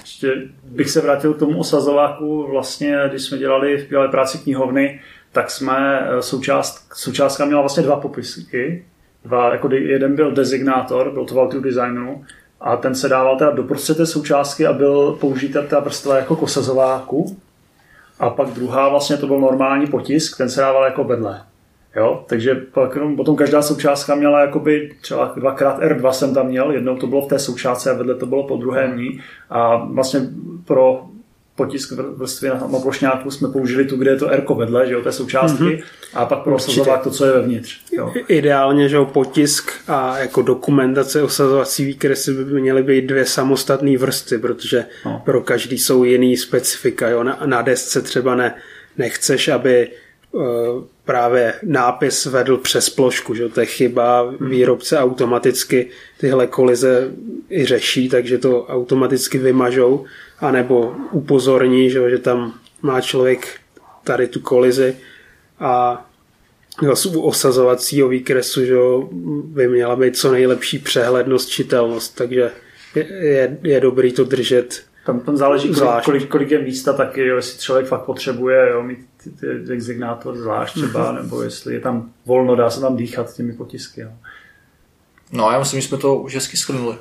ještě 0.00 0.34
bych 0.64 0.90
se 0.90 1.00
vrátil 1.00 1.34
k 1.34 1.38
tomu 1.38 1.58
osazováku, 1.58 2.46
vlastně, 2.50 2.98
když 3.08 3.22
jsme 3.22 3.38
dělali 3.38 3.78
v 3.78 3.88
Bílé 3.88 4.08
práci 4.08 4.38
knihovny, 4.38 5.00
tak 5.32 5.50
jsme 5.50 6.00
eh, 6.00 6.22
součást, 6.22 6.88
součástka 6.94 7.44
měla 7.44 7.60
vlastně 7.60 7.82
dva 7.82 7.96
popisky. 7.96 8.84
Dva, 9.24 9.52
jako 9.52 9.72
jeden 9.74 10.16
byl 10.16 10.32
designátor, 10.32 11.10
byl 11.12 11.24
to 11.24 11.34
Valtu 11.34 11.60
designu, 11.60 12.24
a 12.60 12.76
ten 12.76 12.94
se 12.94 13.08
dával 13.08 13.38
teda 13.38 13.50
doprostřed 13.50 13.96
té 13.96 14.06
součástky 14.06 14.66
a 14.66 14.72
byl 14.72 15.12
použita 15.12 15.62
ta 15.62 15.80
vrstva 15.80 16.16
jako 16.16 16.36
k 16.36 16.42
osazováku. 16.42 17.36
A 18.18 18.30
pak 18.30 18.48
druhá 18.48 18.88
vlastně 18.88 19.16
to 19.16 19.26
byl 19.26 19.40
normální 19.40 19.86
potisk, 19.86 20.36
ten 20.36 20.50
se 20.50 20.60
dával 20.60 20.84
jako 20.84 21.04
vedle. 21.04 21.42
Jo, 21.96 22.24
takže 22.28 22.54
pak, 22.54 22.96
no, 22.96 23.16
potom 23.16 23.36
každá 23.36 23.62
součástka 23.62 24.14
měla 24.14 24.40
jakoby 24.40 24.92
třeba 25.00 25.32
dvakrát 25.36 25.80
R2 25.80 26.10
jsem 26.10 26.34
tam 26.34 26.46
měl, 26.46 26.70
jednou 26.70 26.96
to 26.96 27.06
bylo 27.06 27.26
v 27.26 27.28
té 27.28 27.38
součástce 27.38 27.90
a 27.90 27.94
vedle 27.94 28.14
to 28.14 28.26
bylo 28.26 28.46
po 28.46 28.56
druhém 28.56 28.98
ní 28.98 29.20
a 29.50 29.76
vlastně 29.76 30.20
pro 30.64 31.04
potisk 31.60 31.92
vrstvy 31.92 32.48
na, 32.48 32.68
na 32.72 32.78
plošňáku 32.78 33.30
jsme 33.30 33.48
použili 33.48 33.84
tu, 33.84 33.96
kde 33.96 34.10
je 34.10 34.16
to 34.16 34.28
R 34.28 34.44
vedle, 34.56 34.86
že 34.86 34.94
jo, 34.94 35.02
té 35.02 35.12
součástky 35.12 35.64
mm-hmm. 35.64 35.82
a 36.14 36.26
pak 36.26 36.42
pro 36.42 36.54
osazovák 36.54 37.02
to, 37.02 37.10
co 37.10 37.24
je 37.24 37.32
vevnitř. 37.32 37.80
Jo. 37.92 38.12
Ideálně, 38.28 38.88
že 38.88 38.96
jo, 38.96 39.04
potisk 39.04 39.72
a 39.88 40.18
jako 40.18 40.42
dokumentace 40.42 41.22
osazovací 41.22 41.84
výkresy 41.84 42.32
by 42.32 42.60
měly 42.60 42.82
být 42.82 43.06
dvě 43.06 43.26
samostatné 43.26 43.96
vrstvy, 43.96 44.38
protože 44.38 44.84
no. 45.04 45.22
pro 45.24 45.40
každý 45.40 45.78
jsou 45.78 46.04
jiný 46.04 46.36
specifika, 46.36 47.08
jo, 47.08 47.22
na, 47.22 47.38
na 47.44 47.62
desce 47.62 48.02
třeba 48.02 48.34
ne, 48.34 48.54
nechceš, 48.98 49.48
aby 49.48 49.88
právě 51.04 51.54
nápis 51.62 52.26
vedl 52.26 52.56
přes 52.56 52.90
plošku, 52.90 53.34
že 53.34 53.48
to 53.48 53.60
je 53.60 53.66
chyba, 53.66 54.22
hmm. 54.22 54.50
výrobce 54.50 54.98
automaticky. 54.98 55.88
Tyhle 56.18 56.46
kolize 56.46 57.10
i 57.50 57.64
řeší, 57.64 58.08
takže 58.08 58.38
to 58.38 58.66
automaticky 58.66 59.38
vymažou, 59.38 60.04
anebo 60.38 60.94
upozorní, 61.10 61.90
že, 61.90 62.10
že 62.10 62.18
tam 62.18 62.54
má 62.82 63.00
člověk 63.00 63.60
tady 64.04 64.26
tu 64.26 64.40
kolizi 64.40 64.96
a 65.60 66.06
z 66.94 67.06
osazovacího 67.06 68.08
výkresu 68.08 68.64
že 68.64 68.76
by 69.44 69.68
měla 69.68 69.96
být 69.96 70.16
co 70.16 70.32
nejlepší 70.32 70.78
přehlednost, 70.78 71.48
čitelnost, 71.48 72.16
takže 72.16 72.50
je, 72.94 73.06
je, 73.10 73.58
je 73.62 73.80
dobrý 73.80 74.12
to 74.12 74.24
držet 74.24 74.82
tam, 75.06 75.20
tam 75.20 75.36
záleží, 75.36 75.74
kolik, 75.74 76.04
kolik, 76.04 76.28
kolik 76.28 76.50
je 76.50 76.58
místa 76.58 76.92
taky, 76.92 77.26
jo, 77.26 77.36
jestli 77.36 77.58
člověk 77.58 77.86
fakt 77.86 78.04
potřebuje 78.04 78.70
jo, 78.70 78.82
mít 78.82 78.98
ty, 79.24 79.30
ty 79.30 79.46
designátor 79.46 80.36
zvlášť 80.36 80.74
třeba, 80.74 81.12
mm-hmm. 81.12 81.22
nebo 81.22 81.42
jestli 81.42 81.74
je 81.74 81.80
tam 81.80 82.10
volno, 82.26 82.56
dá 82.56 82.70
se 82.70 82.80
tam 82.80 82.96
dýchat 82.96 83.34
těmi 83.34 83.52
potisky. 83.52 84.00
Jo. 84.00 84.10
No 85.32 85.50
já 85.50 85.58
myslím, 85.58 85.80
že 85.80 85.88
jsme 85.88 85.98
to 85.98 86.16
už 86.16 86.34
hezky 86.34 86.56
shrnuli. 86.56 86.96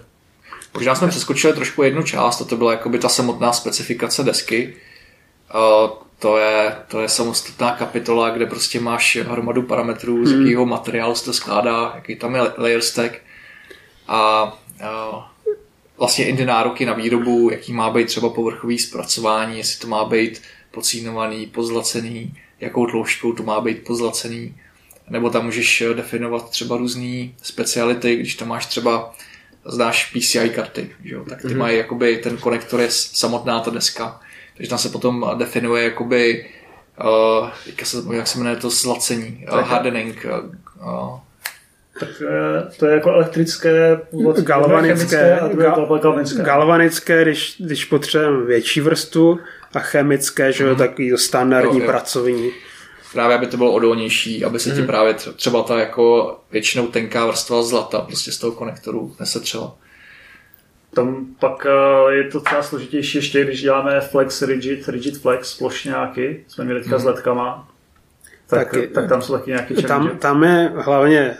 Možná 0.73 0.95
jsme 0.95 1.07
přeskočili 1.07 1.53
trošku 1.53 1.83
jednu 1.83 2.03
část, 2.03 2.41
a 2.41 2.45
to 2.45 2.57
byla 2.57 2.71
jakoby 2.71 2.99
ta 2.99 3.09
samotná 3.09 3.53
specifikace 3.53 4.23
desky. 4.23 4.75
Uh, 5.55 5.89
to 6.19 6.37
je, 6.37 6.75
to 6.87 7.01
je 7.01 7.09
samostatná 7.09 7.71
kapitola, 7.71 8.29
kde 8.29 8.45
prostě 8.45 8.79
máš 8.79 9.17
hromadu 9.21 9.61
parametrů, 9.61 10.25
z 10.25 10.31
jakého 10.31 10.65
materiálu 10.65 11.15
se 11.15 11.25
to 11.25 11.33
skládá, 11.33 11.91
jaký 11.95 12.15
tam 12.15 12.35
je 12.35 12.41
layer 12.57 12.81
stack. 12.81 13.13
A 14.07 14.43
uh, 14.81 15.23
vlastně 15.99 16.27
i 16.27 16.37
ty 16.37 16.45
nároky 16.45 16.85
na 16.85 16.93
výrobu, 16.93 17.49
jaký 17.51 17.73
má 17.73 17.89
být 17.89 18.07
třeba 18.07 18.29
povrchový 18.29 18.79
zpracování, 18.79 19.57
jestli 19.57 19.79
to 19.79 19.87
má 19.87 20.05
být 20.05 20.41
pocínovaný, 20.71 21.45
pozlacený, 21.45 22.33
jakou 22.59 22.85
tloušťkou 22.85 23.33
to 23.33 23.43
má 23.43 23.61
být 23.61 23.83
pozlacený. 23.83 24.55
Nebo 25.09 25.29
tam 25.29 25.45
můžeš 25.45 25.83
definovat 25.93 26.49
třeba 26.49 26.77
různé 26.77 27.29
speciality, 27.41 28.15
když 28.15 28.35
tam 28.35 28.47
máš 28.47 28.65
třeba 28.65 29.15
znáš 29.65 30.13
PCI 30.13 30.49
karty, 30.49 30.89
že 31.03 31.15
jo? 31.15 31.25
tak 31.29 31.41
ty 31.41 31.47
mm-hmm. 31.47 31.57
mají 31.57 31.77
jakoby, 31.77 32.17
ten 32.17 32.37
konektor 32.37 32.81
je 32.81 32.87
samotná 32.91 33.59
ta 33.59 33.71
deska, 33.71 34.21
takže 34.57 34.69
tam 34.69 34.77
se 34.77 34.89
potom 34.89 35.31
definuje 35.37 35.83
jakoby, 35.83 36.49
uh, 37.03 37.49
jak, 37.65 37.85
se, 37.85 37.97
jak 38.13 38.27
se 38.27 38.37
jmenuje 38.37 38.55
to 38.55 38.69
zlacení, 38.69 39.45
uh, 39.51 39.59
hardening, 39.59 40.25
uh, 40.81 41.19
tak 41.99 42.09
to 42.79 42.85
je 42.85 42.93
jako 42.93 43.09
elektrické, 43.09 43.99
galvanické, 44.41 45.39
galvanické, 45.97 46.43
galvanické 46.43 47.23
když, 47.23 47.55
když 47.59 47.85
potřebujeme 47.85 48.45
větší 48.45 48.81
vrstvu 48.81 49.39
a 49.73 49.79
chemické, 49.79 50.53
že 50.53 50.63
jo, 50.63 50.69
mm. 50.69 50.75
takový 50.75 51.17
standardní 51.17 51.79
jo, 51.79 51.83
jo. 51.83 51.91
pracovní. 51.91 52.51
Právě, 53.13 53.35
aby 53.35 53.47
to 53.47 53.57
bylo 53.57 53.71
odolnější, 53.71 54.45
aby 54.45 54.59
se 54.59 54.71
ti 54.71 54.81
mm. 54.81 54.87
právě 54.87 55.13
třeba 55.13 55.63
ta 55.63 55.79
jako 55.79 56.37
většinou 56.51 56.87
tenká 56.87 57.25
vrstva 57.25 57.63
zlata 57.63 58.01
prostě 58.01 58.31
z 58.31 58.37
toho 58.37 58.51
konektoru 58.51 59.15
nesetřela. 59.19 59.75
Tam 60.93 61.25
pak 61.39 61.65
eh, 61.65 62.13
je 62.13 62.23
to 62.23 62.39
třeba 62.39 62.63
složitější 62.63 63.17
ještě, 63.17 63.45
když 63.45 63.61
děláme 63.61 64.01
flex 64.01 64.41
rigid, 64.41 64.89
rigid 64.89 65.17
flex 65.17 65.57
plošňáky, 65.57 66.43
jsme 66.47 66.63
měli 66.63 66.79
teďka 66.79 66.95
mm. 66.95 67.01
s 67.01 67.05
letkama, 67.05 67.68
tak, 68.49 68.71
tak, 68.71 68.89
tak 68.93 69.09
tam 69.09 69.21
jsou 69.21 69.33
taky 69.33 69.49
nějaký 69.49 69.73
tam, 69.83 70.17
tam 70.17 70.43
je 70.43 70.71
hlavně 70.75 71.37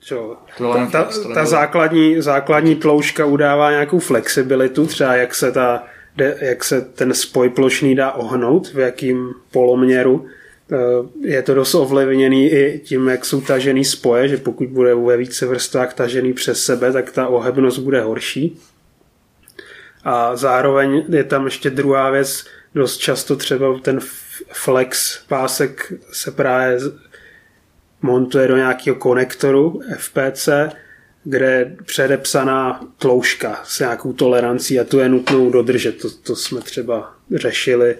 čo, 0.00 0.36
ta, 0.58 0.86
ta, 0.92 1.08
ta 1.34 1.46
základní, 1.46 2.20
základní 2.20 2.76
tloušťka 2.76 3.24
udává 3.24 3.70
nějakou 3.70 3.98
flexibilitu, 3.98 4.86
třeba 4.86 5.14
jak 5.14 5.34
se, 5.34 5.52
ta, 5.52 5.84
jak 6.40 6.64
se 6.64 6.80
ten 6.80 7.14
spoj 7.14 7.48
plošný 7.48 7.94
dá 7.94 8.12
ohnout, 8.12 8.68
v 8.68 8.78
jakým 8.78 9.32
poloměru. 9.52 10.26
Eh, 10.72 10.76
je 11.20 11.42
to 11.42 11.54
dost 11.54 11.74
ovlivněný 11.74 12.50
i 12.50 12.80
tím, 12.84 13.08
jak 13.08 13.24
jsou 13.24 13.40
tažený 13.40 13.84
spoje, 13.84 14.28
že 14.28 14.36
pokud 14.36 14.68
bude 14.68 14.94
ve 14.94 15.16
více 15.16 15.46
vrstvách 15.46 15.94
tažený 15.94 16.32
přes 16.32 16.64
sebe, 16.64 16.92
tak 16.92 17.12
ta 17.12 17.28
ohebnost 17.28 17.78
bude 17.78 18.00
horší. 18.00 18.58
A 20.04 20.36
zároveň 20.36 21.04
je 21.08 21.24
tam 21.24 21.44
ještě 21.44 21.70
druhá 21.70 22.10
věc, 22.10 22.44
dost 22.74 22.96
často 22.96 23.36
třeba 23.36 23.78
ten 23.82 24.00
flex 24.52 25.18
pásek 25.28 25.92
se 26.12 26.30
právě 26.30 26.78
montuje 28.02 28.48
do 28.48 28.56
nějakého 28.56 28.96
konektoru 28.96 29.80
FPC, 29.96 30.48
kde 31.24 31.46
je 31.46 31.76
předepsaná 31.84 32.80
tloušťka 32.98 33.60
s 33.64 33.80
nějakou 33.80 34.12
tolerancí 34.12 34.80
a 34.80 34.84
tu 34.84 34.98
je 34.98 35.08
nutnou 35.08 35.50
dodržet. 35.50 36.00
To, 36.00 36.10
to 36.10 36.36
jsme 36.36 36.60
třeba 36.60 37.14
řešili. 37.34 37.96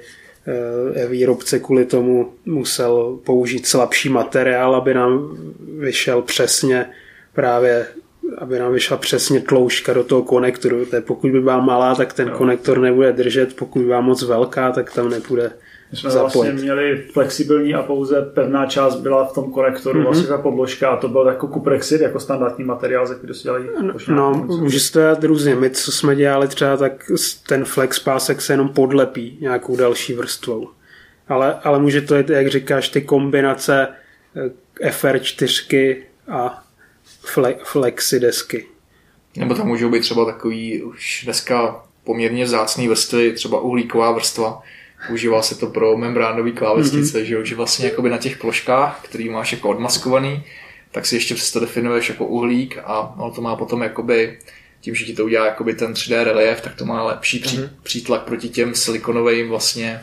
Eh, 0.97 1.07
výrobce 1.07 1.59
kvůli 1.59 1.85
tomu 1.85 2.33
musel 2.47 3.19
použít 3.25 3.67
slabší 3.67 4.09
materiál, 4.09 4.75
aby 4.75 4.95
nám 4.95 5.39
vyšel 5.79 6.23
přesně 6.23 6.87
právě 7.33 7.87
aby 8.39 8.59
nám 8.59 8.73
vyšla 8.73 8.97
přesně 8.97 9.41
tloušťka 9.41 9.93
do 9.93 10.05
toho 10.05 10.23
konektoru. 10.23 10.87
To 10.87 10.97
je, 10.97 11.03
pokud 11.03 11.31
by 11.31 11.41
byla 11.41 11.61
malá, 11.61 11.95
tak 11.95 12.13
ten 12.13 12.29
no. 12.29 12.39
konektor 12.39 12.79
nebude 12.79 13.13
držet, 13.13 13.57
pokud 13.57 13.79
by 13.79 13.85
byla 13.85 14.01
moc 14.01 14.23
velká, 14.23 14.73
tak 14.73 14.93
tam 14.93 15.11
nebude 15.11 15.53
my 15.93 15.99
jsme 15.99 16.11
zapojit. 16.11 16.34
vlastně 16.34 16.62
měli 16.62 17.05
flexibilní 17.12 17.74
a 17.74 17.82
pouze 17.82 18.22
pevná 18.22 18.66
část 18.66 18.97
byla 18.97 19.24
v 19.24 19.34
tom 19.34 19.53
konektoru, 19.53 19.99
mm-hmm. 19.99 20.05
vlastně 20.05 20.28
ta 20.28 20.38
podložka 20.38 20.91
a 20.91 20.97
to 20.97 21.09
byl 21.09 21.26
jako 21.26 21.49
kuprexit, 21.49 22.01
jako 22.01 22.20
standardní 22.20 22.64
materiál, 22.64 23.07
ze 23.07 23.14
který 23.14 23.34
se 23.34 23.43
dělají 23.43 23.64
No, 24.09 24.34
může 24.61 24.80
se 24.80 24.93
to 24.93 24.99
dát 24.99 25.24
různě. 25.24 25.55
My, 25.55 25.70
co 25.70 25.93
jsme 25.93 26.16
dělali 26.16 26.49
třeba, 26.49 26.76
tak 26.76 27.11
ten 27.49 27.64
flex 27.64 27.99
pásek 27.99 28.41
se 28.41 28.53
jenom 28.53 28.68
podlepí 28.68 29.38
nějakou 29.41 29.76
další 29.76 30.14
vrstvou. 30.14 30.68
Ale, 31.28 31.55
ale 31.64 31.78
může 31.78 32.01
to 32.01 32.16
jít, 32.16 32.30
jak 32.30 32.49
říkáš, 32.49 32.88
ty 32.88 33.03
kombinace 33.03 33.88
eh, 34.82 34.91
FR4 34.91 35.97
a 36.28 36.64
fle, 37.20 37.55
flexi 37.64 38.20
desky. 38.20 38.66
Nebo 39.36 39.55
tam 39.55 39.66
můžou 39.66 39.91
být 39.91 40.01
třeba 40.01 40.24
takový 40.24 40.82
už 40.82 41.22
dneska 41.24 41.82
poměrně 42.05 42.45
vzácný 42.45 42.88
vrstvy, 42.88 43.32
třeba 43.32 43.61
uhlíková 43.61 44.12
vrstva, 44.12 44.62
Užívá 45.09 45.43
se 45.43 45.55
to 45.55 45.67
pro 45.67 45.97
membránové 45.97 46.51
klávesnice, 46.51 47.19
mm-hmm. 47.19 47.25
že, 47.25 47.45
že 47.45 47.55
vlastně 47.55 47.87
jakoby 47.87 48.11
na 48.11 48.19
těch 48.19 48.37
ploškách, 48.37 49.01
který 49.05 49.29
máš 49.29 49.53
jako 49.53 49.69
odmaskovaný, 49.69 50.45
tak 50.93 51.07
si 51.07 51.17
ještě 51.17 51.35
přesto 51.35 51.61
definuješ 51.61 52.09
jako 52.09 52.27
uhlík 52.27 52.79
a 52.85 53.15
ono 53.19 53.31
to 53.31 53.41
má 53.41 53.57
potom 53.57 53.83
jakoby 53.83 54.39
tím, 54.81 54.95
že 54.95 55.05
ti 55.05 55.15
to 55.15 55.25
udělá 55.25 55.47
jakoby 55.47 55.75
ten 55.75 55.93
3D 55.93 56.25
relief, 56.25 56.61
tak 56.61 56.75
to 56.75 56.85
má 56.85 57.03
lepší 57.03 57.39
pří, 57.39 57.59
mm-hmm. 57.59 57.69
přítlak 57.83 58.23
proti 58.23 58.49
těm 58.49 58.75
silikonovým 58.75 59.49
vlastně 59.49 60.01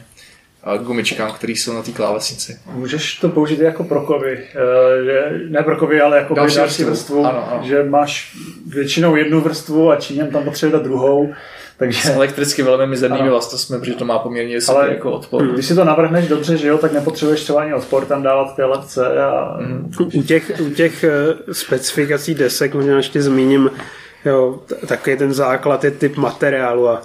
gumičkám, 0.77 1.31
které 1.31 1.53
jsou 1.53 1.73
na 1.73 1.81
té 1.81 1.91
klávesnici. 1.91 2.59
Můžeš 2.73 3.15
to 3.15 3.29
použít 3.29 3.59
jako 3.59 3.83
pro 3.83 4.01
kovy, 4.01 4.39
eh, 4.55 5.37
ne 5.49 5.63
pro 5.63 5.77
kovy, 5.77 6.01
ale 6.01 6.17
jako 6.17 6.33
další, 6.33 6.55
další 6.55 6.83
vrstvu, 6.83 7.15
vrstvu 7.15 7.25
ano, 7.25 7.51
ano. 7.51 7.67
že 7.67 7.83
máš 7.83 8.37
většinou 8.67 9.15
jednu 9.15 9.41
vrstvu 9.41 9.91
a 9.91 9.95
Číňan 9.95 10.27
tam 10.27 10.43
potřebuje 10.43 10.83
druhou 10.83 11.33
takže... 11.77 12.01
S 12.01 12.15
elektricky 12.15 12.63
velmi 12.63 12.87
mizernými 12.87 13.29
vlastnostmi, 13.29 13.79
protože 13.79 13.93
to 13.93 14.05
má 14.05 14.19
poměrně 14.19 14.55
vysoký 14.55 14.89
jako 14.89 15.11
odpor. 15.11 15.47
Když 15.47 15.65
si 15.65 15.75
to 15.75 15.83
navrhneš 15.83 16.27
dobře, 16.27 16.57
že 16.57 16.67
jo, 16.67 16.77
tak 16.77 16.91
nepotřebuješ 16.91 17.43
třeba 17.43 17.61
ani 17.61 17.73
odpor 17.73 18.05
tam 18.05 18.23
dávat 18.23 18.55
ty 18.55 18.63
ledce. 18.63 19.21
A... 19.23 19.57
Mm. 19.59 19.91
U, 20.13 20.23
těch, 20.23 20.51
u 20.59 20.69
těch 20.69 21.03
eh, 21.03 21.13
specifikací 21.51 22.35
desek 22.35 22.73
možná 22.73 22.97
ještě 22.97 23.21
zmíním, 23.21 23.71
jo, 24.25 24.59
takový 24.87 25.17
ten 25.17 25.33
základ 25.33 25.83
je 25.83 25.91
typ 25.91 26.17
materiálu 26.17 26.89
a 26.89 27.01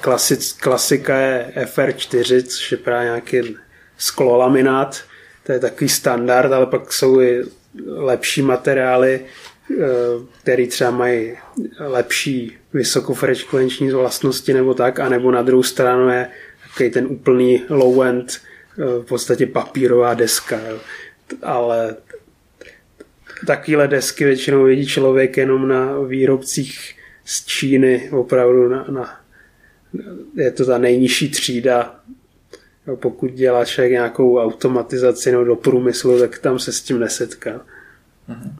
klasic, 0.00 0.52
klasika 0.52 1.16
je 1.16 1.52
FR4, 1.56 2.42
což 2.42 2.72
je 2.72 2.78
právě 2.78 3.04
nějaký 3.04 3.56
sklolaminát, 3.98 5.00
to 5.46 5.52
je 5.52 5.58
takový 5.58 5.88
standard, 5.88 6.52
ale 6.52 6.66
pak 6.66 6.92
jsou 6.92 7.20
i 7.20 7.42
lepší 7.86 8.42
materiály, 8.42 9.20
který 10.42 10.66
třeba 10.66 10.90
mají 10.90 11.36
lepší 11.78 12.56
vysokofrekvenční 12.72 13.90
vlastnosti 13.90 14.52
nebo 14.54 14.74
tak, 14.74 15.00
anebo 15.00 15.30
na 15.30 15.42
druhou 15.42 15.62
stranu 15.62 16.08
je 16.08 16.28
takový 16.68 16.90
ten 16.90 17.06
úplný 17.06 17.62
low-end, 17.68 18.26
eh, 18.30 19.02
v 19.02 19.04
podstatě 19.04 19.46
papírová 19.46 20.14
deska. 20.14 20.60
Ale 21.42 21.96
takovéhle 23.46 23.88
desky 23.88 24.24
většinou 24.24 24.64
vidí 24.64 24.86
člověk 24.86 25.36
jenom 25.36 25.68
na 25.68 25.98
výrobcích 26.00 26.96
z 27.24 27.46
Číny, 27.46 28.10
opravdu 28.12 28.68
na, 28.68 28.86
na 28.88 29.20
je 30.34 30.50
to 30.50 30.66
ta 30.66 30.78
nejnižší 30.78 31.30
třída. 31.30 32.00
Pokud 32.94 33.30
dělá 33.30 33.64
člověk 33.64 33.92
nějakou 33.92 34.38
automatizaci 34.38 35.32
nebo 35.32 35.44
do 35.44 35.56
průmyslu, 35.56 36.18
tak 36.18 36.38
tam 36.38 36.58
se 36.58 36.72
s 36.72 36.82
tím 36.82 36.98
nesetká. 36.98 37.60
Mhm. 38.28 38.56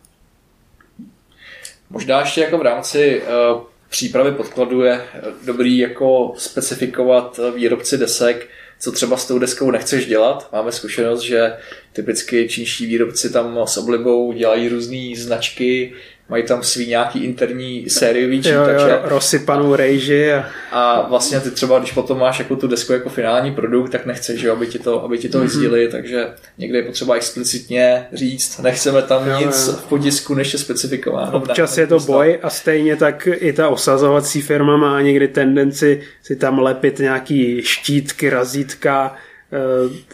Možná 1.92 2.20
ještě 2.20 2.40
jako 2.40 2.58
v 2.58 2.62
rámci 2.62 3.22
uh 3.52 3.72
přípravy 3.92 4.32
podkladu 4.32 4.82
je 4.82 5.04
dobrý 5.44 5.78
jako 5.78 6.34
specifikovat 6.36 7.40
výrobci 7.54 7.98
desek, 7.98 8.48
co 8.80 8.92
třeba 8.92 9.16
s 9.16 9.28
tou 9.28 9.38
deskou 9.38 9.70
nechceš 9.70 10.06
dělat. 10.06 10.48
Máme 10.52 10.72
zkušenost, 10.72 11.20
že 11.20 11.52
typicky 11.92 12.48
čínští 12.48 12.86
výrobci 12.86 13.32
tam 13.32 13.58
s 13.66 13.76
oblibou 13.76 14.32
dělají 14.32 14.68
různé 14.68 15.16
značky, 15.16 15.92
mají 16.32 16.44
tam 16.44 16.62
svý 16.62 16.86
nějaký 16.86 17.24
interní 17.24 17.90
sériový 17.90 18.42
čítače. 18.42 18.72
Jo, 18.72 18.88
jo, 18.88 18.98
rozsypanou 19.02 19.74
rejži. 19.74 20.32
A... 20.32 20.44
a 20.72 21.08
vlastně 21.08 21.40
ty 21.40 21.50
třeba, 21.50 21.78
když 21.78 21.92
potom 21.92 22.18
máš 22.18 22.38
jako 22.38 22.56
tu 22.56 22.66
desku 22.66 22.92
jako 22.92 23.08
finální 23.08 23.54
produkt, 23.54 23.90
tak 23.90 24.06
nechceš, 24.06 24.40
že, 24.40 24.50
aby 24.50 24.66
ti 24.66 24.78
to, 24.78 25.04
aby 25.04 25.18
ti 25.18 25.28
to 25.28 25.38
mm-hmm. 25.38 25.42
vyzdíli, 25.42 25.88
takže 25.88 26.26
někdy 26.58 26.78
je 26.78 26.82
potřeba 26.82 27.14
explicitně 27.14 28.06
říct, 28.12 28.58
nechceme 28.58 29.02
tam 29.02 29.28
jo, 29.28 29.46
nic 29.46 29.66
jo. 29.66 29.72
v 29.72 29.84
podisku, 29.84 30.34
než 30.34 30.52
je 30.52 30.58
specifikováno. 30.58 31.32
Občas 31.32 31.78
je 31.78 31.86
to 31.86 32.00
boj 32.00 32.38
a 32.42 32.50
stejně 32.50 32.96
tak 32.96 33.28
i 33.34 33.52
ta 33.52 33.68
osazovací 33.68 34.42
firma 34.42 34.76
má 34.76 35.00
někdy 35.00 35.28
tendenci 35.28 36.02
si 36.22 36.36
tam 36.36 36.58
lepit 36.58 36.98
nějaký 36.98 37.62
štítky, 37.62 38.30
razítka, 38.30 39.14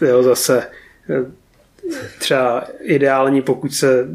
eh, 0.02 0.06
jo, 0.06 0.22
zase 0.22 0.62
eh, 1.10 1.24
třeba 2.18 2.64
ideální, 2.82 3.42
pokud 3.42 3.74
se 3.74 4.08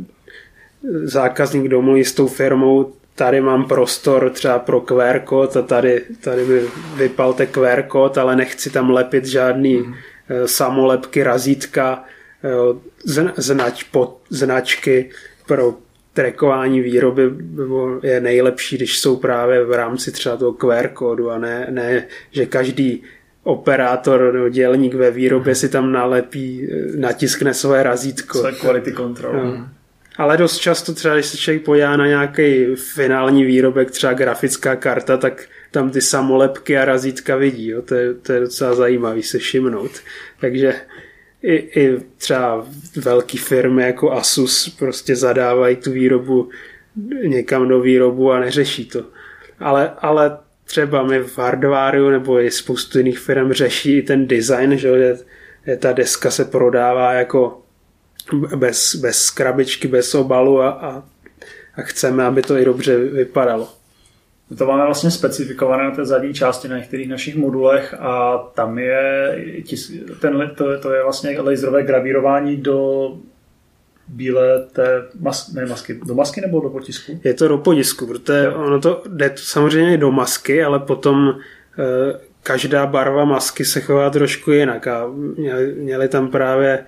zákazník 1.03 1.67
domluví 1.67 2.05
s 2.05 2.13
tou 2.13 2.27
firmou, 2.27 2.93
tady 3.15 3.41
mám 3.41 3.67
prostor 3.67 4.29
třeba 4.29 4.59
pro 4.59 4.81
QR 4.81 5.19
kód 5.19 5.57
a 5.57 5.61
tady, 5.61 6.01
tady 6.21 6.45
by 6.45 6.61
vypalte 6.95 7.45
QR 7.45 7.83
kód, 7.87 8.17
ale 8.17 8.35
nechci 8.35 8.69
tam 8.69 8.89
lepit 8.89 9.25
žádný 9.25 9.77
mm. 9.77 9.93
samolepky, 10.45 11.23
razítka, 11.23 12.03
znač, 13.37 13.83
pod, 13.83 14.21
značky 14.29 15.09
pro 15.47 15.75
trekování 16.13 16.81
výroby 16.81 17.31
je 18.03 18.21
nejlepší, 18.21 18.77
když 18.77 18.99
jsou 18.99 19.15
právě 19.15 19.65
v 19.65 19.71
rámci 19.71 20.11
třeba 20.11 20.37
toho 20.37 20.53
QR 20.53 20.87
kódu 20.87 21.31
a 21.31 21.37
ne, 21.37 21.67
ne 21.69 22.07
že 22.31 22.45
každý 22.45 23.03
operátor 23.43 24.33
nebo 24.33 24.49
dělník 24.49 24.93
ve 24.93 25.11
výrobě 25.11 25.55
si 25.55 25.69
tam 25.69 25.91
nalepí, 25.91 26.67
eh, 26.71 26.97
natiskne 26.97 27.53
svoje 27.53 27.83
razítko. 27.83 28.39
Své 28.39 28.51
quality 28.51 28.93
control. 28.93 29.33
No. 29.33 29.69
Ale 30.17 30.37
dost 30.37 30.57
často 30.57 30.93
třeba, 30.93 31.13
když 31.13 31.25
se 31.25 31.37
člověk 31.37 31.63
podívá 31.63 31.97
na 31.97 32.07
nějaký 32.07 32.65
finální 32.75 33.43
výrobek, 33.43 33.91
třeba 33.91 34.13
grafická 34.13 34.75
karta, 34.75 35.17
tak 35.17 35.45
tam 35.71 35.89
ty 35.89 36.01
samolepky 36.01 36.77
a 36.77 36.85
razítka 36.85 37.35
vidí. 37.35 37.67
Jo? 37.67 37.81
To, 37.81 37.95
je, 37.95 38.13
to 38.13 38.33
je 38.33 38.39
docela 38.39 38.75
zajímavý 38.75 39.23
se 39.23 39.37
všimnout. 39.37 39.91
Takže 40.39 40.75
i, 41.43 41.55
i 41.55 41.99
třeba 42.17 42.67
velké 42.95 43.37
firmy 43.37 43.83
jako 43.83 44.11
Asus 44.11 44.75
prostě 44.79 45.15
zadávají 45.15 45.75
tu 45.75 45.91
výrobu 45.91 46.49
někam 47.25 47.67
do 47.67 47.81
výrobu 47.81 48.31
a 48.31 48.39
neřeší 48.39 48.85
to. 48.85 49.05
Ale, 49.59 49.91
ale 49.97 50.37
třeba 50.63 51.03
my 51.03 51.19
v 51.19 51.37
hardwareu 51.37 52.09
nebo 52.09 52.39
i 52.39 52.51
spoustu 52.51 52.97
jiných 52.97 53.19
firm 53.19 53.53
řeší 53.53 54.01
ten 54.01 54.27
design, 54.27 54.77
že, 54.77 55.17
že 55.67 55.75
ta 55.77 55.93
deska 55.93 56.31
se 56.31 56.45
prodává 56.45 57.13
jako 57.13 57.62
bez, 58.55 58.95
bez 58.95 59.29
krabičky, 59.29 59.87
bez 59.87 60.15
obalu 60.15 60.61
a, 60.61 60.69
a, 60.69 61.03
a 61.75 61.81
chceme, 61.81 62.23
aby 62.23 62.41
to 62.41 62.57
i 62.57 62.65
dobře 62.65 62.97
vypadalo. 62.97 63.69
My 64.49 64.55
to 64.57 64.65
máme 64.65 64.85
vlastně 64.85 65.11
specifikované 65.11 65.83
na 65.83 65.91
té 65.91 66.05
zadní 66.05 66.33
části 66.33 66.67
na 66.67 66.77
některých 66.77 67.09
našich 67.09 67.35
modulech 67.35 67.93
a 67.99 68.37
tam 68.37 68.79
je 68.79 69.35
ten, 70.21 70.51
to, 70.55 70.79
to 70.79 70.93
je 70.93 71.03
vlastně 71.03 71.39
laserové 71.39 71.83
gravírování 71.83 72.57
do 72.57 73.09
bílé 74.07 74.65
té 74.71 75.03
mas, 75.19 75.53
ne, 75.53 75.65
masky, 75.65 75.99
do 76.05 76.15
masky 76.15 76.41
nebo 76.41 76.59
do 76.59 76.69
potisku? 76.69 77.19
Je 77.23 77.33
to 77.33 77.47
do 77.47 77.57
potisku, 77.57 78.07
protože 78.07 78.43
jo. 78.43 78.55
ono 78.55 78.79
to 78.79 79.03
jde 79.07 79.33
samozřejmě 79.35 79.97
do 79.97 80.11
masky, 80.11 80.63
ale 80.63 80.79
potom 80.79 81.29
e, 81.29 82.19
každá 82.43 82.85
barva 82.85 83.25
masky 83.25 83.65
se 83.65 83.81
chová 83.81 84.09
trošku 84.09 84.51
jinak 84.51 84.87
a 84.87 85.07
měli, 85.37 85.73
měli 85.73 86.07
tam 86.07 86.27
právě 86.27 86.85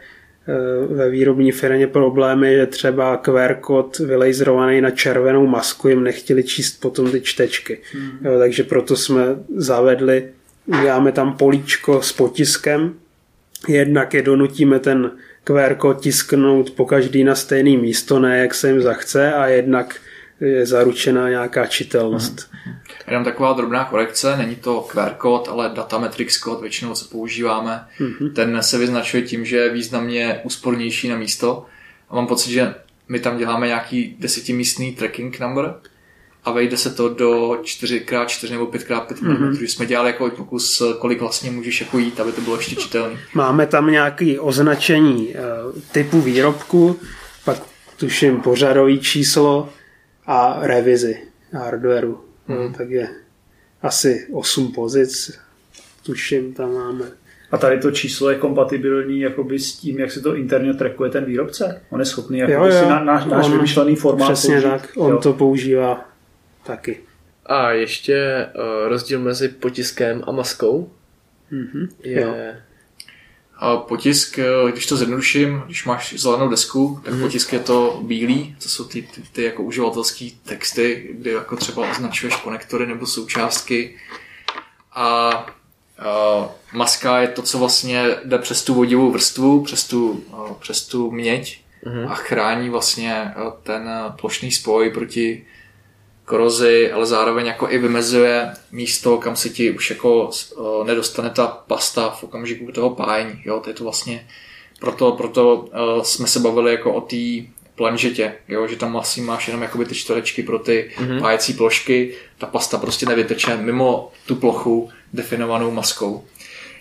ve 0.89 1.09
výrobní 1.09 1.51
firmě 1.51 1.87
problémy, 1.87 2.55
že 2.55 2.65
třeba 2.65 3.17
QR 3.17 3.55
kód 3.55 3.99
vylejzrovaný 3.99 4.81
na 4.81 4.91
červenou 4.91 5.47
masku 5.47 5.87
jim 5.87 6.03
nechtěli 6.03 6.43
číst 6.43 6.81
potom 6.81 7.11
ty 7.11 7.21
čtečky. 7.21 7.79
Hmm. 7.93 8.19
Jo, 8.23 8.39
takže 8.39 8.63
proto 8.63 8.95
jsme 8.95 9.21
zavedli, 9.55 10.27
uděláme 10.65 11.11
tam 11.11 11.37
políčko 11.37 12.01
s 12.01 12.13
potiskem, 12.13 12.93
jednak 13.67 14.13
je 14.13 14.21
donutíme 14.21 14.79
ten 14.79 15.11
QR 15.43 15.75
kód 15.75 16.01
tisknout 16.01 16.71
po 16.71 16.85
každý 16.85 17.23
na 17.23 17.35
stejné 17.35 17.77
místo, 17.77 18.19
ne 18.19 18.39
jak 18.39 18.53
se 18.53 18.67
jim 18.67 18.81
zachce 18.81 19.33
a 19.33 19.47
jednak 19.47 19.95
je 20.41 20.65
zaručená 20.65 21.29
nějaká 21.29 21.65
čitelnost. 21.65 22.35
Mm-hmm. 22.35 22.75
Jenom 23.07 23.23
taková 23.23 23.53
drobná 23.53 23.85
korekce, 23.85 24.37
není 24.37 24.55
to 24.55 24.81
QR 24.81 25.09
kód, 25.17 25.47
ale 25.51 25.71
Datametrix 25.75 26.37
kód, 26.37 26.61
většinou 26.61 26.93
co 26.93 27.05
používáme. 27.05 27.87
Mm-hmm. 27.99 28.33
Ten 28.33 28.63
se 28.63 28.77
vyznačuje 28.77 29.23
tím, 29.23 29.45
že 29.45 29.57
je 29.57 29.73
významně 29.73 30.41
úspornější 30.43 31.09
na 31.09 31.17
místo. 31.17 31.65
A 32.09 32.15
mám 32.15 32.27
pocit, 32.27 32.51
že 32.51 32.75
my 33.07 33.19
tam 33.19 33.37
děláme 33.37 33.67
nějaký 33.67 34.15
desetimístný 34.19 34.95
tracking 34.95 35.39
number, 35.39 35.75
a 36.45 36.51
vejde 36.51 36.77
se 36.77 36.89
to 36.89 37.09
do 37.09 37.51
4x4 37.51 38.51
nebo 38.51 38.65
5x5 38.65 39.07
mm-hmm. 39.07 39.49
mm 39.49 39.67
jsme 39.67 39.85
dělali 39.85 40.09
jako 40.09 40.29
pokus, 40.29 40.81
kolik 40.99 41.19
vlastně 41.19 41.51
můžeš 41.51 41.81
jako 41.81 41.97
jít, 41.97 42.19
aby 42.19 42.31
to 42.31 42.41
bylo 42.41 42.55
ještě 42.57 42.75
čitelné. 42.75 43.19
Máme 43.33 43.67
tam 43.67 43.91
nějaké 43.91 44.39
označení 44.39 45.27
uh, 45.27 45.81
typu 45.91 46.21
výrobku, 46.21 46.99
pak 47.45 47.57
tuším 47.97 48.41
pořadový 48.41 48.99
číslo 48.99 49.69
a 50.25 50.57
revizi 50.61 51.17
hardwareu. 51.51 52.19
No, 52.47 52.73
tak 52.77 52.89
je 52.89 53.09
asi 53.81 54.27
8 54.33 54.71
pozic, 54.71 55.39
tuším, 56.05 56.53
tam 56.53 56.73
máme. 56.73 57.05
A 57.51 57.57
tady 57.57 57.79
to 57.79 57.91
číslo 57.91 58.29
je 58.29 58.35
kompatibilní 58.35 59.21
jakoby 59.21 59.59
s 59.59 59.77
tím, 59.77 59.99
jak 59.99 60.11
se 60.11 60.21
to 60.21 60.35
interně 60.35 60.73
trackuje 60.73 61.09
ten 61.09 61.25
výrobce? 61.25 61.81
On 61.89 61.99
je 61.99 62.05
schopný 62.05 62.39
jakoby 62.39 62.57
jo, 62.57 62.65
jo. 62.65 62.83
si 62.83 62.89
na, 62.89 63.03
náš, 63.03 63.25
náš 63.25 63.49
vymyšlený 63.49 63.95
formát 63.95 64.31
Přesně 64.31 64.61
použít. 64.61 64.69
tak, 64.69 64.89
on 64.97 65.11
jo. 65.11 65.17
to 65.17 65.33
používá 65.33 66.15
Taky. 66.65 66.99
A 67.45 67.71
ještě 67.71 68.47
uh, 68.55 68.89
rozdíl 68.89 69.19
mezi 69.19 69.49
potiskem 69.49 70.23
a 70.27 70.31
maskou 70.31 70.91
mm-hmm. 71.51 71.87
je... 72.03 72.21
Jo. 72.21 72.35
A 73.57 73.77
potisk, 73.77 74.39
eh, 74.39 74.71
když 74.71 74.85
to 74.85 74.97
zjednoduším, 74.97 75.63
když 75.65 75.85
máš 75.85 76.13
zelenou 76.17 76.49
desku, 76.49 77.01
tak 77.03 77.13
mm-hmm. 77.13 77.21
potisk 77.21 77.53
je 77.53 77.59
to 77.59 78.01
bílý, 78.03 78.55
to 78.63 78.69
jsou 78.69 78.83
ty, 78.83 79.01
ty, 79.01 79.21
ty 79.31 79.43
jako 79.43 79.63
uživatelské 79.63 80.29
texty, 80.45 81.09
kdy 81.13 81.31
jako 81.31 81.55
třeba 81.55 81.91
označuješ 81.91 82.35
konektory 82.35 82.87
nebo 82.87 83.05
součástky. 83.05 83.95
A 84.91 85.29
uh, 85.99 86.45
maska 86.73 87.19
je 87.19 87.27
to, 87.27 87.41
co 87.41 87.59
vlastně 87.59 88.07
jde 88.25 88.37
přes 88.37 88.63
tu 88.63 88.73
vodivou 88.73 89.11
vrstvu, 89.11 89.63
přes 89.63 89.87
tu, 89.87 90.09
uh, 90.09 90.53
přes 90.59 90.87
tu 90.87 91.11
měď 91.11 91.61
mm-hmm. 91.85 92.11
a 92.11 92.15
chrání 92.15 92.69
vlastně 92.69 93.33
ten 93.63 93.89
plošný 94.19 94.51
spoj 94.51 94.89
proti 94.89 95.45
korozi, 96.25 96.91
ale 96.91 97.05
zároveň 97.05 97.45
jako 97.45 97.69
i 97.69 97.77
vymezuje 97.77 98.51
místo, 98.71 99.17
kam 99.17 99.35
se 99.35 99.49
ti 99.49 99.71
už 99.71 99.89
jako 99.89 100.29
uh, 100.57 100.87
nedostane 100.87 101.29
ta 101.29 101.47
pasta 101.47 102.09
v 102.09 102.23
okamžiku 102.23 102.71
toho 102.71 102.89
pájení. 102.89 103.41
Jo? 103.45 103.59
To 103.59 103.69
je 103.69 103.73
to 103.73 103.83
vlastně, 103.83 104.27
proto, 104.79 105.11
proto 105.11 105.55
uh, 105.55 106.03
jsme 106.03 106.27
se 106.27 106.39
bavili 106.39 106.71
jako 106.71 106.93
o 106.93 107.01
té 107.01 107.15
planžetě, 107.75 108.33
jo? 108.47 108.67
že 108.67 108.75
tam 108.75 108.91
vlastně 108.91 109.23
máš 109.23 109.47
jenom 109.47 109.61
jakoby 109.61 109.85
ty 109.85 109.95
čtverečky 109.95 110.43
pro 110.43 110.59
ty 110.59 110.91
mm-hmm. 110.97 111.19
pájecí 111.19 111.53
plošky, 111.53 112.15
ta 112.37 112.47
pasta 112.47 112.77
prostě 112.77 113.05
nevyteče 113.05 113.57
mimo 113.57 114.11
tu 114.25 114.35
plochu 114.35 114.89
definovanou 115.13 115.71
maskou. 115.71 116.23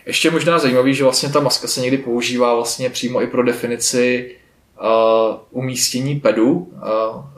Ještě 0.07 0.31
možná 0.31 0.59
zajímavý, 0.59 0.95
že 0.95 1.05
vlastně 1.05 1.29
ta 1.29 1.41
maska 1.41 1.69
se 1.69 1.81
někdy 1.81 1.99
používá 1.99 2.55
vlastně 2.55 2.91
přímo 2.91 3.23
i 3.23 3.27
pro 3.27 3.43
definici 3.43 4.37
uh, 4.81 5.37
umístění 5.51 6.21
pedu. 6.21 6.53
Uh, 6.53 6.69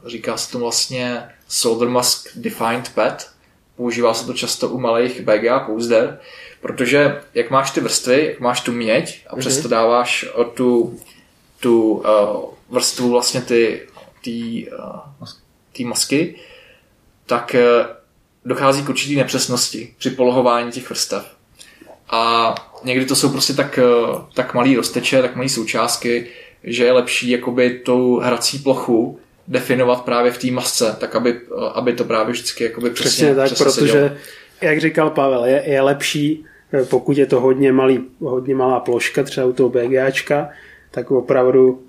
říká 0.07 0.37
se 0.37 0.53
tomu 0.53 0.65
vlastně 0.65 1.23
solder 1.48 1.89
mask 1.89 2.28
defined 2.35 2.89
pad. 2.94 3.31
Používá 3.77 4.14
se 4.14 4.27
to 4.27 4.32
často 4.32 4.68
u 4.68 4.78
malých 4.78 5.20
BGA 5.20 5.60
pouzder, 5.60 6.20
protože 6.60 7.23
jak 7.35 7.51
máš 7.51 7.70
ty 7.70 7.81
vrstvy, 7.81 8.27
jak 8.27 8.40
máš 8.40 8.60
tu 8.60 8.73
měď 8.73 9.27
a 9.27 9.35
mm-hmm. 9.35 9.39
přesto 9.39 9.68
dáváš 9.68 10.27
o 10.35 10.44
tu, 10.44 11.01
tu 11.60 11.93
uh, 11.93 12.05
vrstvu 12.68 13.10
vlastně 13.10 13.40
ty, 13.40 13.89
ty, 14.24 14.68
uh, 14.78 15.28
ty 15.73 15.85
masky, 15.85 16.35
tak 17.27 17.56
uh, 17.59 17.86
dochází 18.44 18.82
k 18.82 18.89
určitý 18.89 19.16
nepřesnosti 19.16 19.94
při 19.98 20.10
polohování 20.10 20.73
těch 20.73 20.89
vrstev. 20.90 21.36
A 22.10 22.55
někdy 22.85 23.06
to 23.06 23.16
jsou 23.16 23.31
prostě 23.31 23.52
tak, 23.52 23.78
tak 24.35 24.55
malý 24.55 24.77
rozteče, 24.77 25.23
tak 25.23 25.36
malý 25.36 25.48
součástky, 25.48 26.28
že 26.64 26.85
je 26.85 26.93
lepší 26.93 27.31
jakoby 27.31 27.78
tou 27.78 28.18
hrací 28.18 28.59
plochu 28.59 29.20
definovat 29.48 30.05
právě 30.05 30.32
v 30.32 30.39
té 30.39 30.51
masce, 30.51 30.97
tak 31.01 31.16
aby, 31.16 31.40
aby 31.74 31.93
to 31.93 32.05
právě 32.05 32.32
vždycky 32.32 32.64
jakoby 32.64 32.90
přesně, 32.90 33.10
přesně 33.10 33.35
tak, 33.35 33.44
přesně 33.52 33.64
protože, 33.64 33.93
sedělo. 33.93 34.10
jak 34.60 34.81
říkal 34.81 35.10
Pavel, 35.10 35.44
je, 35.44 35.62
je 35.66 35.81
lepší, 35.81 36.44
eh, 36.73 36.85
pokud 36.85 37.18
je 37.18 37.27
to 37.27 37.40
hodně, 37.40 37.73
malý, 37.73 38.05
hodně 38.20 38.55
malá 38.55 38.81
ploška, 38.81 39.23
třeba 39.23 39.47
u 39.47 39.52
toho 39.52 39.68
BGAčka, 39.68 40.48
tak 40.90 41.10
opravdu 41.10 41.82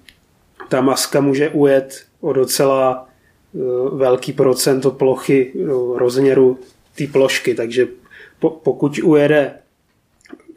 ta 0.69 0.81
maska 0.81 1.21
může 1.21 1.49
ujet 1.49 2.03
o 2.21 2.33
docela 2.33 3.09
uh, 3.53 3.99
velký 3.99 4.33
procento 4.33 4.91
plochy 4.91 5.53
uh, 5.53 5.97
rozměru 5.97 6.59
té 6.95 7.07
plošky, 7.07 7.55
takže 7.55 7.87
po, 8.39 8.49
pokud 8.49 8.99
ujede 9.03 9.53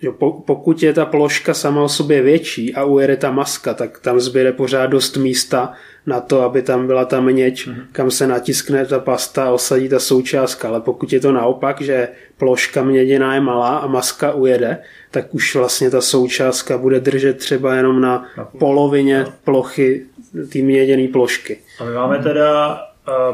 že 0.02 0.10
pokud 0.47 0.82
je 0.82 0.93
ta 0.93 1.05
ploška 1.05 1.55
sama 1.55 1.82
o 1.82 1.89
sobě 1.89 2.22
větší 2.22 2.74
a 2.74 2.85
ujede 2.85 3.16
ta 3.16 3.31
maska, 3.31 3.74
tak 3.74 3.98
tam 3.98 4.20
zbyde 4.20 4.52
pořád 4.52 4.86
dost 4.86 5.16
místa 5.16 5.72
na 6.06 6.20
to, 6.20 6.43
aby 6.43 6.62
tam 6.62 6.86
byla 6.86 7.05
ta 7.05 7.20
měď, 7.20 7.68
mm-hmm. 7.68 7.85
kam 7.93 8.10
se 8.10 8.27
natiskne 8.27 8.86
ta 8.86 8.98
pasta 8.98 9.44
a 9.44 9.51
osadí 9.51 9.89
ta 9.89 10.01
součástka. 10.01 10.68
Ale 10.68 10.81
pokud 10.81 11.12
je 11.12 11.20
to 11.20 11.32
naopak, 11.32 11.81
že 11.81 12.09
ploška 12.39 12.82
měděná 12.82 13.35
je 13.35 13.40
malá 13.40 13.78
a 13.78 13.86
maska 13.86 14.32
ujede, 14.32 14.78
tak 15.10 15.35
už 15.35 15.55
vlastně 15.55 15.90
ta 15.90 16.01
součástka 16.01 16.78
bude 16.78 17.01
držet 17.01 17.39
třeba 17.39 17.74
jenom 17.74 18.01
na 18.01 18.27
polovině 18.59 19.22
no. 19.22 19.32
plochy 19.44 20.06
té 20.52 20.59
měděné 20.59 21.09
plošky. 21.09 21.59
A 21.81 21.85
my 21.85 21.94
máme 21.94 22.18
teda 22.18 22.81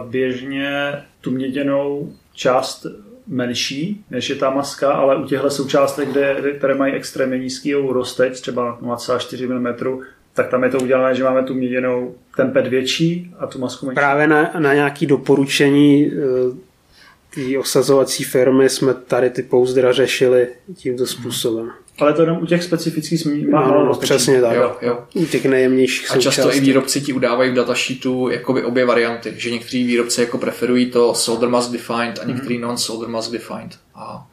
běžně 0.08 0.92
tu 1.20 1.30
měděnou 1.30 2.12
část 2.34 2.86
menší, 3.28 4.04
než 4.10 4.30
je 4.30 4.36
ta 4.36 4.50
maska, 4.50 4.92
ale 4.92 5.16
u 5.16 5.26
těchto 5.26 5.50
součástek, 5.50 6.08
kde, 6.08 6.52
které 6.58 6.74
mají 6.74 6.92
extrémně 6.92 7.38
nízký 7.38 7.74
rozteč, 7.74 8.40
třeba 8.40 8.78
0,4 8.82 9.58
mm, 9.58 10.02
tak 10.34 10.48
tam 10.48 10.64
je 10.64 10.70
to 10.70 10.78
udělané, 10.78 11.14
že 11.14 11.24
máme 11.24 11.42
tu 11.42 11.54
měděnou 11.54 12.14
ten 12.36 12.50
pet 12.50 12.66
větší 12.66 13.34
a 13.38 13.46
tu 13.46 13.58
masku 13.58 13.86
menší. 13.86 13.94
Právě 13.94 14.26
na, 14.26 14.50
na 14.58 14.74
nějaké 14.74 15.06
doporučení 15.06 16.12
eh, 16.12 16.16
té 17.34 17.58
osazovací 17.58 18.24
firmy 18.24 18.68
jsme 18.68 18.94
tady 18.94 19.30
ty 19.30 19.42
pouzdra 19.42 19.92
řešili 19.92 20.48
tímto 20.74 21.06
způsobem. 21.06 21.70
Ale 21.98 22.12
to 22.12 22.22
jenom 22.22 22.42
u 22.42 22.46
těch 22.46 22.62
specifických 22.62 23.26
má 23.50 23.68
no, 23.68 23.84
no, 23.84 23.94
přesně 23.94 24.40
tak. 24.40 24.56
Jo, 24.56 24.76
jo. 24.82 25.04
U 25.14 25.26
těch 25.26 25.44
nejjemnějších 25.44 26.12
A 26.12 26.18
často 26.18 26.54
i 26.54 26.60
výrobci 26.60 27.00
ti 27.00 27.12
udávají 27.12 27.50
v 27.50 27.54
datasheetu 27.54 28.28
jakoby 28.28 28.64
obě 28.64 28.86
varianty, 28.86 29.34
že 29.36 29.50
někteří 29.50 29.84
výrobci 29.84 30.20
jako 30.20 30.38
preferují 30.38 30.90
to 30.90 31.14
solder 31.14 31.48
mask 31.48 31.72
defined 31.72 32.18
a 32.18 32.22
mhm. 32.22 32.32
některý 32.34 32.58
mm-hmm. 32.58 32.60
non-solder 32.62 33.08
mask 33.08 33.32
defined. 33.32 33.78
A, 33.94 34.28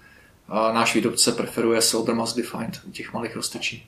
a 0.49 0.73
náš 0.73 0.95
výrobce 0.95 1.31
preferuje 1.31 1.81
solder 1.81 2.15
mask 2.15 2.38
defined 2.38 2.80
u 2.88 2.91
těch 2.91 3.14
malých 3.14 3.35
roztečí. 3.35 3.88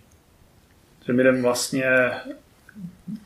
Že 1.06 1.14
my 1.14 1.22
jdem 1.22 1.42
vlastně 1.42 1.86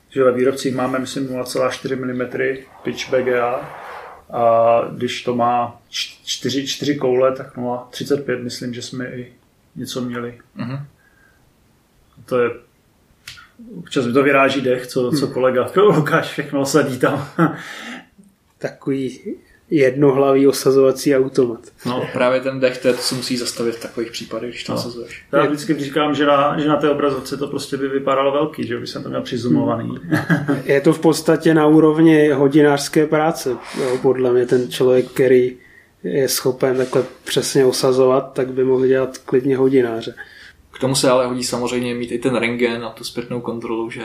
že 0.10 0.24
ve 0.24 0.32
výrobcích 0.32 0.76
máme, 0.76 1.00
myslím, 1.00 1.28
0,4 1.28 1.96
mm 1.96 2.54
pitch 2.84 3.10
BGA 3.10 3.70
a 4.30 4.82
když 4.92 5.24
to 5.24 5.36
má 5.36 5.82
4, 5.90 6.68
4 6.68 6.96
koule, 6.96 7.36
tak 7.36 7.58
0,35 7.58 8.44
myslím, 8.44 8.74
že 8.74 8.82
jsme 8.82 9.06
i 9.06 9.34
něco 9.76 10.02
měli. 10.02 10.40
Mm-hmm. 10.58 10.82
To 12.26 12.40
je 12.40 12.50
občas 13.78 14.06
mi 14.06 14.14
to 14.14 14.24
vyráží 14.24 14.62
dech, 14.62 14.88
co, 14.88 15.12
co 15.12 15.28
kolega 15.28 15.68
Lukáš 15.76 16.28
všechno 16.28 16.66
sadí 16.66 17.00
tam. 17.00 17.28
takový 18.58 19.20
jednohlavý 19.72 20.48
osazovací 20.48 21.16
automat. 21.16 21.60
No, 21.86 22.08
právě 22.14 22.42
ten 22.42 22.60
dech, 22.60 22.78
to, 22.78 22.88
je, 22.88 22.94
to 22.94 23.02
se 23.02 23.16
musí 23.16 23.38
zastavit 23.38 23.76
v 23.76 23.82
takových 23.82 24.12
případech, 24.12 24.50
když 24.50 24.64
to 24.64 24.72
No. 24.72 24.76
nasazuješ. 24.76 25.26
Já 25.32 25.46
vždycky 25.46 25.80
říkám, 25.80 26.16
že 26.16 26.26
na, 26.26 26.60
že 26.60 26.68
na 26.68 26.76
té 26.76 26.90
obrazovce 26.90 27.38
to 27.38 27.48
prostě 27.48 27.78
by 27.78 27.88
vypadalo 27.88 28.32
velký, 28.32 28.68
že 28.68 28.78
by 28.80 28.88
jsem 28.88 29.04
to 29.04 29.10
měl 29.10 29.22
přizumovaný. 29.22 29.96
Je 30.64 30.82
to 30.82 30.94
v 30.94 31.00
podstatě 31.00 31.54
na 31.54 31.68
úrovni 31.68 32.30
hodinářské 32.30 33.08
práce. 33.08 33.50
Jo, 33.82 33.98
podle 34.02 34.32
mě 34.34 34.46
ten 34.46 34.72
člověk, 34.72 35.06
který 35.12 35.58
je 36.04 36.30
schopen 36.30 36.78
takhle 36.78 37.04
přesně 37.24 37.66
osazovat, 37.66 38.34
tak 38.34 38.54
by 38.54 38.64
mohl 38.64 38.88
dělat 38.88 39.18
klidně 39.18 39.58
hodináře. 39.58 40.16
K 40.72 40.80
tomu 40.80 40.96
se 40.96 41.10
ale 41.10 41.26
hodí 41.26 41.44
samozřejmě 41.44 41.96
mít 41.96 42.12
i 42.12 42.20
ten 42.20 42.36
rengen 42.36 42.86
a 42.86 42.90
tu 42.90 43.04
zpětnou 43.04 43.42
kontrolu, 43.42 43.92
že 43.92 44.04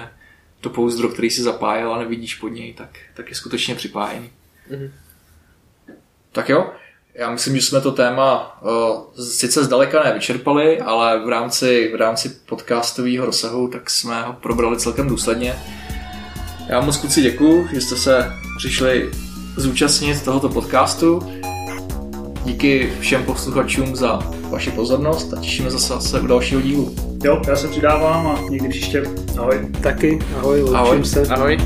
to 0.61 0.71
pouzdro, 0.71 1.09
který 1.09 1.31
si 1.31 1.43
zapájel 1.43 1.95
a 1.95 1.99
nevidíš 1.99 2.35
pod 2.35 2.49
něj, 2.49 2.75
tak, 2.75 2.91
tak 3.15 3.29
je 3.29 3.35
skutečně 3.35 3.75
připájený. 3.75 4.31
Mhm. 4.71 4.93
Tak 6.33 6.49
jo, 6.49 6.71
já 7.15 7.31
myslím, 7.31 7.57
že 7.57 7.63
jsme 7.63 7.81
to 7.81 7.93
téma 7.93 8.59
uh, 8.63 9.25
sice 9.25 9.65
zdaleka 9.65 10.05
nevyčerpali, 10.05 10.81
ale 10.81 11.25
v 11.25 11.29
rámci, 11.29 11.91
v 11.93 11.97
rámci 11.97 12.29
podcastového 12.29 13.27
rozsahu 13.27 13.69
tak 13.69 13.91
jsme 13.91 14.23
ho 14.23 14.33
probrali 14.33 14.79
celkem 14.79 15.09
důsledně. 15.09 15.55
Já 16.69 16.81
moc 16.81 16.97
kluci 16.97 17.23
děkuju, 17.23 17.69
že 17.73 17.81
jste 17.81 17.97
se 17.97 18.33
přišli 18.59 19.11
zúčastnit 19.57 20.25
tohoto 20.25 20.49
podcastu. 20.49 21.34
Díky 22.45 22.93
všem 23.01 23.23
posluchačům 23.23 23.97
za 23.97 24.19
vaši 24.51 24.71
pozornost 24.71 25.35
a 25.35 25.41
těšíme 25.41 25.71
zase, 25.71 25.89
zase 25.95 26.21
u 26.21 26.27
dalšího 26.27 26.61
dílu. 26.61 26.95
Jo, 27.25 27.43
já 27.49 27.57
se 27.57 27.69
přidávám 27.69 28.27
a 28.27 28.41
někdy 28.51 28.69
příště. 28.69 29.03
Ahoj. 29.39 29.69
Taky, 29.83 30.19
ahoj, 30.39 30.61
loučím 30.61 30.77
Ahoj. 30.77 31.05
se. 31.05 31.27
Ahoj. 31.27 31.59